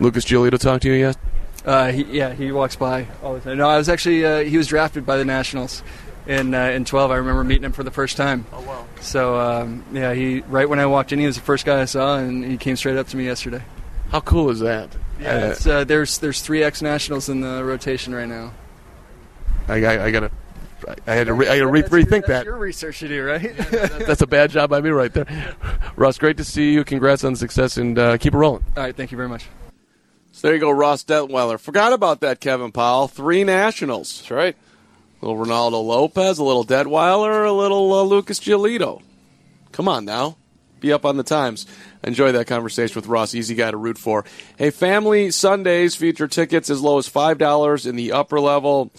Lucas 0.00 0.24
Giolito 0.24 0.58
talk 0.58 0.80
to 0.80 0.88
you 0.88 0.94
yet? 0.94 1.16
Uh, 1.64 1.92
he, 1.92 2.02
yeah, 2.04 2.32
he 2.32 2.50
walks 2.50 2.76
by 2.76 3.06
all 3.22 3.34
the 3.34 3.40
time. 3.40 3.58
No, 3.58 3.68
I 3.68 3.76
was 3.78 3.88
actually 3.88 4.24
uh, 4.24 4.40
he 4.40 4.56
was 4.58 4.66
drafted 4.66 5.06
by 5.06 5.16
the 5.16 5.24
Nationals 5.24 5.82
in 6.26 6.52
uh, 6.52 6.64
in 6.70 6.84
twelve. 6.84 7.12
I 7.12 7.16
remember 7.16 7.44
meeting 7.44 7.64
him 7.64 7.72
for 7.72 7.84
the 7.84 7.92
first 7.92 8.16
time. 8.16 8.44
Oh 8.52 8.62
wow! 8.62 8.86
So 9.00 9.38
um, 9.38 9.84
yeah, 9.92 10.12
he 10.14 10.40
right 10.48 10.68
when 10.68 10.80
I 10.80 10.86
walked 10.86 11.12
in, 11.12 11.20
he 11.20 11.26
was 11.26 11.36
the 11.36 11.42
first 11.42 11.64
guy 11.64 11.80
I 11.80 11.84
saw, 11.84 12.18
and 12.18 12.44
he 12.44 12.56
came 12.56 12.74
straight 12.74 12.96
up 12.96 13.06
to 13.08 13.16
me 13.16 13.24
yesterday. 13.24 13.62
How 14.10 14.20
cool 14.20 14.50
is 14.50 14.60
that? 14.60 14.90
Yeah, 15.20 15.50
it's, 15.50 15.66
uh, 15.66 15.84
there's 15.84 16.18
there's 16.18 16.40
three 16.40 16.62
ex 16.62 16.82
Nationals 16.82 17.28
in 17.28 17.40
the 17.40 17.64
rotation 17.64 18.14
right 18.14 18.28
now. 18.28 18.52
I, 19.68 19.84
I, 19.84 20.04
I 20.06 20.10
gotta. 20.10 20.30
I 21.06 21.14
had 21.14 21.26
to, 21.26 21.32
re, 21.34 21.48
I 21.48 21.54
had 21.54 21.60
to 21.60 21.66
re- 21.66 21.80
That's 21.80 21.90
your- 21.90 22.00
rethink 22.02 22.10
that's 22.10 22.26
that. 22.28 22.44
Your 22.44 22.58
research 22.58 22.98
to 23.00 23.08
do, 23.08 23.24
right? 23.24 23.56
That's 24.06 24.20
a 24.20 24.26
bad 24.26 24.50
job 24.50 24.70
by 24.70 24.80
me 24.80 24.90
right 24.90 25.12
there. 25.12 25.56
Russ, 25.96 26.18
great 26.18 26.36
to 26.36 26.44
see 26.44 26.72
you. 26.74 26.84
Congrats 26.84 27.24
on 27.24 27.32
the 27.32 27.38
success 27.38 27.76
and 27.78 27.98
uh, 27.98 28.18
keep 28.18 28.34
it 28.34 28.36
rolling. 28.36 28.64
All 28.76 28.82
right, 28.84 28.94
thank 28.94 29.10
you 29.10 29.16
very 29.16 29.28
much. 29.28 29.46
So 30.32 30.46
there 30.46 30.54
you 30.54 30.60
go, 30.60 30.70
Ross 30.70 31.02
Detwiler. 31.02 31.58
Forgot 31.58 31.92
about 31.94 32.20
that, 32.20 32.40
Kevin 32.40 32.70
Powell. 32.72 33.08
Three 33.08 33.42
Nationals. 33.42 34.18
That's 34.18 34.30
right. 34.30 34.56
A 35.22 35.26
little 35.26 35.44
Reynaldo 35.44 35.82
Lopez, 35.82 36.38
a 36.38 36.44
little 36.44 36.64
Detwiler, 36.64 37.46
a 37.48 37.52
little 37.52 37.92
uh, 37.94 38.02
Lucas 38.02 38.38
Giolito. 38.38 39.02
Come 39.72 39.88
on 39.88 40.04
now. 40.04 40.36
Be 40.78 40.92
up 40.92 41.06
on 41.06 41.16
the 41.16 41.24
times. 41.24 41.66
Enjoy 42.06 42.32
that 42.32 42.46
conversation 42.46 42.94
with 42.94 43.08
Ross. 43.08 43.34
Easy 43.34 43.56
guy 43.56 43.70
to 43.70 43.76
root 43.76 43.98
for. 43.98 44.24
Hey, 44.56 44.70
Family 44.70 45.32
Sundays 45.32 45.96
feature 45.96 46.28
tickets 46.28 46.70
as 46.70 46.80
low 46.80 46.98
as 46.98 47.08
$5 47.08 47.86
in 47.86 47.96
the 47.96 48.12
upper 48.12 48.40
level. 48.40 48.92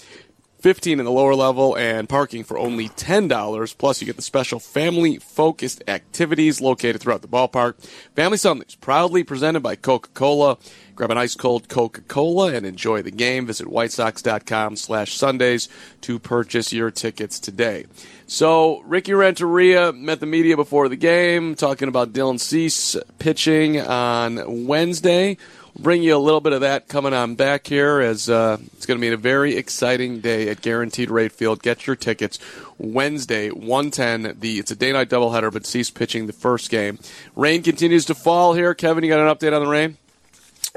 15 0.60 1.00
in 1.00 1.06
the 1.06 1.12
lower 1.12 1.36
level, 1.36 1.78
and 1.78 2.10
parking 2.10 2.43
for 2.43 2.58
only 2.58 2.89
$10. 2.89 3.78
Plus, 3.78 4.02
you 4.02 4.08
get 4.08 4.15
the 4.15 4.22
special 4.22 4.60
family 4.60 5.17
focused 5.17 5.84
activities 5.88 6.60
located 6.60 7.00
throughout 7.00 7.22
the 7.22 7.28
ballpark. 7.28 7.76
Family 8.15 8.38
Sundays, 8.38 8.76
proudly 8.76 9.24
presented 9.24 9.62
by 9.62 9.76
Coca 9.76 10.10
Cola. 10.13 10.58
Grab 10.98 11.12
an 11.12 11.18
ice 11.18 11.36
cold 11.36 11.70
Coca 11.70 12.02
Cola 12.02 12.52
and 12.52 12.66
enjoy 12.66 13.04
the 13.04 13.12
game. 13.12 13.46
Visit 13.46 13.68
whitesox.com 13.68 14.76
slash 14.76 15.14
Sundays 15.16 15.70
to 16.02 16.18
purchase 16.18 16.74
your 16.74 16.90
tickets 16.90 17.40
today. 17.40 17.86
So, 18.26 18.82
Ricky 18.82 19.14
Renteria 19.14 19.94
met 19.94 20.20
the 20.20 20.26
media 20.26 20.56
before 20.56 20.90
the 20.90 20.96
game, 20.96 21.54
talking 21.54 21.88
about 21.88 22.14
Dylan 22.14 22.40
Cease 22.40 22.98
pitching 23.20 23.80
on 23.80 24.66
Wednesday 24.66 25.38
bring 25.80 26.02
you 26.02 26.16
a 26.16 26.18
little 26.18 26.42
bit 26.42 26.54
of 26.54 26.62
that 26.62 26.88
coming 26.88 27.14
on 27.14 27.36
back 27.36 27.68
here 27.68 28.00
as 28.00 28.30
uh, 28.30 28.58
it's 28.74 28.88
going 28.88 29.00
to 29.00 29.02
be 29.02 29.14
a 29.14 29.18
very 29.18 29.56
exciting 29.56 30.20
day 30.20 30.50
at 30.50 30.62
Guaranteed 30.62 31.12
Rate 31.12 31.32
Field. 31.32 31.62
Get 31.62 31.86
your 31.86 31.96
tickets 31.96 32.40
Wednesday, 32.78 33.50
110. 33.50 34.40
The 34.40 34.60
It's 34.60 34.72
a 34.72 34.76
day 34.76 34.92
night 34.92 35.10
doubleheader, 35.10 35.52
but 35.54 35.66
Cease 35.66 35.92
pitching 35.92 36.28
the 36.28 36.34
first 36.34 36.70
game. 36.70 37.00
Rain 37.36 37.62
continues 37.62 38.06
to 38.06 38.16
fall 38.16 38.54
here. 38.54 38.74
Kevin, 38.74 39.04
you 39.04 39.10
got 39.10 39.20
an 39.20 39.34
update 39.34 39.56
on 39.56 39.64
the 39.64 39.70
rain? 39.70 39.98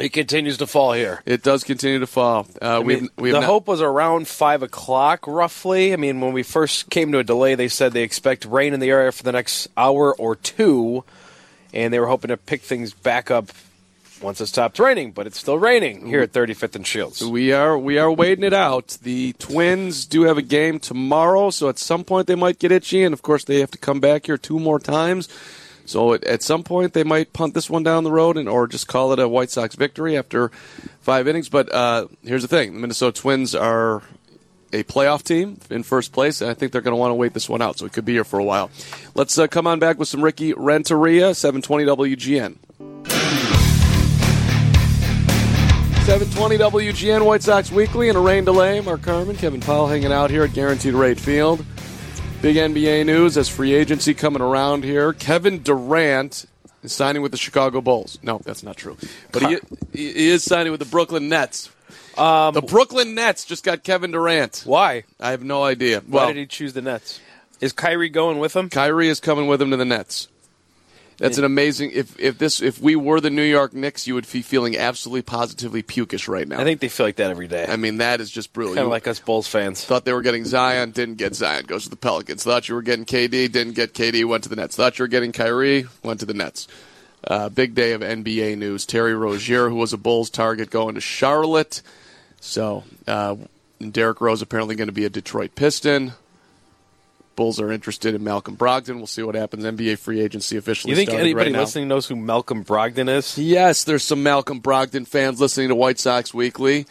It 0.01 0.15
continues 0.15 0.57
to 0.59 0.67
fall 0.67 0.93
here. 0.93 1.23
It 1.27 1.43
does 1.43 1.63
continue 1.63 1.99
to 1.99 2.07
fall. 2.07 2.47
Uh, 2.61 2.81
we 2.85 2.95
the 3.17 3.33
not- 3.33 3.45
hope 3.45 3.69
was 3.69 3.83
around 3.83 4.29
five 4.29 4.63
o'clock, 4.63 5.27
roughly. 5.27 5.93
I 5.93 5.97
mean, 5.97 6.21
when 6.21 6.33
we 6.33 6.43
first 6.43 6.89
came 6.89 7.13
to 7.13 7.19
a 7.19 7.25
delay, 7.25 7.55
they 7.55 7.69
said 7.69 7.93
they 7.93 8.03
expect 8.03 8.47
rain 8.47 8.73
in 8.73 8.81
the 8.81 8.91
area 8.91 9.13
for 9.13 9.23
the 9.23 9.33
next 9.33 9.69
hour 9.77 10.15
or 10.15 10.37
two, 10.37 11.05
and 11.75 11.93
they 11.93 12.01
were 12.01 12.07
hoping 12.07 12.29
to 12.29 12.39
pick 12.39 12.63
things 12.63 12.95
back 12.95 13.31
up 13.31 13.51
once 14.23 14.41
it 14.41 14.47
stopped 14.47 14.79
raining. 14.79 15.13
But 15.13 15.27
it's 15.27 15.39
still 15.39 15.59
raining 15.59 16.07
here 16.07 16.23
at 16.23 16.33
35th 16.33 16.77
and 16.77 16.87
Shields. 16.87 17.23
We 17.23 17.53
are 17.53 17.79
we 17.79 17.99
are 17.99 18.11
waiting 18.11 18.45
it 18.45 18.55
out. 18.55 18.97
The 19.03 19.35
Twins 19.35 20.07
do 20.07 20.23
have 20.23 20.39
a 20.39 20.43
game 20.43 20.79
tomorrow, 20.79 21.51
so 21.51 21.69
at 21.69 21.79
some 21.79 22.05
point 22.05 22.27
they 22.27 22.35
might 22.35 22.59
get 22.59 22.73
itchy, 22.73 23.03
and 23.03 23.13
of 23.13 23.21
course 23.21 23.45
they 23.45 23.61
have 23.61 23.71
to 23.73 23.79
come 23.79 24.01
back 24.01 24.27
here 24.27 24.39
two 24.39 24.59
more 24.59 24.79
times. 24.79 25.29
So 25.91 26.15
at, 26.15 26.23
at 26.25 26.43
some 26.43 26.63
point 26.63 26.93
they 26.93 27.05
might 27.05 27.33
punt 27.33 27.55
this 27.55 27.69
one 27.69 27.83
down 27.83 28.05
the 28.05 28.13
road, 28.13 28.37
and 28.37 28.49
or 28.49 28.69
just 28.69 28.87
call 28.87 29.13
it 29.13 29.19
a 29.19 29.29
White 29.29 29.51
Sox 29.51 29.75
victory 29.75 30.17
after 30.17 30.51
five 31.01 31.27
innings. 31.27 31.49
But 31.49 31.73
uh, 31.73 32.07
here's 32.23 32.43
the 32.43 32.49
thing: 32.49 32.75
the 32.75 32.79
Minnesota 32.79 33.21
Twins 33.21 33.55
are 33.55 34.03
a 34.73 34.85
playoff 34.85 35.25
team 35.25 35.59
in 35.69 35.83
first 35.83 36.13
place, 36.13 36.41
and 36.41 36.51
I 36.51 36.55
think 36.55 36.71
they're 36.71 36.81
going 36.81 36.93
to 36.93 36.97
want 36.97 37.11
to 37.11 37.17
wait 37.17 37.35
this 37.35 37.49
one 37.49 37.61
out. 37.61 37.79
So 37.79 37.87
it 37.87 37.93
could 37.93 38.05
be 38.05 38.13
here 38.13 38.25
for 38.25 38.39
a 38.39 38.45
while. 38.45 38.71
Let's 39.17 39.37
uh, 39.37 39.49
come 39.49 39.67
on 39.67 39.81
back 39.81 39.99
with 39.99 40.09
some 40.09 40.23
Ricky 40.23 40.53
Renteria, 40.53 41.35
720 41.35 41.85
WGN. 41.85 42.57
720 46.07 46.59
WGN 46.59 47.27
White 47.27 47.43
Sox 47.43 47.71
Weekly 47.73 48.09
and 48.09 48.17
a 48.17 48.21
rain 48.21 48.45
delay. 48.45 48.81
Mark 48.81 49.03
Carman, 49.03 49.37
Kevin 49.37 49.61
Powell 49.61 49.89
hanging 49.89 50.13
out 50.13 50.31
here 50.31 50.45
at 50.45 50.53
Guaranteed 50.55 50.95
Rate 50.95 51.19
Field. 51.19 51.65
Big 52.43 52.57
NBA 52.57 53.05
news 53.05 53.37
as 53.37 53.51
free 53.51 53.75
agency 53.75 54.15
coming 54.15 54.41
around 54.41 54.83
here. 54.83 55.13
Kevin 55.13 55.63
Durant 55.63 56.47
is 56.83 56.91
signing 56.93 57.21
with 57.21 57.33
the 57.33 57.37
Chicago 57.39 57.83
Bulls. 57.83 58.19
No, 58.23 58.41
that's 58.43 58.63
not 58.63 58.79
true. 58.79 58.97
But 59.31 59.43
he, 59.43 59.59
he 59.93 60.29
is 60.31 60.43
signing 60.43 60.71
with 60.73 60.81
the 60.81 60.87
Brooklyn 60.87 61.29
Nets. 61.29 61.69
Um, 62.17 62.55
The 62.55 62.63
Brooklyn 62.63 63.15
Nets 63.15 63.45
just 63.45 63.63
got 63.63 63.85
Kevin 63.85 64.11
Durant. 64.13 64.63
why? 64.65 65.05
I 65.21 65.33
have 65.33 65.45
no 65.45 65.63
idea. 65.63 66.01
Why 66.01 66.17
Well, 66.17 66.27
did 66.29 66.37
he 66.39 66.47
choose 66.47 66.73
the 66.73 66.81
Nets? 66.81 67.21
Is 67.61 67.75
Kyrie 67.75 68.09
going 68.09 68.39
with 68.39 68.57
him? 68.57 68.71
Kyrie 68.71 69.09
is 69.11 69.21
coming 69.21 69.47
with 69.47 69.61
him 69.61 69.71
to 69.71 69.77
the 69.77 69.85
Nets. 69.85 70.29
That's 71.21 71.37
an 71.37 71.45
amazing. 71.45 71.91
If 71.93 72.19
if 72.19 72.39
this 72.39 72.63
if 72.63 72.81
we 72.81 72.97
were 72.97 73.21
the 73.21 73.29
New 73.29 73.43
York 73.43 73.75
Knicks, 73.75 74.07
you 74.07 74.15
would 74.15 74.27
be 74.33 74.41
feeling 74.41 74.77
absolutely 74.77 75.21
positively 75.21 75.83
pukish 75.83 76.29
right 76.29 76.49
now. 76.49 76.59
I 76.59 76.65
think 76.65 76.81
they 76.81 76.89
feel 76.89 77.05
like 77.05 77.17
that 77.17 77.31
every 77.31 77.47
day. 77.47 77.67
I 77.69 77.77
mean, 77.77 77.99
that 77.99 78.23
is 78.23 78.31
just 78.31 78.55
brutal. 78.55 78.75
kind 78.75 78.87
of 78.87 78.91
like 78.91 79.07
us 79.07 79.21
Bulls 79.21 79.47
fans. 79.47 79.85
Thought 79.85 80.07
they 80.07 80.15
were 80.15 80.23
getting 80.23 80.47
Zion, 80.47 80.93
didn't 80.93 81.17
get 81.17 81.35
Zion. 81.35 81.67
Goes 81.67 81.85
to 81.85 81.91
the 81.91 81.97
Pelicans. 81.97 82.43
Thought 82.43 82.71
you 82.71 82.75
were 82.75 82.83
getting 82.83 83.05
KD, 83.05 83.53
didn't 83.53 83.75
get 83.75 83.93
KD. 83.93 84.25
Went 84.25 84.45
to 84.45 84.49
the 84.49 84.57
Nets. 84.57 84.77
Thought 84.77 84.99
you 84.99 85.03
were 85.03 85.09
getting 85.09 85.33
Kyrie, 85.33 85.87
went 86.03 86.21
to 86.21 86.27
the 86.27 86.35
Nets. 86.35 86.67
Uh, 87.23 87.51
big 87.51 87.75
day 87.75 87.93
of 87.93 88.01
NBA 88.01 88.57
news. 88.57 88.87
Terry 88.87 89.15
Rozier, 89.15 89.69
who 89.69 89.77
was 89.77 89.93
a 89.93 89.99
Bulls 89.99 90.31
target, 90.31 90.71
going 90.71 90.95
to 90.95 91.03
Charlotte. 91.03 91.83
So 92.41 92.85
uh, 93.07 93.37
Derrick 93.79 94.23
Rose 94.23 94.41
apparently 94.41 94.75
going 94.75 94.89
to 94.89 94.93
be 94.93 95.05
a 95.05 95.11
Detroit 95.11 95.55
Piston. 95.55 96.13
Bulls 97.37 97.61
are 97.61 97.73
interested 97.73 98.15
in 98.15 98.23
Malcolm 98.23 98.57
Brogdon. 98.57 98.97
We'll 98.97 99.07
see 99.07 99.23
what 99.23 99.35
happens. 99.35 99.65
NBA 99.65 99.99
free 99.99 100.21
agency 100.21 100.57
officially. 100.57 100.91
You 100.91 100.97
think 100.97 101.11
started 101.11 101.25
anybody 101.25 101.51
right 101.51 101.53
now. 101.53 101.61
listening 101.61 101.89
knows 101.89 102.07
who 102.07 102.17
Malcolm 102.17 102.65
Brogdon 102.65 103.09
is? 103.09 103.39
Yes, 103.39 103.85
there's 103.85 104.03
some 104.03 104.23
Malcolm 104.23 104.61
Brogdon 104.61 105.07
fans 105.07 105.41
listening 105.41 105.69
to 105.69 105.75
White 105.75 105.99
Sox 105.99 106.35
Weekly. 106.35 106.87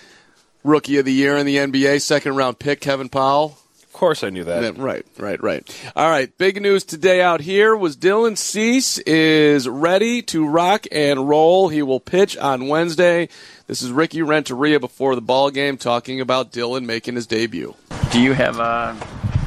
Rookie 0.63 0.97
of 0.97 1.05
the 1.05 1.13
year 1.13 1.37
in 1.37 1.45
the 1.45 1.57
NBA, 1.57 2.01
second 2.01 2.35
round 2.35 2.59
pick, 2.59 2.81
Kevin 2.81 3.09
Powell. 3.09 3.57
Of 3.83 3.93
course, 3.93 4.23
I 4.23 4.29
knew 4.29 4.43
that. 4.43 4.61
Yeah, 4.63 4.71
right, 4.83 5.05
right, 5.17 5.41
right. 5.41 5.91
All 5.95 6.09
right, 6.09 6.35
big 6.37 6.61
news 6.61 6.83
today 6.83 7.21
out 7.21 7.41
here 7.41 7.75
was 7.75 7.97
Dylan 7.97 8.37
Cease 8.37 8.97
is 8.99 9.67
ready 9.67 10.21
to 10.23 10.47
rock 10.47 10.85
and 10.91 11.27
roll. 11.27 11.69
He 11.69 11.81
will 11.81 11.99
pitch 11.99 12.37
on 12.37 12.67
Wednesday. 12.67 13.29
This 13.67 13.81
is 13.81 13.91
Ricky 13.91 14.21
Renteria 14.21 14.79
before 14.79 15.15
the 15.15 15.21
ball 15.21 15.49
game 15.49 15.77
talking 15.77 16.21
about 16.21 16.51
Dylan 16.51 16.85
making 16.85 17.15
his 17.15 17.25
debut. 17.25 17.75
Do 18.11 18.21
you 18.21 18.33
have 18.33 18.59
uh, 18.59 18.95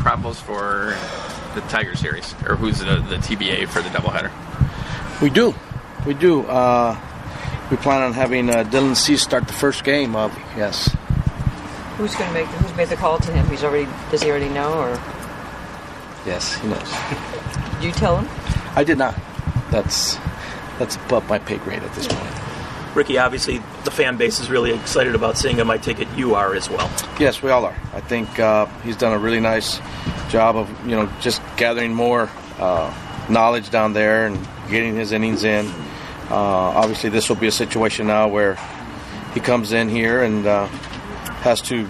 probables 0.02 0.36
for 0.36 0.94
the 1.54 1.60
Tiger 1.68 1.94
series, 1.96 2.34
or 2.46 2.56
who's 2.56 2.78
the, 2.80 2.96
the 2.96 3.16
TBA 3.16 3.68
for 3.68 3.80
the 3.82 3.88
doubleheader? 3.90 4.30
We 5.20 5.30
do. 5.30 5.54
We 6.06 6.14
do. 6.14 6.42
Uh, 6.42 6.98
we 7.70 7.76
plan 7.76 8.02
on 8.02 8.12
having 8.12 8.50
uh, 8.50 8.64
Dylan 8.64 8.96
Cease 8.96 9.22
start 9.22 9.46
the 9.46 9.52
first 9.52 9.84
game 9.84 10.16
of, 10.16 10.36
yes. 10.56 10.94
Who's 11.96 12.14
going 12.16 12.28
to 12.28 12.34
make? 12.34 12.46
Who's 12.46 12.76
made 12.76 12.88
the 12.88 12.96
call 12.96 13.18
to 13.18 13.32
him? 13.32 13.46
He's 13.48 13.62
already. 13.62 13.88
Does 14.10 14.22
he 14.22 14.30
already 14.30 14.48
know, 14.48 14.72
or 14.80 15.00
Yes, 16.26 16.54
he 16.56 16.68
knows. 16.68 16.90
did 17.74 17.84
you 17.84 17.92
tell 17.92 18.18
him? 18.18 18.28
I 18.76 18.82
did 18.84 18.98
not. 18.98 19.14
That's 19.70 20.16
that's 20.78 20.96
above 20.96 21.28
my 21.28 21.38
pay 21.38 21.58
grade 21.58 21.82
at 21.82 21.92
this 21.94 22.06
point. 22.08 22.41
Ricky, 22.94 23.18
obviously, 23.18 23.58
the 23.84 23.90
fan 23.90 24.16
base 24.16 24.38
is 24.38 24.50
really 24.50 24.72
excited 24.72 25.14
about 25.14 25.38
seeing 25.38 25.56
him. 25.56 25.70
I 25.70 25.78
take 25.78 25.98
it 25.98 26.08
you 26.16 26.34
are 26.34 26.54
as 26.54 26.68
well. 26.68 26.90
Yes, 27.18 27.42
we 27.42 27.50
all 27.50 27.64
are. 27.64 27.76
I 27.94 28.00
think 28.00 28.38
uh, 28.38 28.66
he's 28.82 28.96
done 28.96 29.12
a 29.12 29.18
really 29.18 29.40
nice 29.40 29.80
job 30.28 30.56
of 30.56 30.68
you 30.86 30.96
know 30.96 31.10
just 31.20 31.40
gathering 31.56 31.94
more 31.94 32.28
uh, 32.58 32.92
knowledge 33.28 33.70
down 33.70 33.92
there 33.92 34.26
and 34.26 34.38
getting 34.68 34.94
his 34.94 35.12
innings 35.12 35.44
in. 35.44 35.66
Uh, 36.30 36.34
obviously, 36.34 37.10
this 37.10 37.28
will 37.28 37.36
be 37.36 37.46
a 37.46 37.52
situation 37.52 38.06
now 38.06 38.28
where 38.28 38.56
he 39.34 39.40
comes 39.40 39.72
in 39.72 39.88
here 39.88 40.22
and 40.22 40.46
uh, 40.46 40.66
has 40.66 41.60
to 41.62 41.88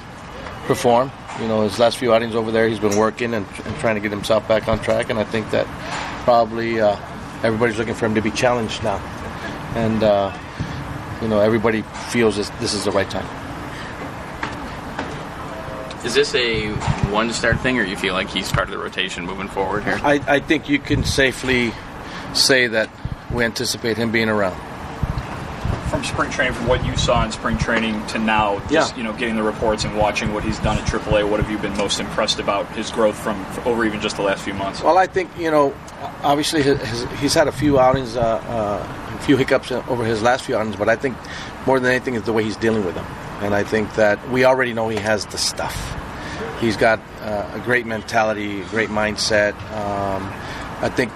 perform. 0.66 1.10
You 1.40 1.48
know, 1.48 1.62
his 1.62 1.78
last 1.78 1.96
few 1.96 2.12
outings 2.12 2.34
over 2.34 2.50
there, 2.50 2.68
he's 2.68 2.78
been 2.78 2.96
working 2.96 3.34
and, 3.34 3.46
and 3.64 3.76
trying 3.76 3.94
to 3.94 4.00
get 4.00 4.10
himself 4.10 4.46
back 4.46 4.68
on 4.68 4.78
track. 4.80 5.10
And 5.10 5.18
I 5.18 5.24
think 5.24 5.50
that 5.50 5.66
probably 6.24 6.80
uh, 6.80 6.96
everybody's 7.42 7.78
looking 7.78 7.94
for 7.94 8.06
him 8.06 8.14
to 8.14 8.22
be 8.22 8.30
challenged 8.30 8.82
now. 8.84 8.98
And 9.74 10.02
uh, 10.02 10.36
you 11.22 11.28
know, 11.28 11.40
everybody 11.40 11.82
feels 12.10 12.36
this, 12.36 12.50
this 12.60 12.74
is 12.74 12.84
the 12.84 12.90
right 12.90 13.08
time. 13.08 13.26
Is 16.04 16.14
this 16.14 16.34
a 16.34 16.68
one 17.12 17.32
start 17.32 17.60
thing, 17.60 17.78
or 17.78 17.84
you 17.84 17.96
feel 17.96 18.12
like 18.12 18.28
he's 18.28 18.50
part 18.50 18.66
of 18.68 18.72
the 18.72 18.78
rotation 18.78 19.24
moving 19.24 19.46
forward 19.46 19.84
here? 19.84 20.00
I, 20.02 20.14
I 20.26 20.40
think 20.40 20.68
you 20.68 20.80
can 20.80 21.04
safely 21.04 21.72
say 22.34 22.66
that 22.66 22.90
we 23.32 23.44
anticipate 23.44 23.96
him 23.96 24.10
being 24.10 24.28
around. 24.28 24.56
From 25.90 26.02
spring 26.02 26.30
training, 26.30 26.54
from 26.54 26.66
what 26.66 26.84
you 26.84 26.96
saw 26.96 27.24
in 27.24 27.30
spring 27.30 27.56
training 27.56 28.04
to 28.08 28.18
now, 28.18 28.58
just 28.68 28.92
Yeah. 28.92 28.96
you 28.96 29.04
know, 29.04 29.12
getting 29.12 29.36
the 29.36 29.42
reports 29.44 29.84
and 29.84 29.96
watching 29.96 30.32
what 30.34 30.42
he's 30.42 30.58
done 30.58 30.76
at 30.78 30.86
AAA, 30.88 31.28
what 31.28 31.38
have 31.38 31.50
you 31.50 31.58
been 31.58 31.76
most 31.76 32.00
impressed 32.00 32.40
about 32.40 32.66
his 32.74 32.90
growth 32.90 33.16
from 33.16 33.44
over 33.64 33.84
even 33.84 34.00
just 34.00 34.16
the 34.16 34.22
last 34.22 34.42
few 34.42 34.54
months? 34.54 34.82
Well, 34.82 34.98
I 34.98 35.06
think 35.06 35.30
you 35.38 35.50
know, 35.52 35.72
obviously 36.22 36.62
his, 36.62 36.80
his, 36.80 37.04
he's 37.20 37.34
had 37.34 37.46
a 37.46 37.52
few 37.52 37.78
outings, 37.78 38.16
uh, 38.16 38.20
uh, 38.20 39.01
a 39.01 39.01
few 39.24 39.36
hiccups 39.36 39.72
over 39.72 40.04
his 40.04 40.22
last 40.22 40.44
few 40.44 40.56
outings, 40.56 40.76
but 40.76 40.88
I 40.88 40.96
think 40.96 41.16
more 41.66 41.78
than 41.80 41.90
anything 41.90 42.14
is 42.14 42.22
the 42.22 42.32
way 42.32 42.44
he's 42.44 42.56
dealing 42.56 42.84
with 42.84 42.94
them, 42.94 43.06
and 43.40 43.54
I 43.54 43.62
think 43.64 43.94
that 43.94 44.30
we 44.30 44.44
already 44.44 44.72
know 44.72 44.88
he 44.88 44.98
has 44.98 45.26
the 45.26 45.38
stuff. 45.38 45.76
He's 46.60 46.76
got 46.76 47.00
uh, 47.20 47.50
a 47.54 47.60
great 47.60 47.86
mentality, 47.86 48.62
a 48.62 48.64
great 48.66 48.88
mindset. 48.88 49.54
Um, 49.72 50.22
I 50.82 50.88
think, 50.88 51.12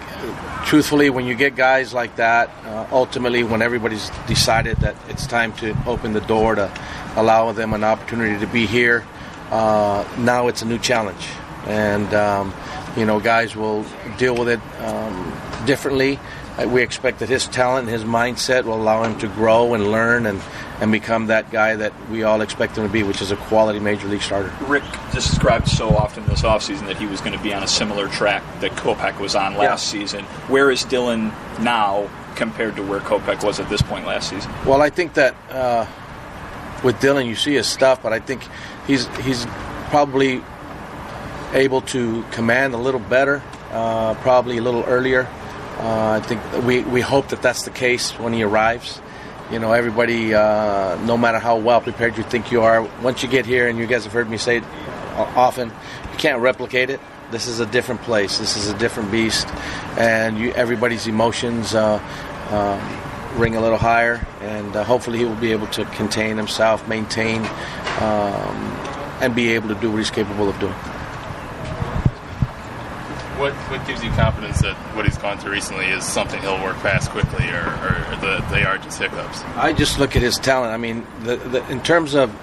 truthfully, 0.64 1.10
when 1.10 1.26
you 1.26 1.34
get 1.34 1.56
guys 1.56 1.92
like 1.92 2.16
that, 2.16 2.50
uh, 2.64 2.86
ultimately, 2.92 3.42
when 3.42 3.62
everybody's 3.62 4.10
decided 4.26 4.76
that 4.78 4.94
it's 5.08 5.26
time 5.26 5.52
to 5.54 5.76
open 5.86 6.12
the 6.12 6.20
door 6.20 6.54
to 6.54 6.70
allow 7.16 7.50
them 7.52 7.74
an 7.74 7.82
opportunity 7.82 8.38
to 8.38 8.46
be 8.46 8.66
here, 8.66 9.04
uh, 9.50 10.04
now 10.18 10.48
it's 10.48 10.62
a 10.62 10.66
new 10.66 10.78
challenge. 10.78 11.28
And, 11.66 12.12
um, 12.14 12.54
you 12.96 13.04
know, 13.04 13.18
guys 13.18 13.56
will 13.56 13.84
deal 14.18 14.36
with 14.36 14.48
it 14.48 14.60
um, 14.80 15.32
differently. 15.66 16.18
We 16.64 16.82
expect 16.82 17.18
that 17.18 17.28
his 17.28 17.46
talent 17.46 17.88
and 17.88 17.94
his 17.94 18.04
mindset 18.04 18.64
will 18.64 18.76
allow 18.76 19.02
him 19.02 19.18
to 19.18 19.28
grow 19.28 19.74
and 19.74 19.92
learn 19.92 20.24
and, 20.24 20.40
and 20.80 20.90
become 20.90 21.26
that 21.26 21.50
guy 21.50 21.76
that 21.76 21.92
we 22.08 22.22
all 22.22 22.40
expect 22.40 22.78
him 22.78 22.86
to 22.86 22.92
be, 22.92 23.02
which 23.02 23.20
is 23.20 23.30
a 23.30 23.36
quality 23.36 23.78
major 23.78 24.08
league 24.08 24.22
starter. 24.22 24.50
Rick 24.66 24.84
described 25.12 25.68
so 25.68 25.90
often 25.90 26.24
this 26.26 26.42
offseason 26.42 26.86
that 26.86 26.96
he 26.96 27.06
was 27.06 27.20
going 27.20 27.36
to 27.36 27.42
be 27.42 27.52
on 27.52 27.62
a 27.62 27.68
similar 27.68 28.08
track 28.08 28.42
that 28.60 28.70
Kopech 28.72 29.20
was 29.20 29.34
on 29.34 29.56
last 29.56 29.88
season. 29.88 30.24
Where 30.48 30.70
is 30.70 30.82
Dylan 30.84 31.30
now 31.60 32.08
compared 32.36 32.76
to 32.76 32.82
where 32.82 33.00
Kopech 33.00 33.44
was 33.44 33.60
at 33.60 33.68
this 33.68 33.82
point 33.82 34.06
last 34.06 34.30
season? 34.30 34.50
Well, 34.64 34.80
I 34.80 34.88
think 34.88 35.12
that 35.14 35.34
uh, 35.50 35.86
with 36.82 36.96
Dylan, 36.96 37.26
you 37.26 37.34
see 37.34 37.54
his 37.54 37.66
stuff, 37.66 38.02
but 38.02 38.12
I 38.14 38.20
think 38.20 38.42
he's 38.86 39.06
he's 39.18 39.46
probably 39.90 40.42
able 41.52 41.80
to 41.80 42.22
command 42.32 42.74
a 42.74 42.78
little 42.78 43.00
better, 43.00 43.42
uh, 43.72 44.14
probably 44.14 44.58
a 44.58 44.62
little 44.62 44.84
earlier. 44.84 45.28
Uh, 45.78 46.12
I 46.12 46.20
think 46.20 46.40
we, 46.64 46.82
we 46.82 47.00
hope 47.00 47.28
that 47.28 47.42
that's 47.42 47.64
the 47.64 47.70
case 47.70 48.12
when 48.12 48.32
he 48.32 48.42
arrives. 48.42 49.00
You 49.50 49.58
know, 49.58 49.72
everybody, 49.72 50.34
uh, 50.34 50.96
no 51.04 51.16
matter 51.16 51.38
how 51.38 51.58
well 51.58 51.80
prepared 51.80 52.16
you 52.16 52.24
think 52.24 52.50
you 52.50 52.62
are, 52.62 52.82
once 53.02 53.22
you 53.22 53.28
get 53.28 53.46
here, 53.46 53.68
and 53.68 53.78
you 53.78 53.86
guys 53.86 54.04
have 54.04 54.12
heard 54.12 54.28
me 54.28 54.38
say 54.38 54.56
it 54.56 54.64
often, 55.14 55.68
you 55.68 56.18
can't 56.18 56.40
replicate 56.40 56.90
it. 56.90 57.00
This 57.30 57.46
is 57.46 57.60
a 57.60 57.66
different 57.66 58.02
place. 58.02 58.38
This 58.38 58.56
is 58.56 58.68
a 58.68 58.78
different 58.78 59.10
beast, 59.10 59.46
and 59.98 60.38
you, 60.38 60.52
everybody's 60.52 61.06
emotions 61.06 61.74
uh, 61.74 62.00
um, 62.50 63.38
ring 63.40 63.56
a 63.56 63.60
little 63.60 63.78
higher. 63.78 64.26
And 64.40 64.74
uh, 64.74 64.82
hopefully, 64.84 65.18
he 65.18 65.24
will 65.24 65.34
be 65.34 65.52
able 65.52 65.66
to 65.68 65.84
contain 65.84 66.36
himself, 66.36 66.88
maintain, 66.88 67.42
um, 68.00 68.56
and 69.20 69.34
be 69.34 69.52
able 69.52 69.68
to 69.68 69.74
do 69.74 69.90
what 69.90 69.98
he's 69.98 70.10
capable 70.10 70.48
of 70.48 70.58
doing. 70.58 70.74
What 73.38 73.52
what 73.70 73.86
gives 73.86 74.02
you 74.02 74.10
confidence 74.10 74.62
that 74.62 74.76
what 74.96 75.04
he's 75.04 75.18
gone 75.18 75.38
through 75.38 75.52
recently 75.52 75.86
is 75.86 76.04
something 76.04 76.40
he'll 76.40 76.62
work 76.62 76.76
past 76.78 77.10
quickly, 77.10 77.46
or, 77.48 77.60
or 77.60 78.16
the, 78.20 78.44
they 78.50 78.64
are 78.64 78.78
just 78.78 78.98
hiccups? 78.98 79.42
I 79.56 79.72
just 79.72 79.98
look 79.98 80.16
at 80.16 80.22
his 80.22 80.38
talent. 80.38 80.72
I 80.72 80.78
mean, 80.78 81.06
the, 81.20 81.36
the, 81.36 81.70
in 81.70 81.82
terms 81.82 82.14
of 82.14 82.34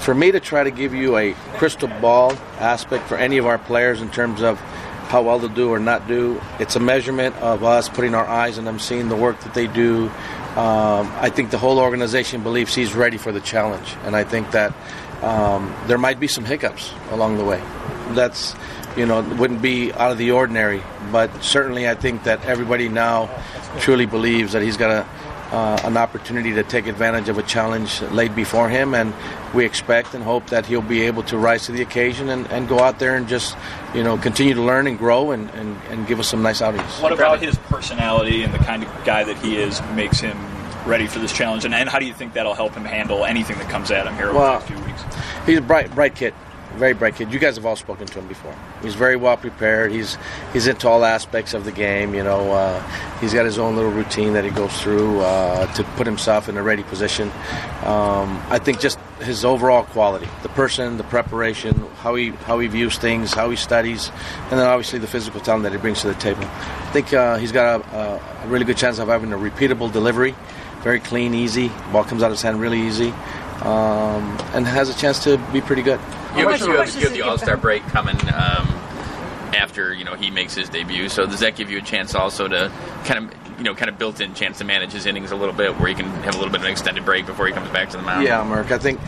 for 0.00 0.14
me 0.14 0.32
to 0.32 0.40
try 0.40 0.64
to 0.64 0.70
give 0.70 0.94
you 0.94 1.16
a 1.16 1.32
crystal 1.58 1.88
ball 1.88 2.32
aspect 2.58 3.08
for 3.08 3.16
any 3.16 3.38
of 3.38 3.46
our 3.46 3.58
players 3.58 4.00
in 4.00 4.10
terms 4.10 4.42
of 4.42 4.58
how 5.08 5.22
well 5.22 5.38
they'll 5.38 5.48
do 5.48 5.70
or 5.70 5.78
not 5.78 6.08
do, 6.08 6.40
it's 6.58 6.74
a 6.74 6.80
measurement 6.80 7.34
of 7.36 7.62
us 7.62 7.88
putting 7.88 8.14
our 8.14 8.26
eyes 8.26 8.58
on 8.58 8.64
them, 8.64 8.78
seeing 8.78 9.08
the 9.08 9.16
work 9.16 9.38
that 9.40 9.54
they 9.54 9.68
do. 9.68 10.10
Um, 10.56 11.12
I 11.20 11.30
think 11.30 11.50
the 11.50 11.58
whole 11.58 11.78
organization 11.78 12.42
believes 12.42 12.74
he's 12.74 12.94
ready 12.94 13.16
for 13.16 13.30
the 13.30 13.40
challenge, 13.40 13.94
and 14.04 14.16
I 14.16 14.24
think 14.24 14.50
that 14.50 14.74
um, 15.22 15.74
there 15.86 15.98
might 15.98 16.18
be 16.18 16.26
some 16.26 16.44
hiccups 16.44 16.92
along 17.10 17.38
the 17.38 17.44
way. 17.44 17.62
That's 18.10 18.54
you 18.96 19.06
know 19.06 19.22
wouldn't 19.22 19.62
be 19.62 19.92
out 19.92 20.12
of 20.12 20.18
the 20.18 20.30
ordinary, 20.30 20.82
but 21.12 21.42
certainly 21.42 21.88
I 21.88 21.94
think 21.94 22.24
that 22.24 22.44
everybody 22.44 22.88
now 22.88 23.30
truly 23.80 24.06
believes 24.06 24.52
that 24.52 24.62
he's 24.62 24.76
got 24.76 24.90
a 24.90 25.06
uh, 25.52 25.80
an 25.84 25.96
opportunity 25.96 26.54
to 26.54 26.62
take 26.62 26.86
advantage 26.86 27.28
of 27.28 27.38
a 27.38 27.42
challenge 27.42 28.02
laid 28.02 28.34
before 28.34 28.68
him, 28.68 28.94
and 28.94 29.14
we 29.54 29.64
expect 29.64 30.14
and 30.14 30.24
hope 30.24 30.48
that 30.48 30.66
he'll 30.66 30.82
be 30.82 31.02
able 31.02 31.22
to 31.24 31.38
rise 31.38 31.66
to 31.66 31.72
the 31.72 31.82
occasion 31.82 32.28
and, 32.28 32.46
and 32.48 32.68
go 32.68 32.80
out 32.80 32.98
there 32.98 33.14
and 33.14 33.28
just, 33.28 33.56
you 33.94 34.02
know, 34.02 34.16
continue 34.18 34.54
to 34.54 34.62
learn 34.62 34.86
and 34.86 34.98
grow 34.98 35.30
and, 35.30 35.48
and, 35.50 35.76
and 35.88 36.06
give 36.06 36.18
us 36.18 36.28
some 36.28 36.42
nice 36.42 36.60
outings. 36.60 37.00
What 37.00 37.12
about 37.12 37.40
his 37.40 37.56
personality 37.56 38.42
and 38.42 38.52
the 38.52 38.58
kind 38.58 38.82
of 38.82 39.04
guy 39.04 39.24
that 39.24 39.38
he 39.38 39.56
is 39.56 39.80
makes 39.94 40.18
him 40.18 40.36
ready 40.84 41.06
for 41.06 41.20
this 41.20 41.32
challenge? 41.32 41.64
And, 41.64 41.74
and 41.74 41.88
how 41.88 41.98
do 41.98 42.06
you 42.06 42.14
think 42.14 42.32
that'll 42.32 42.54
help 42.54 42.74
him 42.74 42.84
handle 42.84 43.24
anything 43.24 43.56
that 43.58 43.70
comes 43.70 43.90
at 43.90 44.06
him 44.06 44.14
here 44.16 44.30
over 44.30 44.38
Well, 44.38 44.60
the 44.60 44.74
next 44.74 44.84
few 44.84 44.84
weeks? 44.84 45.16
He's 45.46 45.58
a 45.58 45.62
bright, 45.62 45.94
bright 45.94 46.16
kid, 46.16 46.34
very 46.76 46.94
bright 46.94 47.16
kid. 47.16 47.32
You 47.32 47.38
guys 47.38 47.56
have 47.56 47.66
all 47.66 47.76
spoken 47.76 48.06
to 48.06 48.18
him 48.18 48.28
before. 48.28 48.54
He's 48.82 48.94
very 48.94 49.16
well 49.16 49.36
prepared. 49.36 49.92
He's 49.92 50.16
he's 50.52 50.66
into 50.66 50.88
all 50.88 51.04
aspects 51.04 51.54
of 51.54 51.64
the 51.64 51.72
game. 51.72 52.14
You 52.14 52.22
know, 52.22 52.52
uh, 52.52 52.80
he's 53.20 53.34
got 53.34 53.44
his 53.44 53.58
own 53.58 53.76
little 53.76 53.90
routine 53.90 54.34
that 54.34 54.44
he 54.44 54.50
goes 54.50 54.80
through 54.80 55.20
uh, 55.20 55.72
to 55.74 55.84
put 55.96 56.06
himself 56.06 56.48
in 56.48 56.56
a 56.56 56.62
ready 56.62 56.82
position. 56.84 57.30
Um, 57.84 58.42
I 58.50 58.58
think 58.62 58.80
just 58.80 58.98
his 59.20 59.44
overall 59.44 59.84
quality, 59.84 60.28
the 60.42 60.48
person, 60.50 60.98
the 60.98 61.04
preparation, 61.04 61.74
how 61.98 62.14
he 62.14 62.30
how 62.30 62.58
he 62.58 62.68
views 62.68 62.98
things, 62.98 63.32
how 63.32 63.50
he 63.50 63.56
studies, 63.56 64.10
and 64.50 64.58
then 64.58 64.66
obviously 64.66 64.98
the 64.98 65.06
physical 65.06 65.40
talent 65.40 65.64
that 65.64 65.72
he 65.72 65.78
brings 65.78 66.02
to 66.02 66.08
the 66.08 66.14
table. 66.14 66.44
I 66.44 66.90
think 66.92 67.12
uh, 67.12 67.36
he's 67.38 67.52
got 67.52 67.80
a, 67.80 68.20
a, 68.44 68.46
really 68.48 68.64
good 68.64 68.76
chance 68.76 68.98
of 68.98 69.08
having 69.08 69.32
a 69.32 69.38
repeatable 69.38 69.92
delivery, 69.92 70.34
very 70.82 71.00
clean, 71.00 71.34
easy. 71.34 71.68
Ball 71.92 72.04
comes 72.04 72.22
out 72.22 72.26
of 72.26 72.32
his 72.32 72.42
hand 72.42 72.60
really 72.60 72.80
easy, 72.80 73.10
um, 73.62 74.38
and 74.52 74.66
has 74.66 74.88
a 74.88 74.94
chance 74.94 75.24
to 75.24 75.38
be 75.52 75.60
pretty 75.60 75.82
good. 75.82 76.00
You 76.36 76.48
have, 76.48 76.60
you 76.60 76.72
have, 76.72 76.94
you 76.94 77.00
have 77.02 77.12
the 77.12 77.22
All 77.22 77.38
Star 77.38 77.56
break 77.56 77.82
coming 77.84 78.16
um, 78.28 78.68
after 79.54 79.92
you 79.92 80.04
know 80.04 80.14
he 80.14 80.30
makes 80.30 80.54
his 80.54 80.68
debut. 80.68 81.08
So 81.08 81.26
does 81.26 81.40
that 81.40 81.56
give 81.56 81.70
you 81.70 81.78
a 81.78 81.82
chance 81.82 82.14
also 82.14 82.46
to 82.48 82.70
kind 83.04 83.24
of 83.24 83.58
you 83.58 83.64
know 83.64 83.74
kind 83.74 83.88
of 83.88 83.98
built-in 83.98 84.34
chance 84.34 84.58
to 84.58 84.64
manage 84.64 84.92
his 84.92 85.06
innings 85.06 85.30
a 85.30 85.36
little 85.36 85.54
bit, 85.54 85.78
where 85.78 85.88
he 85.88 85.94
can 85.94 86.06
have 86.06 86.34
a 86.34 86.38
little 86.38 86.52
bit 86.52 86.60
of 86.60 86.66
an 86.66 86.72
extended 86.72 87.04
break 87.04 87.26
before 87.26 87.46
he 87.46 87.52
comes 87.52 87.70
back 87.70 87.90
to 87.90 87.96
the 87.96 88.02
mound? 88.02 88.24
Yeah, 88.24 88.42
Mark. 88.44 88.70
I 88.70 88.78
think 88.78 89.00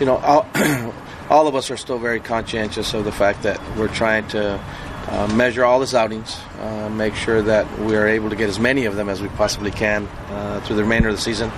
you 0.00 0.06
know 0.06 0.16
all, 0.16 0.46
all 1.30 1.48
of 1.48 1.54
us 1.54 1.70
are 1.70 1.76
still 1.76 1.98
very 1.98 2.20
conscientious 2.20 2.94
of 2.94 3.04
the 3.04 3.12
fact 3.12 3.42
that 3.42 3.60
we're 3.76 3.92
trying 3.92 4.26
to 4.28 4.60
uh, 5.08 5.32
measure 5.34 5.64
all 5.64 5.80
his 5.80 5.94
outings, 5.94 6.38
uh, 6.60 6.88
make 6.88 7.14
sure 7.14 7.42
that 7.42 7.78
we 7.80 7.96
are 7.96 8.06
able 8.06 8.30
to 8.30 8.36
get 8.36 8.48
as 8.48 8.58
many 8.58 8.86
of 8.86 8.96
them 8.96 9.08
as 9.08 9.20
we 9.20 9.28
possibly 9.30 9.70
can 9.70 10.06
uh, 10.30 10.60
through 10.60 10.76
the 10.76 10.82
remainder 10.82 11.08
of 11.08 11.16
the 11.16 11.20
season, 11.20 11.50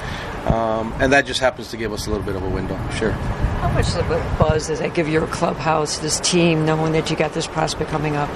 um, 0.46 0.92
and 1.00 1.12
that 1.12 1.26
just 1.26 1.40
happens 1.40 1.68
to 1.70 1.76
give 1.76 1.92
us 1.92 2.06
a 2.06 2.10
little 2.10 2.24
bit 2.24 2.36
of 2.36 2.42
a 2.42 2.48
window. 2.48 2.78
Sure. 2.90 3.16
How 3.60 3.70
much 3.72 3.88
of 3.96 4.10
a 4.10 4.36
buzz 4.38 4.68
does 4.68 4.78
that 4.78 4.94
give 4.94 5.08
your 5.08 5.26
clubhouse, 5.26 5.98
this 5.98 6.20
team, 6.20 6.64
knowing 6.64 6.92
that 6.92 7.10
you 7.10 7.16
got 7.16 7.32
this 7.32 7.46
prospect 7.46 7.90
coming 7.90 8.16
up? 8.16 8.28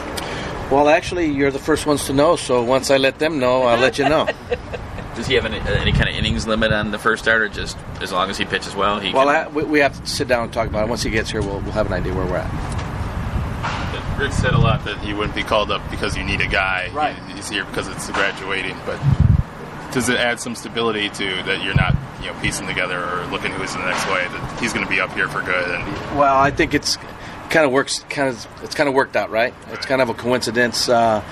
Well, 0.71 0.89
actually, 0.89 1.27
you're 1.31 1.51
the 1.51 1.59
first 1.59 1.87
ones 1.87 2.07
to 2.07 2.13
know. 2.13 2.37
So 2.37 2.63
once 2.63 2.91
I 2.91 2.97
let 2.97 3.19
them 3.19 3.39
know, 3.39 3.63
I'll 3.63 3.79
let 3.79 3.99
you 3.99 4.09
know. 4.09 4.27
Does 5.15 5.27
he 5.27 5.35
have 5.35 5.45
any, 5.45 5.59
any 5.79 5.93
kind 5.93 6.09
of 6.09 6.15
innings 6.15 6.47
limit 6.47 6.73
on 6.73 6.91
the 6.91 6.99
first 6.99 7.23
start, 7.23 7.43
or 7.43 7.49
just 7.49 7.77
as 8.01 8.11
long 8.13 8.31
as 8.31 8.39
he 8.39 8.45
pitches 8.47 8.75
well, 8.75 8.99
he 8.99 9.13
Well, 9.13 9.27
can, 9.27 9.47
I, 9.47 9.49
we 9.49 9.63
we 9.65 9.79
have 9.81 10.01
to 10.01 10.07
sit 10.07 10.27
down 10.27 10.45
and 10.45 10.53
talk 10.53 10.69
about 10.69 10.85
it. 10.87 10.89
Once 10.89 11.03
he 11.03 11.11
gets 11.11 11.31
here, 11.31 11.43
we'll, 11.43 11.61
we'll 11.61 11.73
have 11.73 11.87
an 11.87 11.93
idea 11.93 12.15
where 12.15 12.25
we're 12.25 12.39
at. 12.39 14.19
Rick 14.19 14.33
said 14.33 14.55
a 14.55 14.59
lot 14.59 14.85
that 14.87 14.99
he 15.01 15.13
wouldn't 15.13 15.35
be 15.35 15.43
called 15.43 15.71
up 15.71 15.83
because 15.91 16.17
you 16.17 16.25
need 16.25 16.41
a 16.41 16.47
guy. 16.49 16.89
Right. 16.93 17.15
He- 17.29 17.35
he's 17.35 17.49
here 17.49 17.65
because 17.67 17.89
it's 17.89 18.09
graduating, 18.11 18.77
but 18.87 18.99
does 19.93 20.09
it 20.09 20.17
add 20.17 20.41
some 20.41 20.55
stability 20.55 21.09
to 21.11 21.43
that 21.45 21.63
you're 21.63 21.75
not 21.75 21.95
you 22.21 22.27
know 22.27 22.41
piecing 22.41 22.67
together 22.67 22.99
or 22.99 23.27
looking 23.27 23.53
who's 23.53 23.75
in 23.75 23.81
the 23.81 23.87
next 23.87 24.07
way 24.07 24.27
that 24.27 24.61
he's 24.61 24.73
going 24.73 24.85
to 24.85 24.91
be 24.91 25.01
up 25.01 25.13
here 25.13 25.29
for 25.29 25.43
good 25.43 25.69
and 25.69 25.85
Well, 26.19 26.37
I 26.37 26.51
think 26.51 26.75
it's 26.75 26.97
kind 27.51 27.67
of 27.67 27.71
works. 27.71 28.01
Kind 28.09 28.29
of 28.31 28.47
it's 28.63 28.75
kind 28.75 28.89
of 28.89 28.95
worked 28.95 29.15
out, 29.15 29.31
right? 29.31 29.55
It's 29.71 29.87
kind 29.87 30.01
of 30.01 30.09
a 30.09 30.15
coincidence 30.15 30.89
uh, 30.89 31.23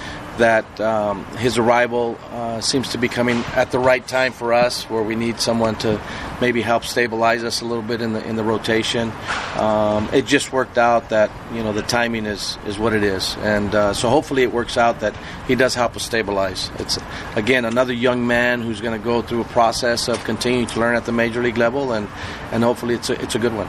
that 0.40 0.80
um, 0.80 1.24
his 1.36 1.56
arrival 1.56 2.18
uh, 2.30 2.60
seems 2.60 2.90
to 2.90 2.98
be 2.98 3.08
coming 3.08 3.38
at 3.54 3.70
the 3.70 3.78
right 3.78 4.06
time 4.06 4.32
for 4.32 4.52
us, 4.52 4.84
where 4.90 5.02
we 5.02 5.14
need 5.14 5.38
someone 5.38 5.76
to 5.76 6.00
maybe 6.40 6.62
help 6.62 6.84
stabilize 6.84 7.44
us 7.44 7.60
a 7.60 7.64
little 7.64 7.82
bit 7.82 8.00
in 8.00 8.12
the 8.12 8.26
in 8.26 8.36
the 8.36 8.42
rotation. 8.42 9.12
Um, 9.56 10.08
it 10.12 10.26
just 10.26 10.52
worked 10.52 10.78
out 10.78 11.10
that 11.10 11.30
you 11.54 11.62
know 11.62 11.72
the 11.72 11.82
timing 11.82 12.26
is 12.26 12.58
is 12.66 12.78
what 12.78 12.92
it 12.92 13.04
is, 13.04 13.36
and 13.38 13.74
uh, 13.74 13.94
so 13.94 14.08
hopefully 14.08 14.42
it 14.42 14.52
works 14.52 14.76
out 14.76 15.00
that 15.00 15.14
he 15.46 15.54
does 15.54 15.74
help 15.74 15.94
us 15.94 16.02
stabilize. 16.02 16.70
It's 16.78 16.98
again 17.36 17.64
another 17.64 17.92
young 17.92 18.26
man 18.26 18.62
who's 18.62 18.80
going 18.80 18.98
to 18.98 19.04
go 19.04 19.22
through 19.22 19.42
a 19.42 19.50
process 19.52 20.08
of 20.08 20.22
continuing 20.24 20.66
to 20.68 20.80
learn 20.80 20.96
at 20.96 21.04
the 21.04 21.12
major 21.12 21.42
league 21.42 21.58
level, 21.58 21.92
and 21.92 22.08
and 22.50 22.64
hopefully 22.64 22.94
it's 22.94 23.10
a 23.10 23.22
it's 23.22 23.34
a 23.34 23.38
good 23.38 23.54
one. 23.54 23.68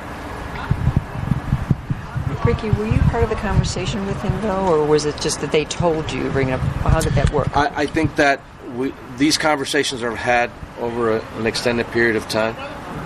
Ricky, 2.45 2.71
were 2.71 2.87
you 2.87 2.99
part 3.01 3.23
of 3.23 3.29
the 3.29 3.35
conversation 3.35 4.05
with 4.07 4.19
him 4.21 4.41
though, 4.41 4.67
or 4.67 4.85
was 4.85 5.05
it 5.05 5.19
just 5.21 5.41
that 5.41 5.51
they 5.51 5.65
told 5.65 6.11
you? 6.11 6.29
Bring 6.31 6.51
up. 6.51 6.59
How 6.59 6.99
did 6.99 7.13
that 7.13 7.31
work? 7.31 7.55
I, 7.55 7.83
I 7.83 7.85
think 7.85 8.15
that 8.15 8.41
we, 8.75 8.93
these 9.17 9.37
conversations 9.37 10.01
are 10.01 10.15
had 10.15 10.49
over 10.79 11.17
a, 11.17 11.25
an 11.37 11.45
extended 11.45 11.85
period 11.87 12.15
of 12.15 12.27
time, 12.29 12.55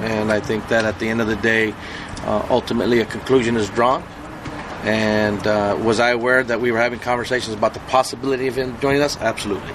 and 0.01 0.31
I 0.31 0.39
think 0.39 0.69
that 0.69 0.85
at 0.85 0.99
the 0.99 1.09
end 1.09 1.19
of 1.19 1.27
the 1.27 1.35
day, 1.35 1.73
uh, 2.21 2.45
ultimately 2.49 3.01
a 3.01 3.05
conclusion 3.05 3.57
is 3.57 3.69
drawn. 3.69 4.03
And 4.83 5.45
uh, 5.47 5.77
was 5.81 5.99
I 5.99 6.11
aware 6.11 6.43
that 6.43 6.61
we 6.61 6.71
were 6.71 6.77
having 6.77 6.99
conversations 6.99 7.55
about 7.55 7.73
the 7.73 7.79
possibility 7.81 8.47
of 8.47 8.55
him 8.55 8.79
joining 8.79 9.01
us? 9.01 9.17
Absolutely, 9.17 9.73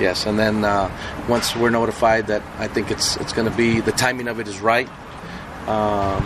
yes. 0.00 0.26
And 0.26 0.38
then 0.38 0.64
uh, 0.64 0.90
once 1.28 1.54
we're 1.56 1.70
notified 1.70 2.26
that 2.26 2.42
I 2.58 2.66
think 2.66 2.90
it's 2.90 3.16
it's 3.16 3.32
going 3.32 3.48
to 3.48 3.56
be 3.56 3.80
the 3.80 3.92
timing 3.92 4.28
of 4.28 4.38
it 4.40 4.48
is 4.48 4.60
right, 4.60 4.88
um, 5.66 6.24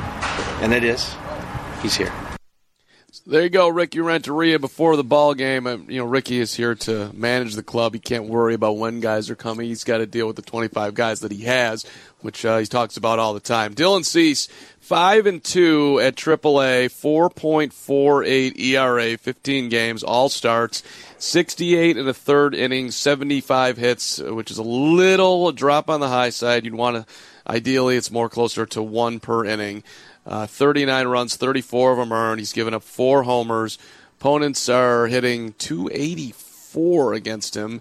and 0.62 0.72
it 0.72 0.82
is. 0.82 1.14
He's 1.82 1.94
here. 1.94 2.12
There 3.24 3.42
you 3.44 3.50
go, 3.50 3.68
Ricky 3.68 4.00
Renteria. 4.00 4.58
Before 4.58 4.96
the 4.96 5.04
ball 5.04 5.34
game, 5.34 5.68
um, 5.68 5.86
you 5.88 6.00
know 6.00 6.06
Ricky 6.06 6.40
is 6.40 6.54
here 6.54 6.74
to 6.74 7.12
manage 7.12 7.54
the 7.54 7.62
club. 7.62 7.94
He 7.94 8.00
can't 8.00 8.24
worry 8.24 8.54
about 8.54 8.78
when 8.78 8.98
guys 8.98 9.30
are 9.30 9.36
coming. 9.36 9.68
He's 9.68 9.84
got 9.84 9.98
to 9.98 10.06
deal 10.06 10.26
with 10.26 10.34
the 10.34 10.42
25 10.42 10.94
guys 10.94 11.20
that 11.20 11.30
he 11.30 11.44
has, 11.44 11.86
which 12.20 12.44
uh, 12.44 12.58
he 12.58 12.66
talks 12.66 12.96
about 12.96 13.20
all 13.20 13.32
the 13.32 13.38
time. 13.38 13.76
Dylan 13.76 14.04
Cease, 14.04 14.48
five 14.80 15.26
and 15.26 15.42
two 15.42 16.00
at 16.00 16.16
AAA, 16.16 16.86
4.48 16.86 18.58
ERA, 18.58 19.16
15 19.16 19.68
games, 19.68 20.02
all 20.02 20.28
starts, 20.28 20.82
68 21.18 21.96
in 21.96 22.04
the 22.04 22.12
third 22.12 22.56
inning, 22.56 22.90
75 22.90 23.76
hits, 23.76 24.18
which 24.18 24.50
is 24.50 24.58
a 24.58 24.64
little 24.64 25.52
drop 25.52 25.88
on 25.88 26.00
the 26.00 26.08
high 26.08 26.30
side. 26.30 26.64
You'd 26.64 26.74
want 26.74 26.96
to, 26.96 27.06
ideally, 27.46 27.96
it's 27.96 28.10
more 28.10 28.28
closer 28.28 28.66
to 28.66 28.82
one 28.82 29.20
per 29.20 29.44
inning. 29.44 29.84
Uh, 30.26 30.46
39 30.46 31.08
runs, 31.08 31.36
34 31.36 31.92
of 31.92 31.98
them 31.98 32.12
earned. 32.12 32.40
He's 32.40 32.52
given 32.52 32.74
up 32.74 32.82
four 32.82 33.24
homers. 33.24 33.78
Opponents 34.20 34.68
are 34.68 35.08
hitting 35.08 35.54
284 35.54 37.14
against 37.14 37.56
him. 37.56 37.80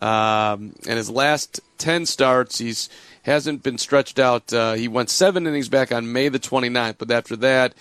Um, 0.00 0.74
and 0.86 0.96
his 0.96 1.10
last 1.10 1.60
10 1.78 2.06
starts, 2.06 2.58
he's 2.58 2.88
hasn't 3.22 3.62
been 3.62 3.78
stretched 3.78 4.18
out. 4.18 4.52
Uh, 4.52 4.74
he 4.74 4.88
went 4.88 5.10
seven 5.10 5.46
innings 5.46 5.68
back 5.68 5.92
on 5.92 6.12
May 6.12 6.28
the 6.28 6.38
29th, 6.38 6.96
but 6.98 7.10
after 7.10 7.36
that, 7.36 7.74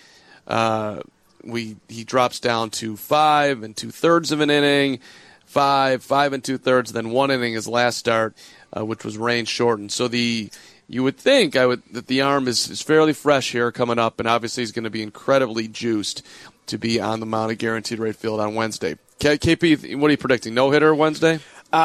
uh, 0.47 0.99
we 1.43 1.77
he 1.87 2.03
drops 2.03 2.39
down 2.39 2.69
to 2.71 2.97
five 2.97 3.63
and 3.63 3.75
two 3.75 3.91
thirds 3.91 4.31
of 4.31 4.41
an 4.41 4.49
inning, 4.49 4.99
five, 5.45 6.03
five 6.03 6.33
and 6.33 6.43
two 6.43 6.57
thirds, 6.57 6.91
then 6.91 7.11
one 7.11 7.31
inning 7.31 7.53
his 7.53 7.67
last 7.67 7.97
start, 7.97 8.35
uh, 8.75 8.83
which 8.83 9.05
was 9.05 9.17
rain 9.17 9.45
shortened. 9.45 9.91
So 9.91 10.07
the 10.07 10.49
you 10.89 11.03
would 11.03 11.17
think 11.17 11.55
I 11.55 11.65
would 11.65 11.83
that 11.93 12.07
the 12.07 12.21
arm 12.21 12.47
is, 12.47 12.69
is 12.69 12.81
fairly 12.81 13.13
fresh 13.13 13.51
here 13.51 13.71
coming 13.71 13.99
up, 13.99 14.19
and 14.19 14.27
obviously 14.27 14.63
he's 14.63 14.71
going 14.71 14.83
to 14.83 14.89
be 14.89 15.03
incredibly 15.03 15.67
juiced 15.67 16.25
to 16.65 16.77
be 16.77 16.99
on 16.99 17.19
the 17.19 17.25
mound 17.25 17.51
at 17.51 17.57
Guaranteed 17.59 17.99
Rate 17.99 18.15
Field 18.15 18.39
on 18.39 18.55
Wednesday. 18.55 18.97
K- 19.19 19.37
KP, 19.37 19.95
what 19.97 20.07
are 20.07 20.11
you 20.11 20.17
predicting? 20.17 20.53
No 20.53 20.71
hitter 20.71 20.93
Wednesday? 20.95 21.39
Uh, 21.71 21.77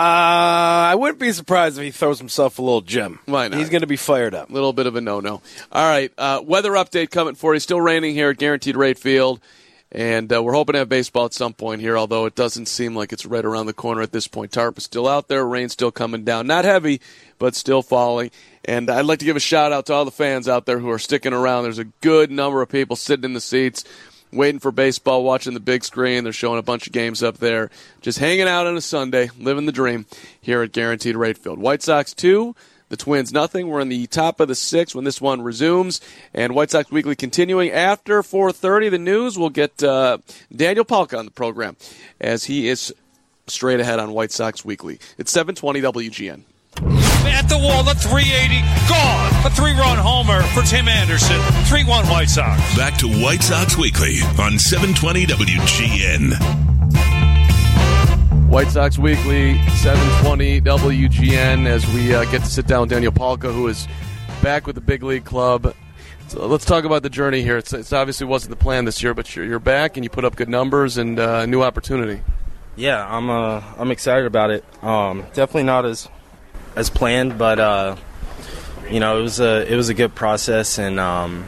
I 0.90 0.94
wouldn't 0.94 1.18
be 1.18 1.30
surprised 1.32 1.76
if 1.76 1.84
he 1.84 1.90
throws 1.90 2.18
himself 2.18 2.59
a 2.59 2.62
little 2.62 2.80
gem. 2.80 3.18
Why 3.26 3.48
not? 3.48 3.59
He's 3.59 3.68
going 3.68 3.82
to 3.82 3.86
be 3.86 3.96
fired 3.96 4.34
up. 4.34 4.48
A 4.48 4.52
little 4.52 4.72
bit 4.72 4.86
of 4.86 4.96
a 4.96 5.00
no-no. 5.02 5.42
All 5.72 5.88
right, 5.88 6.11
uh, 6.16 6.40
weather 6.42 6.72
update 6.72 7.11
coming 7.11 7.34
for 7.34 7.52
you. 7.52 7.61
Still 7.61 7.80
raining 7.80 8.14
here 8.14 8.30
at 8.30 8.38
Guaranteed 8.38 8.76
Rate 8.76 8.98
Field. 8.98 9.40
And 9.95 10.32
uh, 10.32 10.42
we're 10.42 10.55
hoping 10.55 10.72
to 10.72 10.80
have 10.80 10.88
baseball 10.88 11.26
at 11.26 11.34
some 11.34 11.53
point 11.53 11.80
here, 11.80 11.97
although 11.97 12.26
it 12.26 12.34
doesn't 12.34 12.66
seem 12.66 12.97
like 12.97 13.12
it's 13.12 13.24
right 13.24 13.45
around 13.45 13.66
the 13.66 13.72
corner 13.72 14.03
at 14.03 14.11
this 14.11 14.26
point. 14.26 14.51
Tarp 14.51 14.76
is 14.76 14.84
still 14.84 15.07
out 15.07 15.28
there, 15.28 15.47
rain 15.47 15.68
still 15.68 15.92
coming 15.92 16.24
down. 16.24 16.49
Not 16.49 16.64
heavy, 16.64 17.01
but 17.38 17.55
still 17.55 17.80
falling. 17.80 18.32
And 18.64 18.90
I'd 18.90 19.05
like 19.05 19.20
to 19.20 19.24
give 19.24 19.36
a 19.36 19.40
shout 19.40 19.70
out 19.70 19.86
to 19.86 19.92
all 19.92 20.05
the 20.05 20.11
fans 20.11 20.49
out 20.49 20.66
there 20.66 20.80
who 20.80 20.90
are 20.90 20.99
sticking 20.99 21.32
around. 21.32 21.62
There's 21.62 21.78
a 21.78 21.84
good 21.84 22.32
number 22.32 22.61
of 22.61 22.68
people 22.70 22.97
sitting 22.97 23.24
in 23.24 23.34
the 23.34 23.40
seats, 23.40 23.84
waiting 24.32 24.59
for 24.59 24.72
baseball, 24.72 25.22
watching 25.22 25.55
the 25.55 25.61
big 25.61 25.84
screen. 25.84 26.24
They're 26.24 26.32
showing 26.32 26.59
a 26.59 26.62
bunch 26.62 26.88
of 26.88 26.92
games 26.92 27.22
up 27.22 27.38
there, 27.38 27.70
just 28.01 28.18
hanging 28.18 28.49
out 28.49 28.66
on 28.66 28.76
a 28.76 28.80
Sunday, 28.80 29.30
living 29.38 29.66
the 29.66 29.72
dream 29.72 30.07
here 30.40 30.62
at 30.62 30.72
Guaranteed 30.72 31.14
Rate 31.14 31.38
Field. 31.38 31.61
White 31.61 31.82
Sox 31.82 32.12
2. 32.14 32.57
The 32.89 32.97
Twins 32.97 33.32
nothing. 33.32 33.68
We're 33.68 33.80
in 33.80 33.89
the 33.89 34.07
top 34.07 34.41
of 34.41 34.49
the 34.49 34.55
sixth 34.55 34.95
when 34.95 35.05
this 35.05 35.20
one 35.20 35.43
resumes, 35.43 36.01
and 36.32 36.55
White 36.55 36.70
Sox 36.70 36.91
Weekly 36.91 37.16
continuing 37.16 37.70
after 37.70 38.22
4:30. 38.22 38.91
The 38.91 38.99
news. 38.99 39.39
We'll 39.39 39.51
get 39.51 39.82
uh, 39.82 40.18
Daniel 40.55 40.85
Palka 40.85 41.18
on 41.18 41.24
the 41.24 41.30
program 41.30 41.76
as 42.20 42.45
he 42.45 42.68
is 42.68 42.95
straight 43.47 43.80
ahead 43.80 43.99
on 43.99 44.12
White 44.12 44.32
Sox 44.32 44.64
Weekly. 44.64 44.99
It's 45.18 45.32
7:20 45.32 45.82
WGN. 45.82 46.43
At 47.26 47.49
the 47.49 47.59
wall, 47.59 47.82
the 47.82 47.95
380 47.95 48.61
gone. 48.89 49.47
A 49.47 49.51
three-run 49.51 49.99
homer 49.99 50.43
for 50.55 50.62
Tim 50.62 50.89
Anderson. 50.89 51.41
3-1 51.66 52.11
White 52.11 52.28
Sox. 52.28 52.61
Back 52.76 52.97
to 52.99 53.09
White 53.09 53.43
Sox 53.43 53.76
Weekly 53.78 54.18
on 54.39 54.59
720 54.59 55.26
WGN. 55.26 56.74
White 58.49 58.68
Sox 58.68 58.99
Weekly, 58.99 59.59
720 59.68 60.61
WGN, 60.61 61.66
as 61.66 61.86
we 61.92 62.14
uh, 62.14 62.24
get 62.26 62.40
to 62.42 62.47
sit 62.47 62.66
down 62.66 62.82
with 62.82 62.90
Daniel 62.90 63.12
Palka, 63.12 63.53
who 63.53 63.66
is 63.68 63.88
back 64.42 64.66
with 64.66 64.76
the 64.76 64.80
big 64.80 65.03
league 65.03 65.24
club. 65.24 65.74
So 66.28 66.47
let's 66.47 66.64
talk 66.64 66.84
about 66.84 67.03
the 67.03 67.11
journey 67.11 67.42
here. 67.42 67.57
It's, 67.57 67.72
it's 67.72 67.92
obviously 67.92 68.26
wasn't 68.26 68.51
the 68.51 68.62
plan 68.62 68.84
this 68.84 69.03
year, 69.03 69.12
but 69.14 69.34
you're, 69.34 69.45
you're 69.45 69.59
back 69.59 69.97
and 69.97 70.05
you 70.05 70.11
put 70.11 70.24
up 70.24 70.36
good 70.36 70.49
numbers 70.49 70.97
and 70.99 71.18
uh, 71.18 71.47
new 71.47 71.62
opportunity. 71.62 72.22
Yeah, 72.76 73.07
I'm 73.07 73.30
uh, 73.30 73.62
I'm 73.78 73.90
excited 73.90 74.26
about 74.26 74.51
it. 74.51 74.64
Um, 74.82 75.22
definitely 75.32 75.64
not 75.64 75.84
as 75.84 76.09
as 76.74 76.90
planned, 76.90 77.38
but 77.38 77.59
uh, 77.59 77.97
you 78.90 78.99
know 79.01 79.18
it 79.18 79.22
was 79.22 79.38
a 79.38 79.70
it 79.72 79.76
was 79.76 79.88
a 79.90 79.95
good 79.95 80.14
process, 80.14 80.78
and 80.78 80.99
um, 80.99 81.47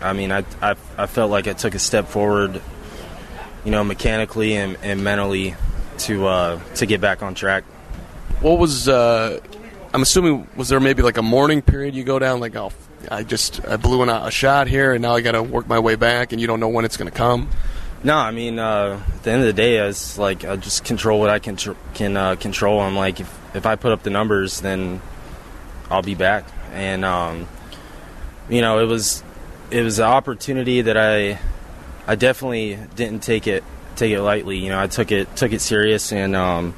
I 0.00 0.12
mean 0.12 0.32
I, 0.32 0.44
I 0.60 0.74
I 0.98 1.06
felt 1.06 1.30
like 1.30 1.46
I 1.46 1.52
took 1.52 1.76
a 1.76 1.78
step 1.78 2.08
forward, 2.08 2.60
you 3.64 3.70
know, 3.70 3.84
mechanically 3.84 4.54
and, 4.54 4.76
and 4.82 5.02
mentally 5.04 5.54
to 5.98 6.26
uh, 6.26 6.60
to 6.76 6.86
get 6.86 7.00
back 7.00 7.22
on 7.22 7.34
track. 7.34 7.64
What 8.40 8.58
was, 8.58 8.88
uh, 8.88 9.38
I'm 9.92 10.02
assuming, 10.02 10.48
was 10.56 10.70
there 10.70 10.80
maybe 10.80 11.02
like 11.02 11.18
a 11.18 11.22
mourning 11.22 11.60
period 11.60 11.94
you 11.94 12.04
go 12.04 12.18
down, 12.18 12.40
like, 12.40 12.56
oh, 12.56 12.72
I 13.10 13.22
just 13.22 13.64
I 13.66 13.76
blew 13.76 14.02
in 14.02 14.08
a, 14.08 14.26
a 14.26 14.30
shot 14.30 14.66
here 14.66 14.92
and 14.92 15.02
now 15.02 15.14
I 15.14 15.20
got 15.20 15.32
to 15.32 15.42
work 15.42 15.66
my 15.68 15.78
way 15.78 15.94
back 15.94 16.32
and 16.32 16.40
you 16.40 16.46
don't 16.46 16.60
know 16.60 16.68
when 16.68 16.84
it's 16.84 16.96
going 16.96 17.10
to 17.10 17.16
come? 17.16 17.48
No, 18.02 18.16
I 18.16 18.30
mean 18.30 18.58
uh, 18.58 19.02
at 19.14 19.22
the 19.22 19.30
end 19.30 19.40
of 19.42 19.46
the 19.46 19.52
day, 19.52 19.76
it's 19.76 20.18
like 20.18 20.44
I 20.44 20.56
just 20.56 20.84
control 20.84 21.20
what 21.20 21.28
I 21.28 21.38
can 21.38 21.56
tr- 21.56 21.72
can 21.94 22.16
uh, 22.16 22.36
control. 22.36 22.80
I'm 22.80 22.96
like 22.96 23.20
if 23.20 23.38
if 23.54 23.66
I 23.66 23.76
put 23.76 23.92
up 23.92 24.02
the 24.02 24.10
numbers, 24.10 24.60
then 24.60 25.02
I'll 25.90 26.02
be 26.02 26.14
back. 26.14 26.44
And 26.72 27.04
um, 27.04 27.46
you 28.48 28.62
know, 28.62 28.78
it 28.78 28.86
was 28.86 29.22
it 29.70 29.82
was 29.82 29.98
an 29.98 30.06
opportunity 30.06 30.80
that 30.80 30.96
I 30.96 31.38
I 32.06 32.14
definitely 32.14 32.78
didn't 32.96 33.22
take 33.22 33.46
it 33.46 33.64
take 33.96 34.12
it 34.12 34.22
lightly. 34.22 34.58
You 34.58 34.70
know, 34.70 34.80
I 34.80 34.86
took 34.86 35.12
it 35.12 35.34
took 35.36 35.52
it 35.52 35.60
serious, 35.60 36.12
and 36.12 36.34
um, 36.34 36.74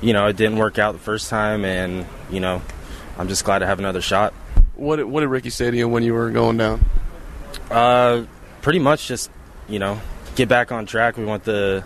you 0.00 0.12
know, 0.12 0.26
it 0.26 0.36
didn't 0.36 0.58
work 0.58 0.78
out 0.78 0.92
the 0.92 0.98
first 0.98 1.28
time, 1.28 1.64
and 1.64 2.06
you 2.30 2.40
know, 2.40 2.62
I'm 3.18 3.28
just 3.28 3.44
glad 3.44 3.60
to 3.60 3.66
have 3.66 3.78
another 3.78 4.00
shot. 4.00 4.32
What 4.74 4.96
did, 4.96 5.04
what 5.04 5.20
did 5.20 5.28
Ricky 5.28 5.50
say 5.50 5.70
to 5.70 5.76
you 5.76 5.88
when 5.88 6.02
you 6.02 6.14
were 6.14 6.30
going 6.30 6.56
down? 6.56 6.84
Uh, 7.70 8.24
pretty 8.62 8.78
much 8.78 9.06
just 9.06 9.30
you 9.68 9.78
know 9.78 10.00
get 10.34 10.48
back 10.48 10.72
on 10.72 10.86
track. 10.86 11.16
We 11.16 11.24
want 11.24 11.44
the 11.44 11.84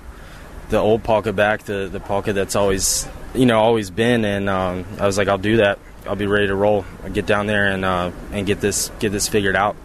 the 0.69 0.79
old 0.79 1.03
Palka 1.03 1.33
back, 1.35 1.63
the 1.65 1.89
the 1.91 2.01
Palka 2.01 2.33
that's 2.33 2.57
always 2.57 3.09
you 3.35 3.47
know 3.47 3.59
always 3.59 3.91
been. 3.91 4.25
And 4.25 4.49
um, 4.49 4.85
I 4.99 5.07
was 5.07 5.19
like, 5.19 5.29
I'll 5.29 5.39
do 5.39 5.59
that. 5.59 5.79
I'll 6.07 6.17
be 6.17 6.27
ready 6.27 6.47
to 6.47 6.55
roll. 6.55 6.85
I'll 7.03 7.11
get 7.11 7.27
down 7.27 7.47
there 7.47 7.67
and 7.67 7.85
uh, 7.85 8.11
and 8.33 8.47
get 8.47 8.61
this 8.61 8.91
get 8.99 9.13
this 9.13 9.29
figured 9.29 9.57
out. 9.57 9.77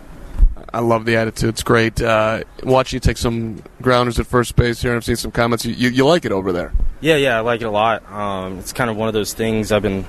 I 0.73 0.79
love 0.79 1.05
the 1.05 1.17
attitude. 1.17 1.49
It's 1.49 1.63
great. 1.63 2.01
Uh, 2.01 2.43
watching 2.63 2.97
you 2.97 3.01
take 3.01 3.17
some 3.17 3.61
grounders 3.81 4.19
at 4.19 4.25
first 4.25 4.55
base 4.55 4.81
here, 4.81 4.95
I've 4.95 5.03
seen 5.03 5.17
some 5.17 5.31
comments. 5.31 5.65
You, 5.65 5.73
you, 5.73 5.89
you 5.89 6.05
like 6.05 6.23
it 6.23 6.31
over 6.31 6.53
there? 6.53 6.71
Yeah, 7.01 7.17
yeah, 7.17 7.37
I 7.37 7.41
like 7.41 7.61
it 7.61 7.65
a 7.65 7.71
lot. 7.71 8.09
Um, 8.09 8.59
it's 8.59 8.71
kind 8.71 8.89
of 8.89 8.95
one 8.95 9.07
of 9.07 9.13
those 9.13 9.33
things 9.33 9.71
I've 9.71 9.81
been 9.81 10.05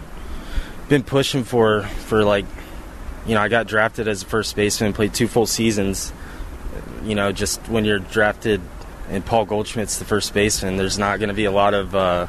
been 0.89 1.03
pushing 1.03 1.43
for 1.43 1.83
for 1.83 2.23
like, 2.23 2.45
you 3.27 3.35
know, 3.35 3.41
I 3.41 3.49
got 3.49 3.67
drafted 3.67 4.07
as 4.07 4.23
a 4.23 4.27
first 4.27 4.55
baseman, 4.55 4.93
played 4.93 5.15
two 5.15 5.27
full 5.27 5.47
seasons. 5.47 6.13
You 7.03 7.17
know, 7.17 7.33
just 7.33 7.67
when 7.69 7.85
you're 7.85 7.99
drafted 7.99 8.61
and 9.09 9.25
Paul 9.25 9.47
Goldschmidt's 9.47 9.99
the 9.99 10.05
first 10.05 10.33
baseman, 10.33 10.77
there's 10.77 10.99
not 10.99 11.19
going 11.19 11.29
to 11.29 11.35
be 11.35 11.47
a 11.47 11.51
lot 11.51 11.75
of 11.75 11.95
uh, 11.95 12.29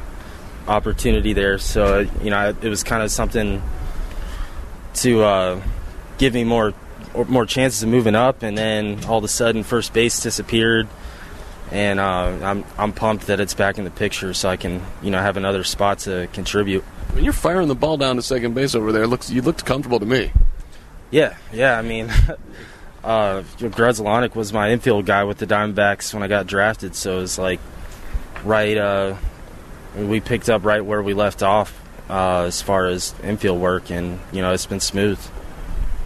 opportunity 0.66 1.34
there. 1.34 1.58
So 1.58 2.00
you 2.20 2.30
know, 2.30 2.48
it 2.60 2.68
was 2.68 2.82
kind 2.82 3.02
of 3.02 3.12
something 3.12 3.62
to 4.94 5.22
uh, 5.22 5.62
give 6.18 6.34
me 6.34 6.42
more 6.42 6.74
more 7.28 7.46
chances 7.46 7.82
of 7.82 7.88
moving 7.88 8.14
up, 8.14 8.42
and 8.42 8.56
then 8.58 9.04
all 9.04 9.18
of 9.18 9.24
a 9.24 9.28
sudden, 9.28 9.62
first 9.62 9.92
base 9.92 10.20
disappeared, 10.20 10.88
and 11.70 12.00
uh, 12.00 12.38
I'm 12.42 12.64
I'm 12.76 12.92
pumped 12.92 13.28
that 13.28 13.40
it's 13.40 13.54
back 13.54 13.78
in 13.78 13.84
the 13.84 13.90
picture, 13.90 14.34
so 14.34 14.48
I 14.48 14.56
can 14.56 14.82
you 15.02 15.10
know 15.10 15.20
have 15.20 15.36
another 15.36 15.64
spot 15.64 16.00
to 16.00 16.28
contribute. 16.32 16.82
When 17.12 17.24
you're 17.24 17.32
firing 17.32 17.68
the 17.68 17.74
ball 17.74 17.96
down 17.96 18.16
to 18.16 18.22
second 18.22 18.54
base 18.54 18.74
over 18.74 18.92
there, 18.92 19.04
it 19.04 19.08
looks 19.08 19.30
you 19.30 19.42
looked 19.42 19.64
comfortable 19.64 20.00
to 20.00 20.06
me. 20.06 20.32
Yeah, 21.10 21.36
yeah. 21.52 21.78
I 21.78 21.82
mean, 21.82 22.10
uh, 23.04 23.42
Grzelcyk 23.58 24.34
was 24.34 24.52
my 24.52 24.70
infield 24.70 25.06
guy 25.06 25.24
with 25.24 25.38
the 25.38 25.46
Diamondbacks 25.46 26.12
when 26.12 26.22
I 26.22 26.28
got 26.28 26.46
drafted, 26.46 26.94
so 26.96 27.20
it's 27.20 27.38
like 27.38 27.60
right. 28.44 28.76
Uh, 28.76 29.16
we 29.96 30.20
picked 30.20 30.50
up 30.50 30.64
right 30.64 30.84
where 30.84 31.02
we 31.02 31.14
left 31.14 31.42
off 31.42 31.80
uh, 32.10 32.42
as 32.42 32.60
far 32.60 32.86
as 32.86 33.14
infield 33.22 33.60
work, 33.60 33.90
and 33.90 34.18
you 34.32 34.42
know 34.42 34.52
it's 34.52 34.66
been 34.66 34.80
smooth. 34.80 35.20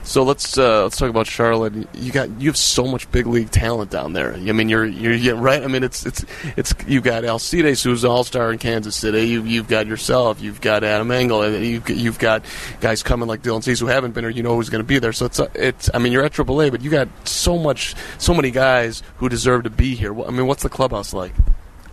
So 0.09 0.23
let's 0.23 0.57
uh, 0.57 0.85
let's 0.85 0.97
talk 0.97 1.11
about 1.11 1.27
Charlotte. 1.27 1.87
You 1.93 2.11
got 2.11 2.41
you 2.41 2.49
have 2.49 2.57
so 2.57 2.87
much 2.87 3.11
big 3.13 3.27
league 3.27 3.51
talent 3.51 3.91
down 3.91 4.15
there. 4.15 4.33
I 4.33 4.53
mean, 4.53 4.71
you're 4.71 4.87
you're, 4.87 5.13
you're 5.13 5.37
right. 5.37 5.63
I 5.63 5.67
mean, 5.67 5.85
it's 5.85 6.07
it's 6.07 6.25
it's 6.57 6.75
you 6.87 7.03
got 7.03 7.25
Alcides, 7.25 7.83
who's 7.83 8.07
all 8.07 8.25
star 8.25 8.51
in 8.51 8.59
Kansas 8.59 8.97
City. 8.97 9.25
You 9.25 9.43
you've 9.43 9.69
got 9.69 9.87
yourself. 9.87 10.41
You've 10.41 10.63
got 10.63 10.83
Adam 10.83 11.11
Engel, 11.11 11.47
you've 11.61 11.91
you've 11.91 12.19
got 12.19 12.43
guys 12.81 13.03
coming 13.03 13.29
like 13.29 13.43
Dylan 13.43 13.63
Cease 13.63 13.81
who 13.81 13.87
haven't 13.87 14.15
been 14.15 14.25
or 14.25 14.31
you 14.31 14.43
know 14.43 14.55
who's 14.57 14.71
going 14.71 14.83
to 14.83 14.89
be 14.89 14.99
there. 14.99 15.13
So 15.13 15.27
it's 15.27 15.41
it's. 15.55 15.91
I 15.93 15.99
mean, 15.99 16.15
you're 16.15 16.25
at 16.25 16.33
AAA, 16.33 16.71
but 16.71 16.81
you 16.81 16.89
got 16.89 17.09
so 17.29 17.59
much 17.59 17.95
so 18.17 18.33
many 18.33 18.51
guys 18.51 19.03
who 19.19 19.29
deserve 19.29 19.65
to 19.65 19.71
be 19.71 19.95
here. 19.95 20.19
I 20.23 20.31
mean, 20.31 20.47
what's 20.47 20.63
the 20.63 20.71
clubhouse 20.71 21.13
like? 21.13 21.35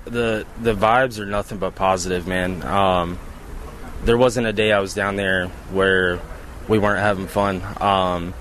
The 0.05 0.45
the 0.61 0.73
vibes 0.73 1.19
are 1.19 1.25
nothing 1.25 1.57
but 1.57 1.75
positive, 1.75 2.27
man. 2.27 2.63
Um, 2.63 3.19
there 4.05 4.17
wasn't 4.17 4.47
a 4.47 4.53
day 4.53 4.71
I 4.71 4.79
was 4.79 4.93
down 4.93 5.17
there 5.17 5.47
where 5.73 6.21
we 6.67 6.79
weren't 6.79 6.99
having 6.99 7.27
fun. 7.27 7.61
Um, 7.79 8.33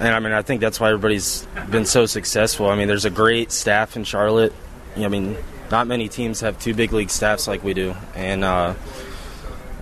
and 0.00 0.14
I 0.14 0.18
mean, 0.18 0.32
I 0.32 0.42
think 0.42 0.60
that's 0.60 0.80
why 0.80 0.88
everybody's 0.88 1.46
been 1.70 1.86
so 1.86 2.06
successful. 2.06 2.68
I 2.68 2.76
mean, 2.76 2.88
there's 2.88 3.04
a 3.04 3.10
great 3.10 3.52
staff 3.52 3.96
in 3.96 4.04
Charlotte. 4.04 4.52
I 4.96 5.08
mean, 5.08 5.36
not 5.70 5.86
many 5.86 6.08
teams 6.08 6.40
have 6.40 6.58
two 6.58 6.74
big 6.74 6.92
league 6.92 7.10
staffs 7.10 7.46
like 7.46 7.64
we 7.64 7.74
do, 7.74 7.94
and 8.14 8.44
uh, 8.44 8.74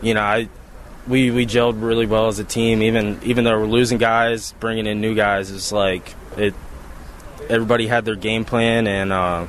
you 0.00 0.14
know, 0.14 0.20
I 0.20 0.48
we 1.06 1.30
we 1.30 1.46
gelled 1.46 1.82
really 1.82 2.06
well 2.06 2.28
as 2.28 2.38
a 2.38 2.44
team. 2.44 2.82
Even 2.82 3.18
even 3.22 3.44
though 3.44 3.58
we're 3.58 3.66
losing 3.66 3.98
guys, 3.98 4.52
bringing 4.60 4.86
in 4.86 5.00
new 5.00 5.14
guys 5.14 5.50
is 5.50 5.72
like 5.72 6.14
it. 6.36 6.54
Everybody 7.48 7.86
had 7.86 8.04
their 8.04 8.14
game 8.14 8.44
plan, 8.44 8.86
and 8.86 9.12
uh, 9.12 9.46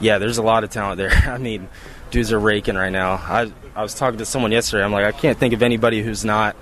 yeah, 0.00 0.18
there's 0.18 0.38
a 0.38 0.42
lot 0.42 0.64
of 0.64 0.70
talent 0.70 0.98
there. 0.98 1.10
I 1.26 1.38
mean, 1.38 1.68
dudes 2.10 2.32
are 2.32 2.40
raking 2.40 2.76
right 2.76 2.90
now. 2.92 3.12
I 3.12 3.52
I 3.74 3.82
was 3.82 3.94
talking 3.94 4.18
to 4.18 4.26
someone 4.26 4.52
yesterday. 4.52 4.84
I'm 4.84 4.92
like, 4.92 5.04
I 5.04 5.12
can't 5.12 5.38
think 5.38 5.52
of 5.52 5.62
anybody 5.62 6.02
who's 6.02 6.24
not 6.24 6.56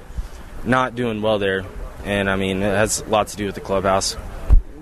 not 0.65 0.95
doing 0.95 1.23
well 1.23 1.39
there, 1.39 1.65
and 2.05 2.29
I 2.29 2.37
mean 2.37 2.63
it 2.63 2.75
has 2.75 3.01
a 3.01 3.09
lot 3.09 3.29
to 3.29 3.37
do 3.37 3.47
with 3.47 3.55
the 3.55 3.61
clubhouse. 3.61 4.15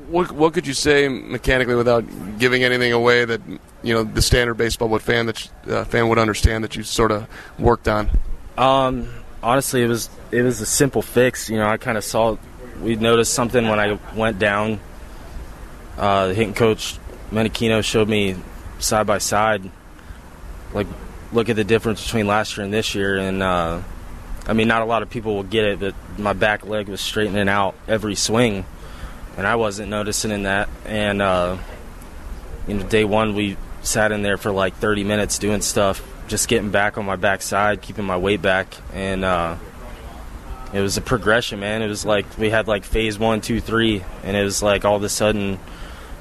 What 0.09 0.33
what 0.33 0.55
could 0.55 0.67
you 0.67 0.75
say 0.75 1.09
mechanically 1.09 1.75
without 1.75 2.05
giving 2.39 2.63
anything 2.63 2.93
away 2.93 3.25
that 3.25 3.41
you 3.83 3.95
know 3.95 4.05
the 4.05 4.23
standard 4.23 4.55
baseball 4.55 4.89
what 4.89 5.03
fan 5.03 5.27
that 5.27 5.51
uh, 5.69 5.85
fan 5.85 6.09
would 6.09 6.19
understand 6.19 6.65
that 6.65 6.77
you 6.77 6.83
sort 6.83 7.11
of 7.11 7.27
worked 7.59 7.89
on? 7.89 8.11
Um, 8.57 9.09
honestly, 9.43 9.83
it 9.83 9.89
was 9.89 10.09
it 10.31 10.43
was 10.43 10.61
a 10.61 10.67
simple 10.67 11.03
fix. 11.03 11.51
You 11.51 11.59
know, 11.59 11.67
I 11.67 11.77
kind 11.77 11.99
of 11.99 12.05
saw 12.05 12.37
we 12.81 12.97
noticed 12.97 13.35
something 13.35 13.69
when 13.69 13.81
I 13.81 13.99
went 14.15 14.39
down. 14.39 14.81
Uh, 15.97 16.29
the 16.29 16.35
hitting 16.35 16.55
coach 16.55 16.99
Menechino 17.31 17.83
showed 17.83 18.09
me 18.09 18.37
side 18.79 19.07
by 19.07 19.19
side, 19.19 19.71
like 20.73 20.87
look 21.33 21.49
at 21.49 21.57
the 21.57 21.65
difference 21.65 22.05
between 22.05 22.27
last 22.27 22.57
year 22.57 22.65
and 22.65 22.73
this 22.73 22.95
year, 22.95 23.17
and 23.17 23.43
uh, 23.43 23.81
I 24.49 24.53
mean, 24.53 24.69
not 24.69 24.83
a 24.83 24.85
lot 24.85 25.03
of 25.03 25.11
people 25.11 25.35
will 25.35 25.43
get 25.43 25.65
it, 25.65 25.81
but 25.81 25.95
my 26.19 26.33
back 26.33 26.65
leg 26.65 26.89
was 26.89 27.01
straightening 27.01 27.49
out 27.49 27.75
every 27.89 28.15
swing, 28.15 28.65
and 29.37 29.47
I 29.47 29.57
wasn't 29.57 29.91
noticing 29.91 30.31
in 30.31 30.45
that. 30.45 30.69
And 30.85 31.21
uh, 31.21 31.59
you 32.69 32.75
know, 32.75 32.87
day 32.87 33.05
one 33.05 33.35
we 33.35 33.57
sat 33.83 34.13
in 34.13 34.23
there 34.23 34.37
for 34.37 34.53
like 34.53 34.75
30 34.75 35.05
minutes 35.05 35.39
doing 35.39 35.61
stuff, 35.63 36.03
just 36.29 36.49
getting 36.49 36.71
back 36.71 36.99
on 36.99 37.05
my 37.05 37.17
backside, 37.17 37.83
keeping 37.83 38.05
my 38.05 38.17
weight 38.17 38.43
back, 38.43 38.75
and 38.93 39.25
uh, 39.25 39.57
it 40.73 40.81
was 40.81 40.97
a 40.97 41.03
progression, 41.03 41.61
man. 41.61 41.83
It 41.83 41.89
was 41.89 42.05
like 42.05 42.27
we 42.39 42.51
had 42.51 42.69
like 42.69 42.85
phase 42.85 43.19
one, 43.19 43.41
two, 43.41 43.61
three, 43.61 44.05
and 44.23 44.37
it 44.37 44.43
was 44.43 44.63
like 44.63 44.85
all 44.85 44.97
of 44.97 45.03
a 45.03 45.09
sudden 45.09 45.59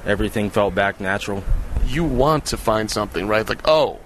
everything 0.04 0.50
felt 0.50 0.74
back 0.74 1.00
natural. 1.00 1.44
You 1.86 2.04
want 2.04 2.46
to 2.46 2.56
find 2.56 2.90
something, 2.90 3.28
right? 3.28 3.48
Like, 3.48 3.68
oh, 3.68 4.00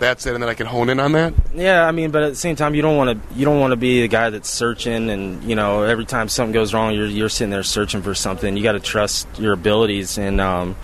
that's 0.00 0.26
it, 0.26 0.34
and 0.34 0.42
then 0.42 0.50
I 0.50 0.54
can 0.54 0.66
hone 0.66 0.88
in 0.88 0.98
on 0.98 1.12
that. 1.12 1.34
Yeah, 1.54 1.86
I 1.86 1.92
mean, 1.92 2.10
but 2.10 2.22
at 2.22 2.30
the 2.30 2.36
same 2.36 2.56
time, 2.56 2.74
you 2.74 2.82
don't 2.82 2.96
want 2.96 3.22
to 3.22 3.34
you 3.34 3.44
don't 3.44 3.60
want 3.60 3.72
to 3.72 3.76
be 3.76 4.02
the 4.02 4.08
guy 4.08 4.30
that's 4.30 4.50
searching, 4.50 5.10
and 5.10 5.44
you 5.44 5.54
know, 5.54 5.82
every 5.82 6.06
time 6.06 6.28
something 6.28 6.52
goes 6.52 6.74
wrong, 6.74 6.94
you're 6.94 7.06
you're 7.06 7.28
sitting 7.28 7.50
there 7.50 7.62
searching 7.62 8.02
for 8.02 8.14
something. 8.14 8.56
You 8.56 8.62
got 8.62 8.72
to 8.72 8.80
trust 8.80 9.28
your 9.38 9.52
abilities, 9.52 10.18
and 10.18 10.40
um, 10.40 10.76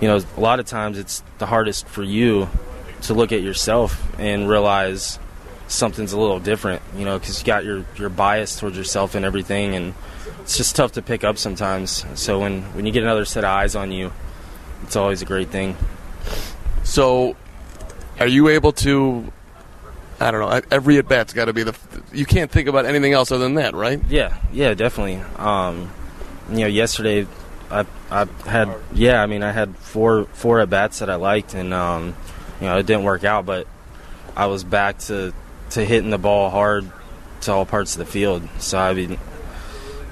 you 0.00 0.08
know, 0.08 0.20
a 0.36 0.40
lot 0.40 0.60
of 0.60 0.66
times 0.66 0.98
it's 0.98 1.22
the 1.38 1.46
hardest 1.46 1.86
for 1.86 2.02
you 2.02 2.48
to 3.02 3.14
look 3.14 3.32
at 3.32 3.42
yourself 3.42 4.02
and 4.18 4.48
realize 4.48 5.18
something's 5.68 6.12
a 6.12 6.18
little 6.18 6.40
different, 6.40 6.82
you 6.96 7.04
know, 7.04 7.18
because 7.18 7.40
you 7.40 7.46
got 7.46 7.64
your 7.64 7.84
your 7.96 8.10
bias 8.10 8.58
towards 8.58 8.76
yourself 8.76 9.14
and 9.14 9.24
everything, 9.24 9.74
and 9.74 9.94
it's 10.42 10.56
just 10.56 10.76
tough 10.76 10.92
to 10.92 11.02
pick 11.02 11.24
up 11.24 11.38
sometimes. 11.38 12.04
So 12.14 12.40
when 12.40 12.62
when 12.74 12.86
you 12.86 12.92
get 12.92 13.02
another 13.02 13.24
set 13.24 13.44
of 13.44 13.50
eyes 13.50 13.74
on 13.74 13.92
you, 13.92 14.12
it's 14.82 14.96
always 14.96 15.22
a 15.22 15.24
great 15.24 15.48
thing. 15.48 15.76
So, 16.82 17.34
are 18.20 18.26
you 18.26 18.48
able 18.48 18.72
to? 18.72 19.32
I 20.20 20.30
don't 20.30 20.40
know. 20.40 20.60
Every 20.70 20.98
at 20.98 21.08
bat's 21.08 21.32
got 21.32 21.46
to 21.46 21.52
be 21.52 21.64
the. 21.64 21.76
You 22.12 22.24
can't 22.24 22.50
think 22.50 22.68
about 22.68 22.86
anything 22.86 23.12
else 23.12 23.32
other 23.32 23.44
than 23.44 23.54
that, 23.54 23.74
right? 23.74 24.00
Yeah, 24.08 24.36
yeah, 24.52 24.74
definitely. 24.74 25.16
Um, 25.36 25.90
you 26.50 26.60
know, 26.60 26.66
yesterday 26.66 27.26
I 27.70 27.86
I 28.10 28.26
had 28.46 28.74
yeah, 28.92 29.22
I 29.22 29.26
mean 29.26 29.42
I 29.42 29.52
had 29.52 29.76
four 29.76 30.26
four 30.32 30.60
at 30.60 30.70
bats 30.70 31.00
that 31.00 31.10
I 31.10 31.16
liked, 31.16 31.54
and 31.54 31.74
um, 31.74 32.14
you 32.60 32.66
know 32.66 32.78
it 32.78 32.86
didn't 32.86 33.04
work 33.04 33.24
out, 33.24 33.46
but 33.46 33.66
I 34.36 34.46
was 34.46 34.64
back 34.64 34.98
to 35.00 35.32
to 35.70 35.84
hitting 35.84 36.10
the 36.10 36.18
ball 36.18 36.50
hard 36.50 36.90
to 37.42 37.52
all 37.52 37.66
parts 37.66 37.94
of 37.94 37.98
the 37.98 38.06
field. 38.06 38.48
So 38.58 38.78
I 38.78 38.94
mean, 38.94 39.18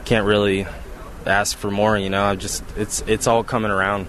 can't 0.04 0.26
really 0.26 0.66
ask 1.26 1.56
for 1.56 1.70
more. 1.70 1.96
You 1.96 2.10
know, 2.10 2.24
I 2.24 2.34
just 2.34 2.64
it's 2.76 3.02
it's 3.06 3.26
all 3.26 3.44
coming 3.44 3.70
around. 3.70 4.08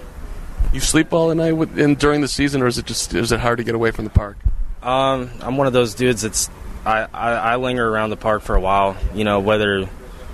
You 0.72 0.80
sleep 0.80 1.11
well 1.11 1.32
at 1.32 1.38
night 1.38 1.53
with, 1.53 1.78
in, 1.78 1.95
during 1.95 2.22
the 2.22 2.28
season, 2.28 2.61
or 2.61 2.68
is 2.68 2.78
it 2.78 2.86
just 2.86 3.14
is 3.14 3.32
it 3.32 3.39
hard 3.39 3.57
to 3.57 3.64
get 3.64 3.76
away 3.76 3.91
from 3.91 4.05
the 4.05 4.11
park? 4.11 4.38
Um, 4.82 5.30
I'm 5.41 5.57
one 5.57 5.68
of 5.68 5.74
those 5.74 5.93
dudes 5.93 6.22
that's 6.24 6.49
I, 6.86 7.07
I, 7.14 7.32
I 7.32 7.55
linger 7.55 7.88
around 7.88 8.09
the 8.09 8.18
park 8.18 8.41
for 8.41 8.55
a 8.55 8.59
while. 8.59 8.97
You 9.14 9.24
know, 9.24 9.39
whether 9.39 9.86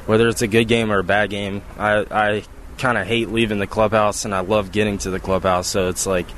whether 0.05 0.27
it's 0.27 0.41
a 0.41 0.47
good 0.47 0.67
game 0.67 0.91
or 0.91 0.99
a 0.99 1.03
bad 1.03 1.29
game, 1.29 1.61
I 1.77 2.05
I 2.09 2.43
kind 2.77 2.97
of 2.97 3.05
hate 3.05 3.29
leaving 3.29 3.59
the 3.59 3.67
clubhouse, 3.67 4.25
and 4.25 4.33
I 4.33 4.39
love 4.39 4.71
getting 4.71 4.97
to 4.99 5.09
the 5.09 5.19
clubhouse. 5.19 5.67
So 5.67 5.89
it's 5.89 6.05
like 6.05 6.29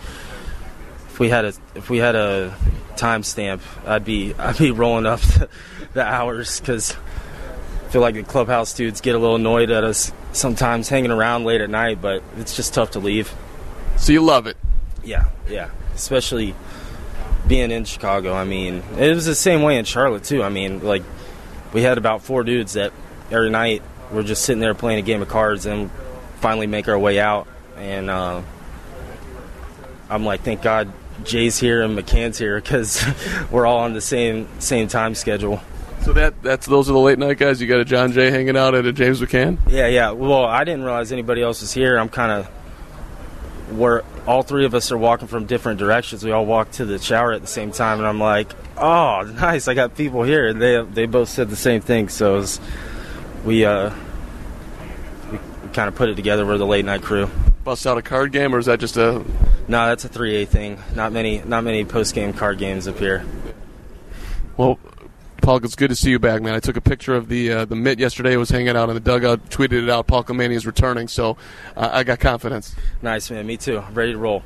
if 1.09 1.19
we 1.19 1.29
had 1.29 1.45
a 1.45 1.53
if 1.75 1.89
we 1.89 1.99
had 1.99 2.15
a 2.15 2.55
timestamp, 2.95 3.61
I'd 3.85 4.05
be 4.05 4.33
I'd 4.33 4.57
be 4.57 4.71
rolling 4.71 5.05
up 5.05 5.21
the, 5.21 5.49
the 5.93 6.03
hours 6.03 6.59
because 6.59 6.95
feel 7.89 8.01
like 8.01 8.15
the 8.15 8.23
clubhouse 8.23 8.73
dudes 8.73 9.01
get 9.01 9.15
a 9.15 9.19
little 9.19 9.35
annoyed 9.35 9.69
at 9.69 9.83
us 9.83 10.13
sometimes 10.31 10.87
hanging 10.87 11.11
around 11.11 11.43
late 11.43 11.59
at 11.59 11.69
night, 11.69 12.01
but 12.01 12.23
it's 12.37 12.55
just 12.55 12.73
tough 12.73 12.91
to 12.91 12.99
leave. 12.99 13.33
So 14.01 14.13
you 14.13 14.21
love 14.21 14.47
it? 14.47 14.57
Yeah, 15.03 15.25
yeah. 15.47 15.69
Especially 15.93 16.55
being 17.47 17.69
in 17.69 17.85
Chicago. 17.85 18.33
I 18.33 18.45
mean, 18.45 18.81
it 18.97 19.13
was 19.13 19.27
the 19.27 19.35
same 19.35 19.61
way 19.61 19.77
in 19.77 19.85
Charlotte 19.85 20.23
too. 20.23 20.41
I 20.41 20.49
mean, 20.49 20.83
like 20.83 21.03
we 21.71 21.83
had 21.83 21.99
about 21.99 22.23
four 22.23 22.43
dudes 22.43 22.73
that 22.73 22.93
every 23.29 23.51
night 23.51 23.83
were 24.11 24.23
just 24.23 24.43
sitting 24.43 24.59
there 24.59 24.73
playing 24.73 24.97
a 24.97 25.03
game 25.03 25.21
of 25.21 25.29
cards 25.29 25.67
and 25.67 25.91
finally 26.39 26.65
make 26.65 26.87
our 26.87 26.97
way 26.97 27.19
out. 27.19 27.47
And 27.77 28.09
uh, 28.09 28.41
I'm 30.09 30.25
like, 30.25 30.41
thank 30.41 30.63
God 30.63 30.91
Jay's 31.23 31.59
here 31.59 31.83
and 31.83 31.95
McCann's 31.95 32.39
here 32.39 32.59
because 32.59 33.05
we're 33.51 33.67
all 33.67 33.81
on 33.81 33.93
the 33.93 34.01
same 34.01 34.47
same 34.57 34.87
time 34.87 35.13
schedule. 35.13 35.61
So 36.01 36.13
that 36.13 36.41
that's 36.41 36.65
those 36.65 36.89
are 36.89 36.93
the 36.93 36.99
late 36.99 37.19
night 37.19 37.37
guys. 37.37 37.61
You 37.61 37.67
got 37.67 37.79
a 37.79 37.85
Jon 37.85 38.13
Jay 38.13 38.31
hanging 38.31 38.57
out 38.57 38.73
at 38.73 38.83
a 38.83 38.91
James 38.91 39.21
McCann. 39.21 39.59
Yeah, 39.69 39.85
yeah. 39.85 40.09
Well, 40.09 40.43
I 40.43 40.63
didn't 40.63 40.85
realize 40.85 41.11
anybody 41.11 41.43
else 41.43 41.61
was 41.61 41.71
here. 41.71 41.99
I'm 41.99 42.09
kind 42.09 42.31
of 42.31 42.49
where 43.71 44.03
all 44.27 44.43
three 44.43 44.65
of 44.65 44.73
us 44.73 44.91
are 44.91 44.97
walking 44.97 45.27
from 45.27 45.45
different 45.45 45.79
directions. 45.79 46.23
We 46.23 46.31
all 46.31 46.45
walk 46.45 46.71
to 46.71 46.85
the 46.85 46.99
shower 46.99 47.31
at 47.31 47.41
the 47.41 47.47
same 47.47 47.71
time, 47.71 47.99
and 47.99 48.07
I'm 48.07 48.19
like, 48.19 48.53
"Oh, 48.77 49.21
nice! 49.35 49.67
I 49.67 49.73
got 49.73 49.95
people 49.95 50.23
here." 50.23 50.47
And 50.47 50.61
they 50.61 50.81
they 50.83 51.05
both 51.05 51.29
said 51.29 51.49
the 51.49 51.55
same 51.55 51.81
thing. 51.81 52.09
So 52.09 52.35
was, 52.35 52.59
we 53.45 53.65
uh 53.65 53.93
we, 55.31 55.37
we 55.37 55.69
kind 55.73 55.87
of 55.87 55.95
put 55.95 56.09
it 56.09 56.15
together. 56.15 56.45
We're 56.45 56.57
the 56.57 56.65
late 56.65 56.85
night 56.85 57.01
crew. 57.01 57.29
Bust 57.63 57.85
out 57.85 57.97
a 57.97 58.01
card 58.01 58.31
game, 58.31 58.55
or 58.55 58.59
is 58.59 58.65
that 58.65 58.79
just 58.79 58.97
a? 58.97 59.23
No, 59.67 59.87
that's 59.87 60.05
a 60.05 60.09
three 60.09 60.41
A 60.41 60.45
thing. 60.45 60.79
Not 60.95 61.13
many 61.13 61.41
not 61.45 61.63
many 61.63 61.85
post 61.85 62.15
game 62.15 62.33
card 62.33 62.57
games 62.57 62.87
up 62.87 62.97
here. 62.97 63.25
Well, 64.57 64.79
Paul, 65.41 65.57
it's 65.57 65.75
good 65.75 65.89
to 65.89 65.95
see 65.95 66.11
you 66.11 66.19
back, 66.19 66.41
man. 66.41 66.53
I 66.53 66.59
took 66.59 66.77
a 66.77 66.81
picture 66.81 67.15
of 67.15 67.27
the 67.27 67.51
uh, 67.51 67.65
the 67.65 67.75
mitt 67.75 67.99
yesterday. 67.99 68.33
I 68.33 68.37
was 68.37 68.49
hanging 68.49 68.75
out 68.75 68.89
in 68.89 68.95
the 68.95 69.01
dugout, 69.01 69.49
tweeted 69.49 69.83
it 69.83 69.89
out. 69.89 70.07
Palka 70.07 70.35
Mania 70.35 70.57
is 70.57 70.65
returning, 70.65 71.07
so 71.07 71.37
uh, 71.75 71.89
I 71.91 72.03
got 72.03 72.19
confidence. 72.19 72.75
Nice, 73.01 73.31
man. 73.31 73.47
Me 73.47 73.57
too. 73.57 73.83
Ready 73.91 74.13
to 74.13 74.17
roll. 74.17 74.43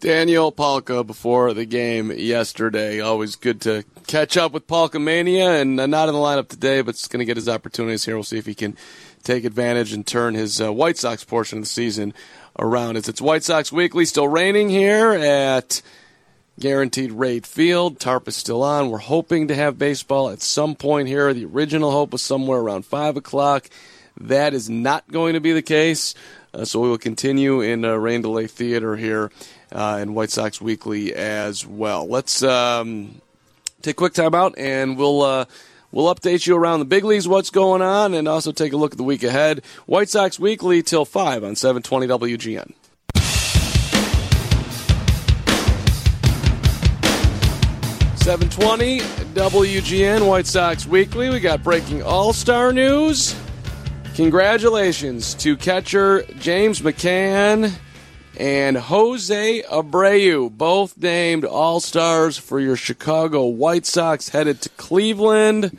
Daniel 0.00 0.50
Palka 0.50 1.06
before 1.06 1.54
the 1.54 1.64
game 1.64 2.10
yesterday. 2.10 3.00
Always 3.00 3.36
good 3.36 3.60
to 3.62 3.84
catch 4.06 4.36
up 4.36 4.52
with 4.52 4.66
Palka 4.66 5.00
Mania, 5.00 5.60
and 5.60 5.78
uh, 5.78 5.86
not 5.86 6.08
in 6.08 6.14
the 6.14 6.20
lineup 6.20 6.48
today, 6.48 6.80
but 6.80 6.90
it's 6.90 7.06
going 7.06 7.20
to 7.20 7.24
get 7.24 7.36
his 7.36 7.48
opportunities 7.48 8.04
here. 8.04 8.16
We'll 8.16 8.24
see 8.24 8.38
if 8.38 8.46
he 8.46 8.54
can 8.54 8.76
take 9.22 9.44
advantage 9.44 9.92
and 9.92 10.06
turn 10.06 10.34
his 10.34 10.60
uh, 10.60 10.72
White 10.72 10.98
Sox 10.98 11.24
portion 11.24 11.58
of 11.58 11.64
the 11.64 11.70
season 11.70 12.14
around. 12.58 12.96
As 12.96 13.08
it's 13.08 13.20
White 13.20 13.44
Sox 13.44 13.70
Weekly, 13.70 14.04
still 14.04 14.26
raining 14.28 14.70
here 14.70 15.12
at 15.12 15.82
Guaranteed 16.60 17.12
Rate 17.12 17.46
Field. 17.46 17.98
Tarp 17.98 18.28
is 18.28 18.36
still 18.36 18.62
on. 18.62 18.90
We're 18.90 18.98
hoping 18.98 19.48
to 19.48 19.54
have 19.54 19.78
baseball 19.78 20.28
at 20.28 20.42
some 20.42 20.74
point 20.74 21.08
here. 21.08 21.32
The 21.32 21.46
original 21.46 21.90
hope 21.90 22.12
was 22.12 22.22
somewhere 22.22 22.58
around 22.58 22.84
5 22.84 23.16
o'clock. 23.16 23.68
That 24.20 24.52
is 24.52 24.68
not 24.68 25.08
going 25.10 25.34
to 25.34 25.40
be 25.40 25.52
the 25.52 25.62
case. 25.62 26.14
Uh, 26.52 26.64
so 26.64 26.80
we 26.80 26.88
will 26.90 26.98
continue 26.98 27.62
in 27.62 27.84
uh, 27.84 27.94
Rain 27.94 28.20
Delay 28.20 28.46
Theater 28.46 28.96
here 28.96 29.32
uh, 29.72 29.98
in 30.02 30.14
White 30.14 30.30
Sox 30.30 30.60
Weekly 30.60 31.14
as 31.14 31.66
well. 31.66 32.06
Let's 32.06 32.42
um, 32.42 33.22
take 33.80 33.92
a 33.92 33.96
quick 33.96 34.14
time 34.14 34.34
out 34.34 34.54
and 34.58 34.98
we'll. 34.98 35.22
Uh, 35.22 35.44
we'll 35.90 36.14
update 36.14 36.46
you 36.46 36.56
around 36.56 36.78
the 36.78 36.86
big 36.86 37.04
leagues, 37.04 37.28
what's 37.28 37.50
going 37.50 37.82
on, 37.82 38.14
and 38.14 38.26
also 38.26 38.50
take 38.50 38.72
a 38.72 38.76
look 38.78 38.92
at 38.92 38.96
the 38.96 39.04
week 39.04 39.22
ahead. 39.22 39.62
White 39.84 40.08
Sox 40.08 40.38
Weekly 40.40 40.82
till 40.82 41.04
5 41.04 41.44
on 41.44 41.54
720 41.54 42.06
WGN. 42.06 42.72
720 48.22 49.00
WGN 49.34 50.28
White 50.28 50.46
Sox 50.46 50.86
Weekly. 50.86 51.28
We 51.28 51.40
got 51.40 51.64
breaking 51.64 52.04
All 52.04 52.32
Star 52.32 52.72
news. 52.72 53.34
Congratulations 54.14 55.34
to 55.34 55.56
catcher 55.56 56.22
James 56.38 56.82
McCann 56.82 57.72
and 58.38 58.76
Jose 58.76 59.62
Abreu, 59.62 60.56
both 60.56 60.96
named 60.96 61.44
All 61.44 61.80
Stars 61.80 62.38
for 62.38 62.60
your 62.60 62.76
Chicago 62.76 63.46
White 63.46 63.86
Sox, 63.86 64.28
headed 64.28 64.60
to 64.60 64.68
Cleveland. 64.68 65.76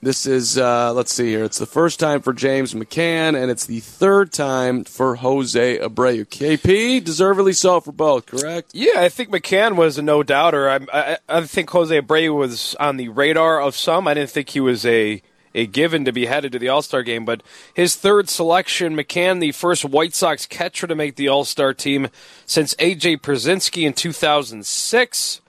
This 0.00 0.26
is, 0.26 0.56
uh, 0.56 0.92
let's 0.92 1.12
see 1.12 1.28
here. 1.30 1.42
It's 1.42 1.58
the 1.58 1.66
first 1.66 1.98
time 1.98 2.22
for 2.22 2.32
James 2.32 2.72
McCann, 2.72 3.40
and 3.40 3.50
it's 3.50 3.66
the 3.66 3.80
third 3.80 4.32
time 4.32 4.84
for 4.84 5.16
Jose 5.16 5.78
Abreu. 5.78 6.24
KP, 6.24 7.02
deservedly 7.02 7.52
so 7.52 7.80
for 7.80 7.90
both, 7.90 8.26
correct? 8.26 8.70
Yeah, 8.72 9.00
I 9.00 9.08
think 9.08 9.30
McCann 9.30 9.74
was 9.74 9.98
a 9.98 10.02
no 10.02 10.22
doubter. 10.22 10.70
I, 10.70 10.78
I, 10.92 11.18
I 11.28 11.46
think 11.46 11.70
Jose 11.70 12.00
Abreu 12.00 12.32
was 12.36 12.76
on 12.76 12.96
the 12.96 13.08
radar 13.08 13.60
of 13.60 13.74
some. 13.74 14.06
I 14.06 14.14
didn't 14.14 14.30
think 14.30 14.50
he 14.50 14.60
was 14.60 14.86
a 14.86 15.20
a 15.54 15.66
given 15.66 16.04
to 16.04 16.12
be 16.12 16.26
headed 16.26 16.52
to 16.52 16.58
the 16.58 16.68
All 16.68 16.82
Star 16.82 17.02
game, 17.02 17.24
but 17.24 17.42
his 17.74 17.96
third 17.96 18.28
selection, 18.28 18.94
McCann, 18.94 19.40
the 19.40 19.52
first 19.52 19.84
White 19.84 20.14
Sox 20.14 20.46
catcher 20.46 20.86
to 20.86 20.94
make 20.94 21.16
the 21.16 21.26
All 21.28 21.44
Star 21.44 21.74
team 21.74 22.08
since 22.46 22.74
AJ 22.74 23.22
Pierzynski 23.22 23.84
in 23.84 23.94
2006. 23.94 25.40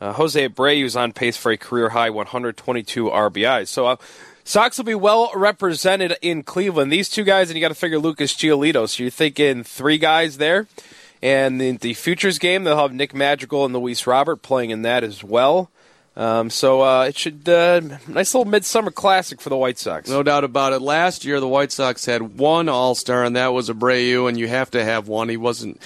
Uh, 0.00 0.12
Jose 0.12 0.48
Abreu 0.48 0.84
is 0.84 0.96
on 0.96 1.12
pace 1.12 1.36
for 1.36 1.50
a 1.50 1.56
career 1.56 1.90
high 1.90 2.10
122 2.10 3.04
RBIs. 3.06 3.68
So 3.68 3.86
uh, 3.86 3.96
Sox 4.44 4.78
will 4.78 4.84
be 4.84 4.94
well 4.94 5.30
represented 5.34 6.16
in 6.22 6.42
Cleveland. 6.42 6.92
These 6.92 7.08
two 7.08 7.24
guys, 7.24 7.50
and 7.50 7.56
you 7.56 7.60
got 7.60 7.68
to 7.68 7.74
figure 7.74 7.98
Lucas 7.98 8.34
Giolito. 8.34 8.88
So 8.88 9.02
you're 9.02 9.10
thinking 9.10 9.64
three 9.64 9.98
guys 9.98 10.38
there. 10.38 10.66
And 11.20 11.60
the 11.60 11.94
futures 11.94 12.38
game, 12.38 12.62
they'll 12.62 12.76
have 12.76 12.92
Nick 12.92 13.12
Madrigal 13.12 13.64
and 13.64 13.74
Luis 13.74 14.06
Robert 14.06 14.36
playing 14.40 14.70
in 14.70 14.82
that 14.82 15.02
as 15.02 15.24
well. 15.24 15.68
Um, 16.16 16.50
so 16.50 16.82
uh, 16.82 17.04
it 17.04 17.16
should 17.16 17.48
uh, 17.48 17.80
nice 18.08 18.34
little 18.34 18.44
midsummer 18.44 18.90
classic 18.90 19.40
for 19.40 19.50
the 19.50 19.56
White 19.56 19.78
Sox. 19.78 20.08
No 20.08 20.24
doubt 20.24 20.42
about 20.42 20.72
it. 20.72 20.80
Last 20.80 21.24
year, 21.24 21.38
the 21.38 21.46
White 21.46 21.70
Sox 21.70 22.06
had 22.06 22.38
one 22.38 22.68
All 22.68 22.96
Star, 22.96 23.22
and 23.22 23.36
that 23.36 23.52
was 23.52 23.68
Abreu, 23.70 24.28
and 24.28 24.36
you 24.38 24.48
have 24.48 24.70
to 24.72 24.84
have 24.84 25.06
one. 25.06 25.28
He 25.28 25.36
wasn't 25.36 25.80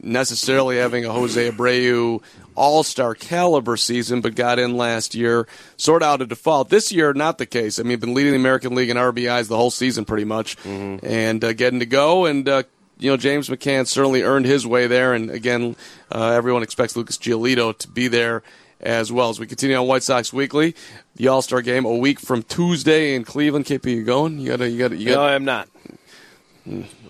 necessarily 0.00 0.78
having 0.78 1.04
a 1.04 1.12
Jose 1.12 1.50
Abreu 1.50 2.22
all 2.54 2.82
star 2.82 3.14
caliber 3.14 3.76
season, 3.76 4.20
but 4.20 4.34
got 4.34 4.58
in 4.58 4.76
last 4.76 5.14
year, 5.14 5.46
sort 5.76 6.02
out 6.02 6.20
of 6.20 6.28
default. 6.28 6.68
This 6.68 6.92
year, 6.92 7.12
not 7.12 7.38
the 7.38 7.46
case. 7.46 7.78
I 7.78 7.82
mean, 7.82 7.98
been 7.98 8.14
leading 8.14 8.32
the 8.32 8.38
American 8.38 8.74
League 8.74 8.90
in 8.90 8.96
RBIs 8.96 9.48
the 9.48 9.56
whole 9.56 9.70
season 9.70 10.04
pretty 10.04 10.24
much, 10.24 10.56
and 10.64 11.42
uh, 11.44 11.52
getting 11.52 11.80
to 11.80 11.86
go. 11.86 12.26
And, 12.26 12.48
uh, 12.48 12.62
you 12.98 13.10
know, 13.10 13.16
James 13.16 13.48
McCann 13.48 13.86
certainly 13.86 14.22
earned 14.22 14.46
his 14.46 14.66
way 14.66 14.86
there. 14.86 15.12
And 15.14 15.30
again, 15.30 15.76
uh, 16.10 16.30
everyone 16.30 16.62
expects 16.62 16.96
Lucas 16.96 17.18
Giolito 17.18 17.76
to 17.78 17.88
be 17.88 18.06
there 18.08 18.42
as 18.80 19.10
well. 19.12 19.30
As 19.30 19.38
we 19.40 19.46
continue 19.46 19.76
on 19.76 19.86
White 19.86 20.02
Sox 20.02 20.32
Weekly, 20.32 20.74
the 21.16 21.28
All 21.28 21.42
Star 21.42 21.62
game 21.62 21.84
a 21.84 21.94
week 21.96 22.20
from 22.20 22.42
Tuesday 22.42 23.14
in 23.14 23.24
Cleveland. 23.24 23.64
KP, 23.64 23.86
you 23.86 24.04
going? 24.04 24.38
You 24.38 24.48
gotta, 24.50 24.68
you 24.68 24.78
gotta, 24.78 24.96
you 24.96 25.06
No, 25.06 25.14
gotta. 25.14 25.28
No, 25.30 25.34
I'm 25.34 25.44
not. 25.44 25.68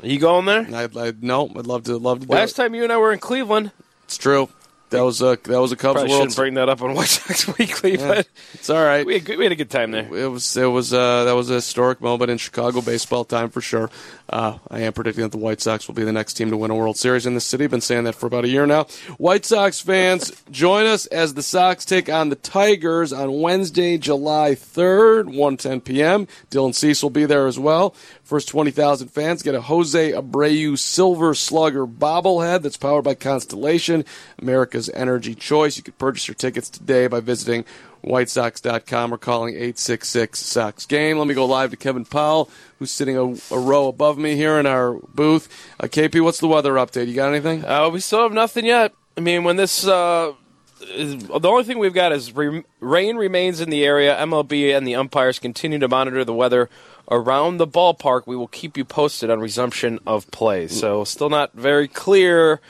Are 0.03 0.07
you 0.07 0.19
going 0.19 0.47
there? 0.47 0.67
I, 0.75 0.85
I, 0.97 1.13
no, 1.21 1.51
I'd 1.55 1.67
love 1.67 1.85
to, 1.85 1.97
love 1.99 2.21
to. 2.21 2.33
Last 2.33 2.57
time 2.57 2.75
you 2.75 2.85
and 2.85 2.93
I 2.93 2.97
were 2.97 3.13
in 3.13 3.19
Cleveland, 3.19 3.71
It's 4.05 4.17
true. 4.17 4.49
That 4.93 5.03
was 5.05 5.21
a 5.21 5.39
that 5.43 5.61
was 5.61 5.73
a 5.73 5.77
Cubs 5.77 5.95
probably 5.95 6.11
World. 6.11 6.21
shouldn't 6.23 6.37
bring 6.37 6.55
that 6.55 6.69
up 6.69 6.81
on 6.83 6.95
White 6.95 7.09
Sox 7.09 7.47
Weekly, 7.59 7.99
Yeah, 7.99 8.09
but 8.09 8.29
it's 8.55 8.71
all 8.71 8.83
right. 8.83 9.05
we 9.05 9.15
had, 9.15 9.25
good, 9.25 9.39
we 9.39 9.45
had 9.45 9.53
a 9.53 9.57
good 9.57 9.71
time 9.71 9.91
there. 9.91 10.05
It 10.15 10.27
was 10.31 10.57
it 10.57 10.67
was 10.67 10.93
uh, 10.95 11.25
that 11.25 11.33
was 11.33 11.51
a 11.51 11.55
historic 11.55 12.01
moment 12.01 12.31
in 12.31 12.39
Chicago 12.39 12.81
baseball 12.81 13.25
time 13.25 13.51
for 13.51 13.61
sure. 13.61 13.91
Uh, 14.33 14.57
I 14.71 14.81
am 14.81 14.95
predicting 14.95 15.23
that 15.25 15.31
the 15.31 15.37
White 15.37 15.61
Sox 15.61 15.87
will 15.87 15.95
be 15.95 16.05
the 16.05 16.13
next 16.13 16.33
team 16.35 16.51
to 16.51 16.57
win 16.57 16.71
a 16.71 16.75
World 16.75 16.97
Series 16.97 17.27
in 17.27 17.35
the 17.35 17.41
city. 17.41 17.67
Been 17.67 17.83
saying 17.83 18.05
that 18.05 18.15
for 18.15 18.27
about 18.27 18.47
a 18.47 18.49
year 18.49 18.65
now. 18.65 18.85
White 19.19 19.45
Sox 19.45 19.79
fans, 19.79 20.33
join 20.51 20.87
us 20.87 21.05
as 21.07 21.35
the 21.35 21.43
Sox 21.43 21.85
take 21.85 22.09
on 22.09 22.31
the 22.31 22.37
Tigers 22.37 23.13
on 23.13 23.43
Wednesday, 23.43 23.99
July 23.99 24.55
third, 24.55 25.27
1:10 25.27 25.85
p.m. 25.85 26.27
Dylan 26.51 26.75
Cease 26.75 27.03
will 27.03 27.11
be 27.11 27.27
there 27.27 27.47
as 27.47 27.59
well. 27.59 27.95
First 28.23 28.49
20,000 28.49 29.09
fans 29.09 29.43
get 29.43 29.55
a 29.55 29.61
Jose 29.61 30.13
Abreu 30.13 30.79
Silver 30.79 31.35
Slugger 31.35 31.87
bobblehead 31.87 32.63
that's 32.63 32.79
powered 32.79 33.05
by 33.05 33.15
Constellation, 33.15 34.03
America's 34.41 34.89
energy 34.95 35.35
choice. 35.35 35.77
You 35.77 35.83
can 35.83 35.93
purchase 35.95 36.27
your 36.27 36.35
tickets 36.37 36.71
today 36.71 37.07
by 37.07 37.21
visiting 37.21 37.67
whitesox.com 38.05 39.15
or 39.15 39.19
calling 39.19 39.55
866 39.55 40.39
Sox 40.39 40.87
Game. 40.87 41.19
Let 41.19 41.27
me 41.27 41.35
go 41.35 41.45
live 41.47 41.71
to 41.71 41.77
Kevin 41.77 42.05
Powell, 42.05 42.51
who's 42.79 42.91
sitting 42.91 43.17
a, 43.17 43.55
a 43.55 43.59
row 43.59 43.89
above 43.89 44.19
me 44.19 44.37
here 44.37 44.59
in 44.59 44.67
our 44.67 44.95
booth. 45.15 45.49
Uh, 45.79 45.87
KP, 45.87 46.23
what's 46.23 46.41
the 46.41 46.49
weather 46.49 46.75
update? 46.75 47.09
You 47.09 47.15
got 47.15 47.29
anything? 47.29 47.65
Uh, 47.65 47.89
we 47.91 48.01
still 48.01 48.23
have 48.23 48.33
nothing 48.33 48.65
yet. 48.65 48.93
I 49.17 49.21
mean, 49.21 49.45
when 49.45 49.57
this. 49.57 49.87
Uh, 49.87 50.33
the 50.81 51.49
only 51.49 51.63
thing 51.63 51.79
we've 51.79 51.95
got 51.95 52.11
is 52.11 52.35
re- 52.35 52.65
rain 52.81 53.17
remains 53.17 53.61
in 53.61 53.71
the 53.71 53.85
area. 53.85 54.17
MLB 54.17 54.77
and 54.77 54.85
the 54.85 54.97
umpires 54.97 55.39
continue 55.39 55.79
to 55.79 55.87
monitor 55.87 56.25
the 56.25 56.35
weather 56.35 56.69
around 57.09 57.59
the 57.59 57.69
ballpark. 57.69 58.27
We 58.27 58.35
will 58.35 58.49
keep 58.49 58.77
you 58.77 58.85
posted 58.85 59.31
on 59.31 59.39
resumption 59.39 60.01
of 60.09 60.29
play. 60.33 60.67
So, 60.67 61.05
still 61.05 61.31
not 61.31 61.53
very 61.55 61.87
clear 61.87 62.61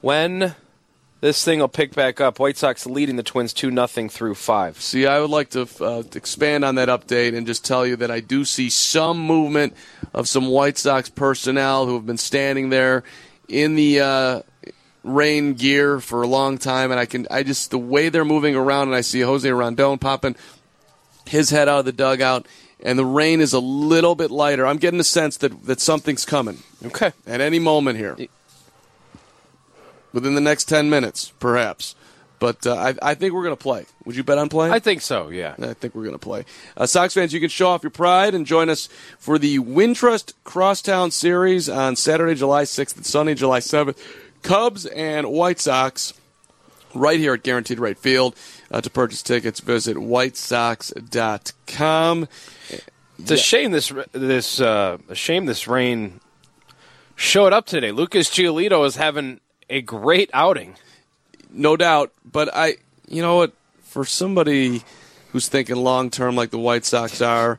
when 0.00 0.54
this 1.20 1.44
thing 1.44 1.58
will 1.58 1.68
pick 1.68 1.94
back 1.94 2.20
up. 2.20 2.38
White 2.38 2.56
Sox 2.56 2.86
leading 2.86 3.16
the 3.16 3.22
Twins 3.22 3.52
2 3.52 3.70
nothing 3.70 4.08
through 4.08 4.34
5. 4.34 4.80
See, 4.80 5.06
I 5.06 5.20
would 5.20 5.30
like 5.30 5.50
to 5.50 5.68
uh, 5.80 6.02
expand 6.14 6.64
on 6.64 6.76
that 6.76 6.88
update 6.88 7.36
and 7.36 7.46
just 7.46 7.64
tell 7.64 7.86
you 7.86 7.96
that 7.96 8.10
I 8.10 8.20
do 8.20 8.44
see 8.44 8.70
some 8.70 9.18
movement 9.18 9.74
of 10.14 10.28
some 10.28 10.46
White 10.46 10.78
Sox 10.78 11.08
personnel 11.08 11.86
who 11.86 11.94
have 11.94 12.06
been 12.06 12.18
standing 12.18 12.70
there 12.70 13.02
in 13.48 13.74
the 13.74 14.00
uh, 14.00 14.42
rain 15.02 15.54
gear 15.54 16.00
for 16.00 16.22
a 16.22 16.26
long 16.26 16.58
time, 16.58 16.90
and 16.90 17.00
I 17.00 17.06
can 17.06 17.26
I 17.30 17.42
just 17.42 17.70
the 17.70 17.78
way 17.78 18.08
they're 18.08 18.24
moving 18.24 18.54
around, 18.54 18.88
and 18.88 18.94
I 18.94 19.00
see 19.00 19.20
Jose 19.20 19.50
Rondon 19.50 19.98
popping 19.98 20.36
his 21.26 21.50
head 21.50 21.68
out 21.68 21.80
of 21.80 21.84
the 21.84 21.92
dugout, 21.92 22.46
and 22.80 22.98
the 22.98 23.04
rain 23.04 23.40
is 23.40 23.52
a 23.52 23.60
little 23.60 24.14
bit 24.14 24.30
lighter. 24.30 24.66
I'm 24.66 24.76
getting 24.76 24.98
the 24.98 25.04
sense 25.04 25.36
that 25.38 25.64
that 25.66 25.80
something's 25.80 26.24
coming. 26.24 26.58
Okay, 26.84 27.12
at 27.26 27.40
any 27.40 27.58
moment 27.58 27.98
here, 27.98 28.16
within 30.12 30.34
the 30.34 30.40
next 30.40 30.64
ten 30.64 30.90
minutes, 30.90 31.32
perhaps. 31.38 31.94
But 32.38 32.66
uh, 32.66 32.74
I, 32.74 32.94
I 33.02 33.14
think 33.14 33.34
we're 33.34 33.42
going 33.42 33.56
to 33.56 33.62
play. 33.62 33.86
Would 34.04 34.14
you 34.14 34.22
bet 34.22 34.38
on 34.38 34.48
playing? 34.48 34.72
I 34.72 34.78
think 34.78 35.00
so, 35.00 35.28
yeah. 35.28 35.56
I 35.58 35.74
think 35.74 35.96
we're 35.96 36.04
going 36.04 36.14
to 36.14 36.20
play. 36.20 36.44
Uh, 36.76 36.86
Sox 36.86 37.14
fans, 37.14 37.32
you 37.32 37.40
can 37.40 37.48
show 37.48 37.66
off 37.68 37.82
your 37.82 37.90
pride 37.90 38.32
and 38.34 38.46
join 38.46 38.70
us 38.70 38.88
for 39.18 39.38
the 39.38 39.58
Wintrust 39.58 40.34
Crosstown 40.44 41.10
Series 41.10 41.68
on 41.68 41.96
Saturday, 41.96 42.36
July 42.36 42.62
6th 42.62 42.96
and 42.96 43.04
Sunday, 43.04 43.34
July 43.34 43.58
7th. 43.58 43.98
Cubs 44.42 44.86
and 44.86 45.26
White 45.26 45.58
Sox 45.58 46.14
right 46.94 47.18
here 47.18 47.34
at 47.34 47.42
Guaranteed 47.42 47.80
Rate 47.80 47.98
Field. 47.98 48.36
Uh, 48.70 48.82
to 48.82 48.90
purchase 48.90 49.22
tickets, 49.22 49.60
visit 49.60 49.96
whitesox.com. 49.96 52.28
It's 53.18 53.30
a 53.32 53.36
shame 53.36 53.72
this 53.72 53.92
this 54.12 54.60
uh, 54.60 54.98
a 55.08 55.14
shame 55.14 55.46
this 55.46 55.66
rain 55.66 56.20
showed 57.16 57.52
up 57.52 57.66
today. 57.66 57.90
Lucas 57.90 58.30
Giolito 58.30 58.86
is 58.86 58.94
having 58.96 59.40
a 59.70 59.82
great 59.82 60.30
outing. 60.32 60.76
No 61.50 61.76
doubt, 61.76 62.12
but 62.30 62.54
I, 62.54 62.76
you 63.08 63.22
know 63.22 63.36
what, 63.36 63.52
for 63.82 64.04
somebody 64.04 64.82
who's 65.32 65.48
thinking 65.48 65.76
long 65.76 66.10
term 66.10 66.36
like 66.36 66.50
the 66.50 66.58
White 66.58 66.84
Sox 66.84 67.20
are, 67.20 67.58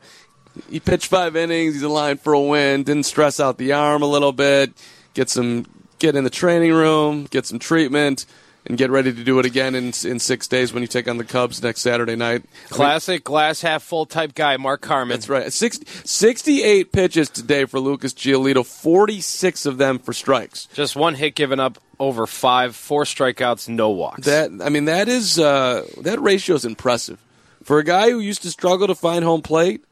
he 0.69 0.79
pitched 0.79 1.07
five 1.07 1.35
innings, 1.35 1.73
he's 1.73 1.83
in 1.83 1.89
line 1.89 2.17
for 2.17 2.33
a 2.33 2.41
win, 2.41 2.83
didn't 2.83 3.05
stress 3.05 3.39
out 3.39 3.57
the 3.57 3.73
arm 3.73 4.01
a 4.01 4.07
little 4.07 4.31
bit, 4.31 4.71
get 5.13 5.29
some 5.29 5.65
get 5.99 6.15
in 6.15 6.23
the 6.23 6.29
training 6.29 6.73
room, 6.73 7.25
get 7.25 7.45
some 7.45 7.59
treatment, 7.59 8.25
and 8.65 8.77
get 8.77 8.91
ready 8.91 9.13
to 9.13 9.23
do 9.23 9.39
it 9.39 9.45
again 9.45 9.75
in 9.75 9.87
in 10.03 10.19
six 10.19 10.47
days 10.47 10.73
when 10.73 10.83
you 10.83 10.87
take 10.87 11.07
on 11.07 11.17
the 11.17 11.23
Cubs 11.23 11.61
next 11.61 11.81
Saturday 11.81 12.15
night. 12.15 12.43
Classic 12.69 13.23
glass 13.23 13.61
half 13.61 13.83
full 13.83 14.05
type 14.05 14.35
guy, 14.35 14.57
Mark 14.57 14.81
Carman. 14.81 15.15
That's 15.15 15.29
right. 15.29 15.51
60, 15.51 15.85
68 16.05 16.91
pitches 16.91 17.29
today 17.29 17.65
for 17.65 17.79
Lucas 17.79 18.13
Giolito, 18.13 18.65
46 18.65 19.65
of 19.65 19.77
them 19.77 19.99
for 19.99 20.13
strikes. 20.13 20.67
Just 20.73 20.95
one 20.95 21.15
hit 21.15 21.35
given 21.35 21.59
up 21.59 21.79
over 21.99 22.25
five, 22.25 22.75
four 22.75 23.03
strikeouts, 23.03 23.67
no 23.67 23.89
walks. 23.89 24.25
That 24.25 24.51
I 24.63 24.69
mean, 24.69 24.85
that 24.85 25.07
is 25.07 25.39
uh, 25.39 25.85
that 26.01 26.21
ratio 26.21 26.55
is 26.55 26.65
impressive 26.65 27.19
for 27.63 27.79
a 27.79 27.83
guy 27.83 28.09
who 28.09 28.19
used 28.19 28.41
to 28.43 28.51
struggle 28.51 28.87
to 28.87 28.95
find 28.95 29.23
home 29.23 29.41
plate. 29.41 29.83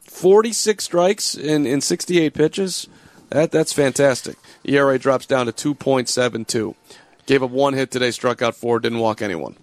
Forty-six 0.00 0.84
strikes 0.84 1.34
in, 1.34 1.66
in 1.66 1.80
sixty-eight 1.80 2.34
pitches. 2.34 2.86
That 3.30 3.50
that's 3.50 3.72
fantastic. 3.72 4.36
ERA 4.64 4.98
drops 4.98 5.26
down 5.26 5.46
to 5.46 5.52
two 5.52 5.74
point 5.74 6.08
seven 6.08 6.44
two. 6.44 6.74
Gave 7.26 7.42
up 7.42 7.50
one 7.50 7.74
hit 7.74 7.90
today, 7.90 8.10
struck 8.10 8.42
out 8.42 8.54
four, 8.54 8.80
didn't 8.80 8.98
walk 8.98 9.22
anyone. 9.22 9.56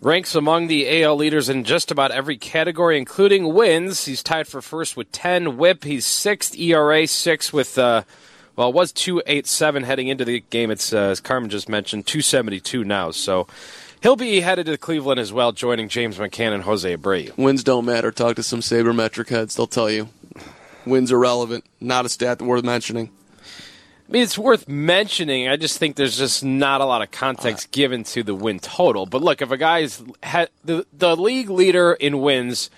Ranks 0.00 0.34
among 0.34 0.66
the 0.66 1.02
AL 1.02 1.16
leaders 1.16 1.48
in 1.48 1.64
just 1.64 1.90
about 1.90 2.10
every 2.10 2.36
category, 2.36 2.98
including 2.98 3.54
wins. 3.54 4.04
He's 4.04 4.22
tied 4.22 4.46
for 4.46 4.60
first 4.60 4.96
with 4.96 5.10
10 5.12 5.56
whip. 5.56 5.84
He's 5.84 6.04
sixth 6.04 6.58
ERA, 6.58 7.06
six 7.06 7.52
with, 7.52 7.78
uh, 7.78 8.02
well, 8.54 8.68
it 8.68 8.74
was 8.74 8.92
287 8.92 9.82
heading 9.82 10.08
into 10.08 10.24
the 10.24 10.40
game. 10.50 10.70
It's, 10.70 10.92
uh, 10.92 10.98
as 10.98 11.20
Carman 11.20 11.48
just 11.48 11.68
mentioned, 11.68 12.06
272 12.06 12.84
now. 12.84 13.12
So 13.12 13.46
he'll 14.02 14.14
be 14.14 14.40
headed 14.40 14.66
to 14.66 14.76
Cleveland 14.76 15.18
as 15.18 15.32
well, 15.32 15.52
joining 15.52 15.88
James 15.88 16.18
McCann 16.18 16.52
and 16.52 16.64
Jose 16.64 16.96
Abreu. 16.96 17.36
Wins 17.38 17.64
don't 17.64 17.86
matter. 17.86 18.12
Talk 18.12 18.36
to 18.36 18.42
some 18.42 18.60
sabermetric 18.60 19.30
heads; 19.30 19.56
they'll 19.56 19.66
tell 19.66 19.90
you 19.90 20.10
wins 20.86 21.12
are 21.12 21.18
relevant. 21.18 21.64
Not 21.80 22.06
a 22.06 22.08
stat 22.08 22.40
worth 22.42 22.64
mentioning. 22.64 23.10
I 24.08 24.12
mean, 24.12 24.22
it's 24.22 24.36
worth 24.36 24.68
mentioning. 24.68 25.48
I 25.48 25.56
just 25.56 25.78
think 25.78 25.96
there's 25.96 26.18
just 26.18 26.44
not 26.44 26.80
a 26.80 26.84
lot 26.84 27.00
of 27.02 27.10
context 27.10 27.70
given 27.70 28.04
to 28.04 28.22
the 28.22 28.34
win 28.34 28.58
total. 28.60 29.06
But 29.06 29.22
look, 29.22 29.40
if 29.40 29.50
a 29.50 29.56
guy's 29.56 30.02
ha- 30.22 30.46
the 30.64 30.86
the 30.92 31.16
league 31.16 31.48
leader 31.48 31.94
in 31.94 32.20
wins, 32.20 32.68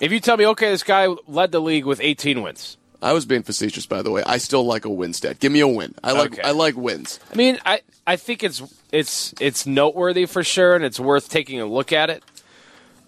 if 0.00 0.12
you 0.12 0.20
tell 0.20 0.36
me, 0.36 0.46
okay, 0.48 0.70
this 0.70 0.82
guy 0.82 1.08
led 1.26 1.50
the 1.52 1.60
league 1.60 1.86
with 1.86 2.00
18 2.00 2.42
wins. 2.42 2.76
I 3.00 3.12
was 3.12 3.26
being 3.26 3.42
facetious, 3.42 3.84
by 3.86 4.00
the 4.02 4.10
way. 4.10 4.22
I 4.24 4.38
still 4.38 4.64
like 4.64 4.84
a 4.86 4.90
win 4.90 5.12
stat. 5.12 5.38
Give 5.38 5.52
me 5.52 5.60
a 5.60 5.68
win. 5.68 5.94
I 6.02 6.12
like 6.12 6.32
Okay. 6.32 6.42
I 6.42 6.52
like 6.52 6.76
wins. 6.76 7.20
I 7.32 7.36
mean, 7.36 7.58
I 7.64 7.80
I 8.06 8.16
think 8.16 8.42
it's 8.42 8.62
it's 8.92 9.34
it's 9.40 9.66
noteworthy 9.66 10.26
for 10.26 10.42
sure, 10.44 10.74
and 10.74 10.84
it's 10.84 11.00
worth 11.00 11.28
taking 11.30 11.60
a 11.60 11.66
look 11.66 11.92
at 11.92 12.10
it. 12.10 12.22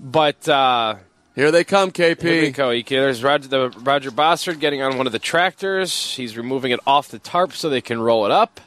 But 0.01 0.47
uh, 0.49 0.97
here 1.37 1.53
they 1.53 1.63
come, 1.63 1.93
KP. 1.93 2.21
Here 2.23 2.43
we 2.43 2.83
go. 2.83 3.01
There's 3.03 3.23
Roger 3.23 3.47
the 3.49 3.71
Roger 3.79 4.11
Bossard 4.11 4.59
getting 4.59 4.83
on 4.83 4.99
one 4.99 5.07
of 5.07 5.13
the 5.13 5.19
tractors. 5.21 6.15
He's 6.17 6.37
removing 6.37 6.73
it 6.73 6.81
off 6.87 7.09
the 7.09 7.19
tarp 7.21 7.53
so 7.53 7.71
they 7.71 7.81
can 7.81 8.01
roll 8.01 8.25
it 8.27 8.33
up. 8.33 8.61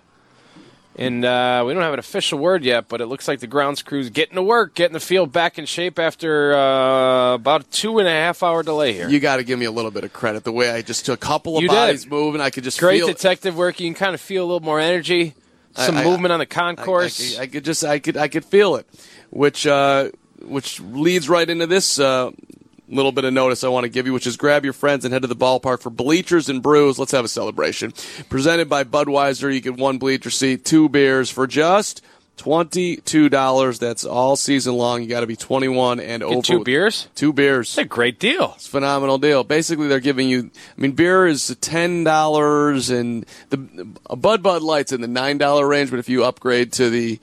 And 0.96 1.24
uh, 1.24 1.64
we 1.66 1.74
don't 1.74 1.82
have 1.84 1.94
an 1.94 2.00
official 2.00 2.40
word 2.40 2.64
yet, 2.66 2.90
but 2.90 3.00
it 3.00 3.06
looks 3.06 3.26
like 3.26 3.40
the 3.40 3.48
grounds 3.48 3.82
crew's 3.82 4.10
getting 4.10 4.36
to 4.36 4.44
work, 4.44 4.76
getting 4.76 4.94
the 4.94 5.00
field 5.00 5.32
back 5.32 5.58
in 5.58 5.66
shape 5.66 5.98
after 5.98 6.54
uh, 6.54 7.36
about 7.36 7.62
a 7.62 7.64
two 7.66 8.00
and 8.00 8.08
a 8.08 8.12
half 8.12 8.44
hour 8.44 8.64
delay 8.64 8.92
here. 8.94 9.08
You 9.08 9.22
got 9.22 9.38
to 9.38 9.44
give 9.46 9.58
me 9.58 9.66
a 9.66 9.72
little 9.72 9.92
bit 9.92 10.04
of 10.04 10.12
credit. 10.12 10.44
The 10.44 10.52
way 10.52 10.70
I 10.70 10.82
just 10.82 11.06
took 11.06 11.24
a 11.24 11.26
couple 11.26 11.56
of 11.56 11.64
You 11.64 11.70
bodies 11.70 12.04
did. 12.04 12.12
move, 12.12 12.34
and 12.36 12.44
I 12.44 12.50
could 12.50 12.66
just 12.66 12.80
Great 12.80 13.06
detective 13.06 13.56
work. 13.56 13.80
You 13.80 13.88
can 13.88 13.94
kind 13.96 14.14
of 14.14 14.20
feel 14.20 14.44
a 14.44 14.48
little 14.48 14.60
more 14.60 14.80
energy, 14.80 15.36
some 15.74 15.96
I- 15.96 16.04
movement 16.04 16.34
on 16.34 16.40
the 16.40 16.44
I- 16.44 16.48
concourse. 16.48 17.40
I, 17.40 17.44
I 17.44 17.48
could 17.48 17.64
just 17.64 17.86
I 17.86 18.00
could 18.00 18.18
I 18.18 18.28
could 18.28 18.44
feel 18.44 18.76
it, 18.76 18.86
which 19.30 19.66
uh, 19.66 20.10
which 20.42 20.82
leads 20.82 21.30
right 21.30 21.50
into 21.50 21.66
this 21.68 21.98
uh, 21.98 22.32
little 22.90 23.12
bit 23.12 23.26
of 23.26 23.34
notice 23.34 23.64
I 23.64 23.70
want 23.70 23.86
to 23.86 23.90
give 23.90 24.06
you, 24.06 24.14
which 24.14 24.28
is 24.28 24.38
grab 24.38 24.64
your 24.64 24.74
friends 24.74 25.06
and 25.06 25.14
head 25.14 25.22
to 25.22 25.28
the 25.28 25.36
ballpark 25.36 25.82
for 25.82 25.90
bleachers 25.90 26.50
and 26.50 26.62
brews. 26.62 26.98
Let's 27.00 27.12
have 27.12 27.26
a 27.26 27.30
celebration. 27.30 27.94
Presented 28.30 28.68
by 28.70 28.84
Budweiser, 28.84 29.54
you 29.54 29.62
get 29.62 29.78
one 29.78 29.98
bleacher 29.98 30.30
seat, 30.30 30.66
two 30.66 30.90
beers 30.90 31.30
for 31.30 31.48
just. 31.48 32.02
Twenty-two 32.38 33.28
dollars. 33.28 33.80
That's 33.80 34.06
all 34.06 34.38
season 34.38 34.76
long. 34.76 35.02
You 35.04 35.10
got 35.10 35.20
to 35.20 35.28
be 35.28 35.36
twenty-one 35.36 36.00
and 36.00 36.22
Get 36.22 36.32
over. 36.32 36.42
two 36.42 36.64
beers? 36.64 37.10
Two 37.14 37.34
beers. 37.34 37.68
It's 37.68 37.78
a 37.80 37.84
great 37.84 38.18
deal. 38.18 38.54
It's 38.56 38.66
a 38.66 38.70
phenomenal 38.70 39.18
deal. 39.18 39.44
Basically, 39.44 39.90
they're 39.90 40.00
giving 40.00 40.30
you. 40.30 40.50
I 40.78 40.82
mean, 40.82 40.94
beer 40.94 41.28
is 41.28 41.54
ten 41.60 42.06
dollars, 42.06 42.90
and 42.92 43.26
the 43.50 43.58
Bud 43.58 44.42
Bud 44.42 44.62
Light's 44.62 44.94
in 44.94 45.02
the 45.02 45.08
nine 45.10 45.38
dollar 45.38 45.68
range. 45.68 45.90
But 45.90 46.00
if 46.00 46.08
you 46.08 46.24
upgrade 46.24 46.72
to 46.74 46.90
the 46.90 47.20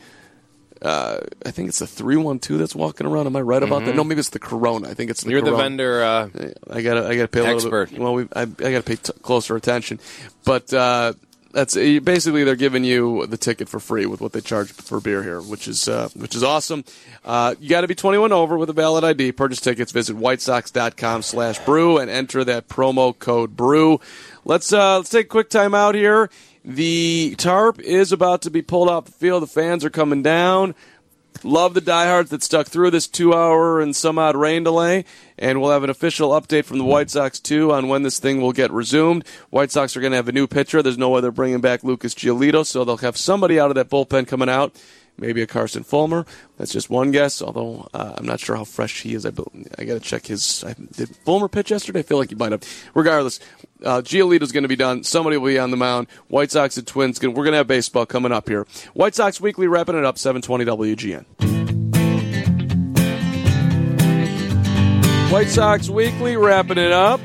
Uh, 0.86 1.20
I 1.44 1.50
think 1.50 1.68
it's 1.68 1.80
the 1.80 1.86
three 1.86 2.16
one 2.16 2.38
two 2.38 2.58
that's 2.58 2.74
walking 2.74 3.06
around. 3.08 3.26
Am 3.26 3.34
I 3.34 3.40
right 3.40 3.62
about 3.62 3.84
that? 3.84 3.92
Mhm. 3.92 3.96
No, 3.96 4.04
maybe 4.04 4.20
it's 4.20 4.28
the 4.28 4.38
Corona. 4.38 4.88
I 4.88 4.94
think 4.94 5.10
it's 5.10 5.24
the 5.24 5.30
You're 5.30 5.42
the 5.42 5.56
vendor. 5.56 6.02
Uh, 6.04 6.28
I 6.70 6.80
gotta, 6.82 7.08
I 7.08 7.16
gotta 7.16 7.28
pay 7.28 7.40
a 7.40 7.42
little 7.42 7.56
Expert. 7.56 7.90
bit. 7.90 7.98
Well, 7.98 8.14
we, 8.14 8.22
I, 8.36 8.42
I 8.42 8.44
gotta 8.44 8.82
pay 8.82 8.94
t- 8.96 9.12
closer 9.22 9.56
attention. 9.56 9.98
But 10.44 10.72
uh, 10.72 11.14
that's 11.52 11.74
basically 11.74 12.44
they're 12.44 12.54
giving 12.54 12.84
you 12.84 13.26
the 13.26 13.36
ticket 13.36 13.68
for 13.68 13.80
free 13.80 14.06
with 14.06 14.20
what 14.20 14.32
they 14.32 14.40
charge 14.40 14.70
for 14.72 15.00
beer 15.00 15.22
here, 15.24 15.40
which 15.40 15.66
is 15.66 15.88
uh, 15.88 16.08
which 16.14 16.36
is 16.36 16.44
awesome. 16.44 16.84
Uh, 17.24 17.54
you 17.58 17.68
got 17.68 17.80
to 17.80 17.88
be 17.88 17.94
21 17.96 18.30
over 18.30 18.56
with 18.56 18.70
a 18.70 18.74
valid 18.74 19.02
ID. 19.02 19.32
Purchase 19.32 19.60
tickets. 19.60 19.90
Visit 19.90 20.16
whitesox.com/brew 20.16 21.98
and 21.98 22.10
enter 22.10 22.44
that 22.44 22.68
promo 22.68 23.18
code 23.18 23.56
brew. 23.56 24.00
Let's 24.44 24.72
uh, 24.72 24.98
let's 24.98 25.10
take 25.10 25.26
a 25.26 25.28
quick 25.28 25.50
time 25.50 25.74
out 25.74 25.94
here. 25.94 26.30
The 26.68 27.36
tarp 27.38 27.78
is 27.78 28.10
about 28.10 28.42
to 28.42 28.50
be 28.50 28.60
pulled 28.60 28.88
off 28.88 29.04
the 29.04 29.12
field. 29.12 29.44
The 29.44 29.46
fans 29.46 29.84
are 29.84 29.90
coming 29.90 30.24
down. 30.24 30.74
Love 31.44 31.74
the 31.74 31.80
diehards 31.80 32.30
that 32.30 32.42
stuck 32.42 32.66
through 32.66 32.90
this 32.90 33.06
two 33.06 33.32
hour 33.32 33.80
and 33.80 33.94
some 33.94 34.18
odd 34.18 34.34
rain 34.34 34.64
delay. 34.64 35.04
And 35.38 35.60
we'll 35.60 35.70
have 35.70 35.84
an 35.84 35.90
official 35.90 36.30
update 36.30 36.64
from 36.64 36.78
the 36.78 36.84
White 36.84 37.08
Sox, 37.08 37.38
too, 37.38 37.72
on 37.72 37.86
when 37.86 38.02
this 38.02 38.18
thing 38.18 38.40
will 38.40 38.52
get 38.52 38.72
resumed. 38.72 39.24
White 39.50 39.70
Sox 39.70 39.96
are 39.96 40.00
going 40.00 40.10
to 40.10 40.16
have 40.16 40.26
a 40.26 40.32
new 40.32 40.48
pitcher. 40.48 40.82
There's 40.82 40.98
no 40.98 41.10
way 41.10 41.20
they're 41.20 41.30
bringing 41.30 41.60
back 41.60 41.84
Lucas 41.84 42.14
Giolito, 42.14 42.66
so 42.66 42.84
they'll 42.84 42.96
have 42.96 43.16
somebody 43.16 43.60
out 43.60 43.70
of 43.70 43.76
that 43.76 43.88
bullpen 43.88 44.26
coming 44.26 44.48
out. 44.48 44.74
Maybe 45.18 45.40
a 45.40 45.46
Carson 45.46 45.82
Fulmer. 45.82 46.26
That's 46.58 46.72
just 46.72 46.90
one 46.90 47.10
guess, 47.10 47.40
although 47.40 47.88
uh, 47.94 48.14
I'm 48.18 48.26
not 48.26 48.40
sure 48.40 48.56
how 48.56 48.64
fresh 48.64 49.02
he 49.02 49.14
is. 49.14 49.24
I, 49.24 49.30
I 49.78 49.84
got 49.84 49.94
to 49.94 50.00
check 50.00 50.26
his. 50.26 50.64
I, 50.64 50.74
did 50.74 51.14
Fulmer 51.24 51.48
pitch 51.48 51.70
yesterday? 51.70 52.00
I 52.00 52.02
feel 52.02 52.18
like 52.18 52.28
he 52.28 52.34
might 52.34 52.52
have. 52.52 52.62
Regardless, 52.94 53.40
uh, 53.82 54.02
Giolito's 54.02 54.52
going 54.52 54.62
to 54.62 54.68
be 54.68 54.76
done. 54.76 55.02
Somebody 55.02 55.36
will 55.36 55.48
be 55.48 55.58
on 55.58 55.70
the 55.70 55.76
mound. 55.76 56.08
White 56.28 56.50
Sox 56.50 56.76
and 56.76 56.86
Twins. 56.86 57.20
We're 57.20 57.32
going 57.32 57.52
to 57.52 57.58
have 57.58 57.66
baseball 57.66 58.06
coming 58.06 58.32
up 58.32 58.48
here. 58.48 58.66
White 58.94 59.14
Sox 59.14 59.40
Weekly 59.40 59.66
wrapping 59.66 59.96
it 59.96 60.04
up, 60.04 60.18
720 60.18 60.94
WGN. 60.94 61.24
White 65.30 65.48
Sox 65.48 65.90
Weekly 65.90 66.36
wrapping 66.36 66.78
it 66.78 66.92
up. 66.92 67.20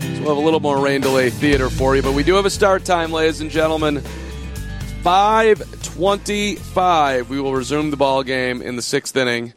So 0.00 0.24
we'll 0.24 0.34
have 0.34 0.38
a 0.38 0.40
little 0.40 0.60
more 0.60 0.80
rain 0.80 1.00
delay 1.00 1.30
theater 1.30 1.70
for 1.70 1.96
you, 1.96 2.02
but 2.02 2.12
we 2.12 2.22
do 2.22 2.34
have 2.34 2.46
a 2.46 2.50
start 2.50 2.84
time, 2.84 3.12
ladies 3.12 3.40
and 3.40 3.50
gentlemen. 3.50 4.02
525. 5.02 7.30
We 7.30 7.40
will 7.40 7.54
resume 7.54 7.90
the 7.90 7.96
ball 7.96 8.22
game 8.22 8.62
in 8.62 8.76
the 8.76 8.82
sixth 8.82 9.16
inning 9.16 9.52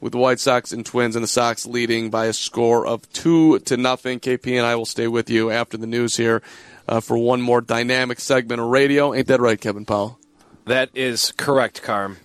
with 0.00 0.12
the 0.12 0.18
White 0.18 0.40
Sox 0.40 0.72
and 0.72 0.84
Twins 0.84 1.16
and 1.16 1.22
the 1.22 1.28
Sox 1.28 1.66
leading 1.66 2.10
by 2.10 2.26
a 2.26 2.32
score 2.32 2.86
of 2.86 3.10
two 3.12 3.58
to 3.60 3.76
nothing. 3.76 4.20
KP 4.20 4.56
and 4.56 4.66
I 4.66 4.76
will 4.76 4.86
stay 4.86 5.08
with 5.08 5.28
you 5.30 5.50
after 5.50 5.76
the 5.76 5.86
news 5.86 6.16
here 6.16 6.42
uh, 6.86 7.00
for 7.00 7.18
one 7.18 7.40
more 7.40 7.60
dynamic 7.60 8.20
segment 8.20 8.60
of 8.60 8.68
radio. 8.68 9.14
Ain't 9.14 9.28
that 9.28 9.40
right, 9.40 9.60
Kevin 9.60 9.84
Powell? 9.84 10.18
that 10.66 10.90
is 10.94 11.32
correct, 11.36 11.82
Carm. 11.82 12.18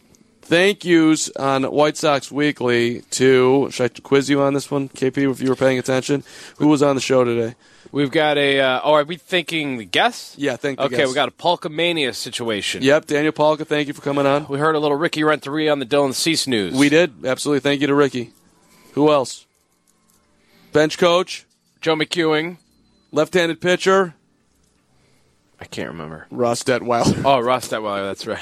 Thank 0.45 0.83
yous 0.83 1.29
on 1.37 1.63
White 1.63 1.95
Sox 1.95 2.31
Weekly 2.31 3.01
to. 3.11 3.69
Should 3.71 3.97
I 3.97 4.01
quiz 4.01 4.29
you 4.29 4.41
on 4.41 4.53
this 4.53 4.69
one, 4.69 4.89
KP, 4.89 5.31
if 5.31 5.39
you 5.39 5.49
were 5.49 5.55
paying 5.55 5.79
attention? 5.79 6.23
Who 6.57 6.67
was 6.67 6.83
on 6.83 6.95
the 6.95 7.01
show 7.01 7.23
today? 7.23 7.55
We've 7.93 8.11
got 8.11 8.37
a. 8.37 8.59
Uh, 8.59 8.81
oh, 8.83 8.93
are 8.93 9.03
we 9.03 9.15
thinking 9.15 9.77
the 9.77 9.85
guess? 9.85 10.35
Yeah, 10.37 10.57
thank. 10.57 10.79
Okay, 10.79 10.97
guess. 10.97 11.07
we 11.07 11.13
got 11.13 11.29
a 11.29 11.31
Palka 11.31 11.69
Mania 11.69 12.13
situation. 12.13 12.83
Yep, 12.83 13.05
Daniel 13.05 13.31
Palka, 13.31 13.65
thank 13.65 13.87
you 13.87 13.93
for 13.93 14.01
coming 14.01 14.25
on. 14.25 14.47
We 14.47 14.59
heard 14.59 14.75
a 14.75 14.79
little 14.79 14.97
Ricky 14.97 15.23
Renteria 15.23 15.71
on 15.71 15.79
the 15.79 15.85
Dylan 15.85 16.13
Cease 16.13 16.45
news. 16.45 16.73
We 16.73 16.89
did. 16.89 17.25
Absolutely. 17.25 17.61
Thank 17.61 17.81
you 17.81 17.87
to 17.87 17.95
Ricky. 17.95 18.31
Who 18.93 19.11
else? 19.11 19.45
Bench 20.73 20.97
coach, 20.97 21.45
Joe 21.81 21.95
McEwing. 21.95 22.57
left 23.11 23.33
handed 23.33 23.61
pitcher, 23.61 24.15
I 25.63 25.65
can't 25.65 25.89
remember. 25.91 26.27
Ross 26.29 26.61
Detwiler. 26.63 27.21
Oh, 27.23 27.39
Ross 27.39 27.69
Detwiler. 27.69 28.07
That's 28.09 28.27
right. 28.27 28.41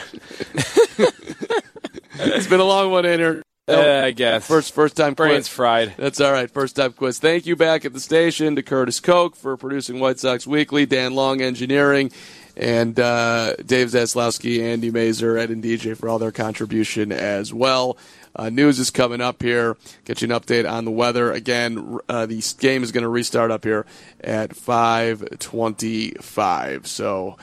it's 2.16 2.48
been 2.48 2.60
a 2.60 2.66
long 2.66 2.92
one, 2.92 3.06
Inner. 3.06 3.42
Uh, 3.68 4.02
I 4.06 4.12
guess. 4.12 4.48
First, 4.48 4.74
first 4.74 4.98
time 4.98 5.14
Brains 5.14 5.48
quiz. 5.48 5.48
fried. 5.48 5.94
That's 5.98 6.20
all 6.20 6.32
right. 6.32 6.50
First 6.50 6.76
time 6.76 6.94
quiz. 6.94 7.20
Thank 7.20 7.46
you 7.46 7.56
back 7.56 7.86
at 7.86 7.94
the 7.94 8.00
station 8.00 8.56
to 8.56 8.64
Curtis 8.64 9.00
Koch 9.00 9.36
for 9.36 9.56
producing 9.56 10.00
White 10.00 10.20
Sox 10.20 10.46
Weekly, 10.48 10.86
Dan 10.86 11.14
Long 11.14 11.42
engineering, 11.42 12.12
and 12.58 13.00
uh, 13.00 13.56
Dave 13.58 13.88
Zaslowski, 13.90 14.62
Andy 14.62 14.92
Mazer, 14.92 15.38
Ed 15.38 15.52
and 15.52 15.64
DJ 15.64 15.96
for 15.96 16.10
all 16.10 16.20
their 16.20 16.32
contribution 16.34 17.12
as 17.14 17.54
well. 17.54 17.98
Uh, 18.36 18.50
news 18.50 18.80
is 18.80 18.90
coming 18.90 19.22
up 19.22 19.42
here. 19.42 19.78
Get 20.06 20.22
you 20.22 20.34
an 20.34 20.40
update 20.40 20.70
on 20.70 20.84
the 20.86 20.92
weather. 20.92 21.32
Again, 21.32 22.00
uh, 22.10 22.26
the 22.26 22.44
game 22.60 22.84
is 22.84 22.92
going 22.92 23.04
to 23.04 23.10
restart 23.10 23.52
up 23.52 23.64
here 23.64 23.86
at 24.22 24.54
525. 24.56 26.88
So 26.88 27.38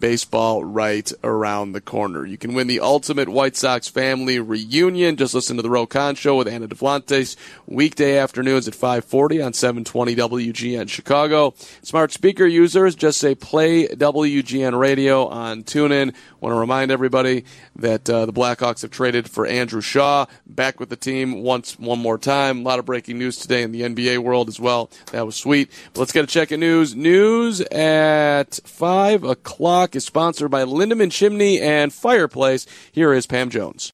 baseball 0.00 0.64
right 0.64 1.10
around 1.22 1.72
the 1.72 1.80
corner. 1.80 2.24
You 2.26 2.38
can 2.38 2.54
win 2.54 2.66
the 2.66 2.80
ultimate 2.80 3.28
White 3.28 3.56
Sox 3.56 3.88
family 3.88 4.38
reunion. 4.38 5.16
Just 5.16 5.34
listen 5.34 5.56
to 5.56 5.62
the 5.62 5.70
Roe 5.70 5.86
Conn 5.86 6.14
Show 6.14 6.36
with 6.36 6.48
Anna 6.48 6.68
Davlantes 6.68 7.36
weekday 7.66 8.18
afternoons 8.18 8.68
at 8.68 8.74
540 8.74 9.42
on 9.42 9.52
720 9.52 10.16
WGN 10.16 10.88
Chicago. 10.88 11.54
Smart 11.82 12.12
speaker 12.12 12.46
users 12.46 12.94
just 12.94 13.18
say 13.18 13.34
play 13.34 13.86
WGN 13.86 14.78
radio 14.78 15.26
on 15.26 15.62
TuneIn. 15.62 16.14
Want 16.40 16.54
to 16.54 16.58
remind 16.58 16.90
everybody 16.90 17.44
that 17.76 18.08
uh, 18.08 18.26
the 18.26 18.32
Blackhawks 18.32 18.82
have 18.82 18.90
traded 18.90 19.30
for 19.30 19.46
Andrew 19.46 19.80
Shaw 19.80 20.26
back 20.46 20.78
with 20.78 20.90
the 20.90 20.96
team 20.96 21.42
once 21.42 21.78
one 21.78 21.98
more 21.98 22.18
time. 22.18 22.60
A 22.60 22.62
lot 22.62 22.78
of 22.78 22.84
breaking 22.84 23.18
news 23.18 23.38
today 23.38 23.62
in 23.62 23.72
the 23.72 23.82
NBA 23.82 24.18
world 24.18 24.48
as 24.48 24.60
well. 24.60 24.90
That 25.12 25.26
was 25.26 25.36
sweet. 25.36 25.70
But 25.92 26.00
let's 26.00 26.12
get 26.12 26.24
a 26.24 26.26
check 26.26 26.50
of 26.50 26.60
news. 26.60 26.94
News 26.94 27.60
at 27.60 28.58
five 28.64 29.24
o'clock 29.24 29.83
is 29.92 30.04
sponsored 30.06 30.50
by 30.50 30.64
Lindemann 30.64 31.12
Chimney 31.12 31.60
and 31.60 31.92
Fireplace. 31.92 32.66
Here 32.92 33.12
is 33.12 33.26
Pam 33.26 33.50
Jones. 33.50 33.82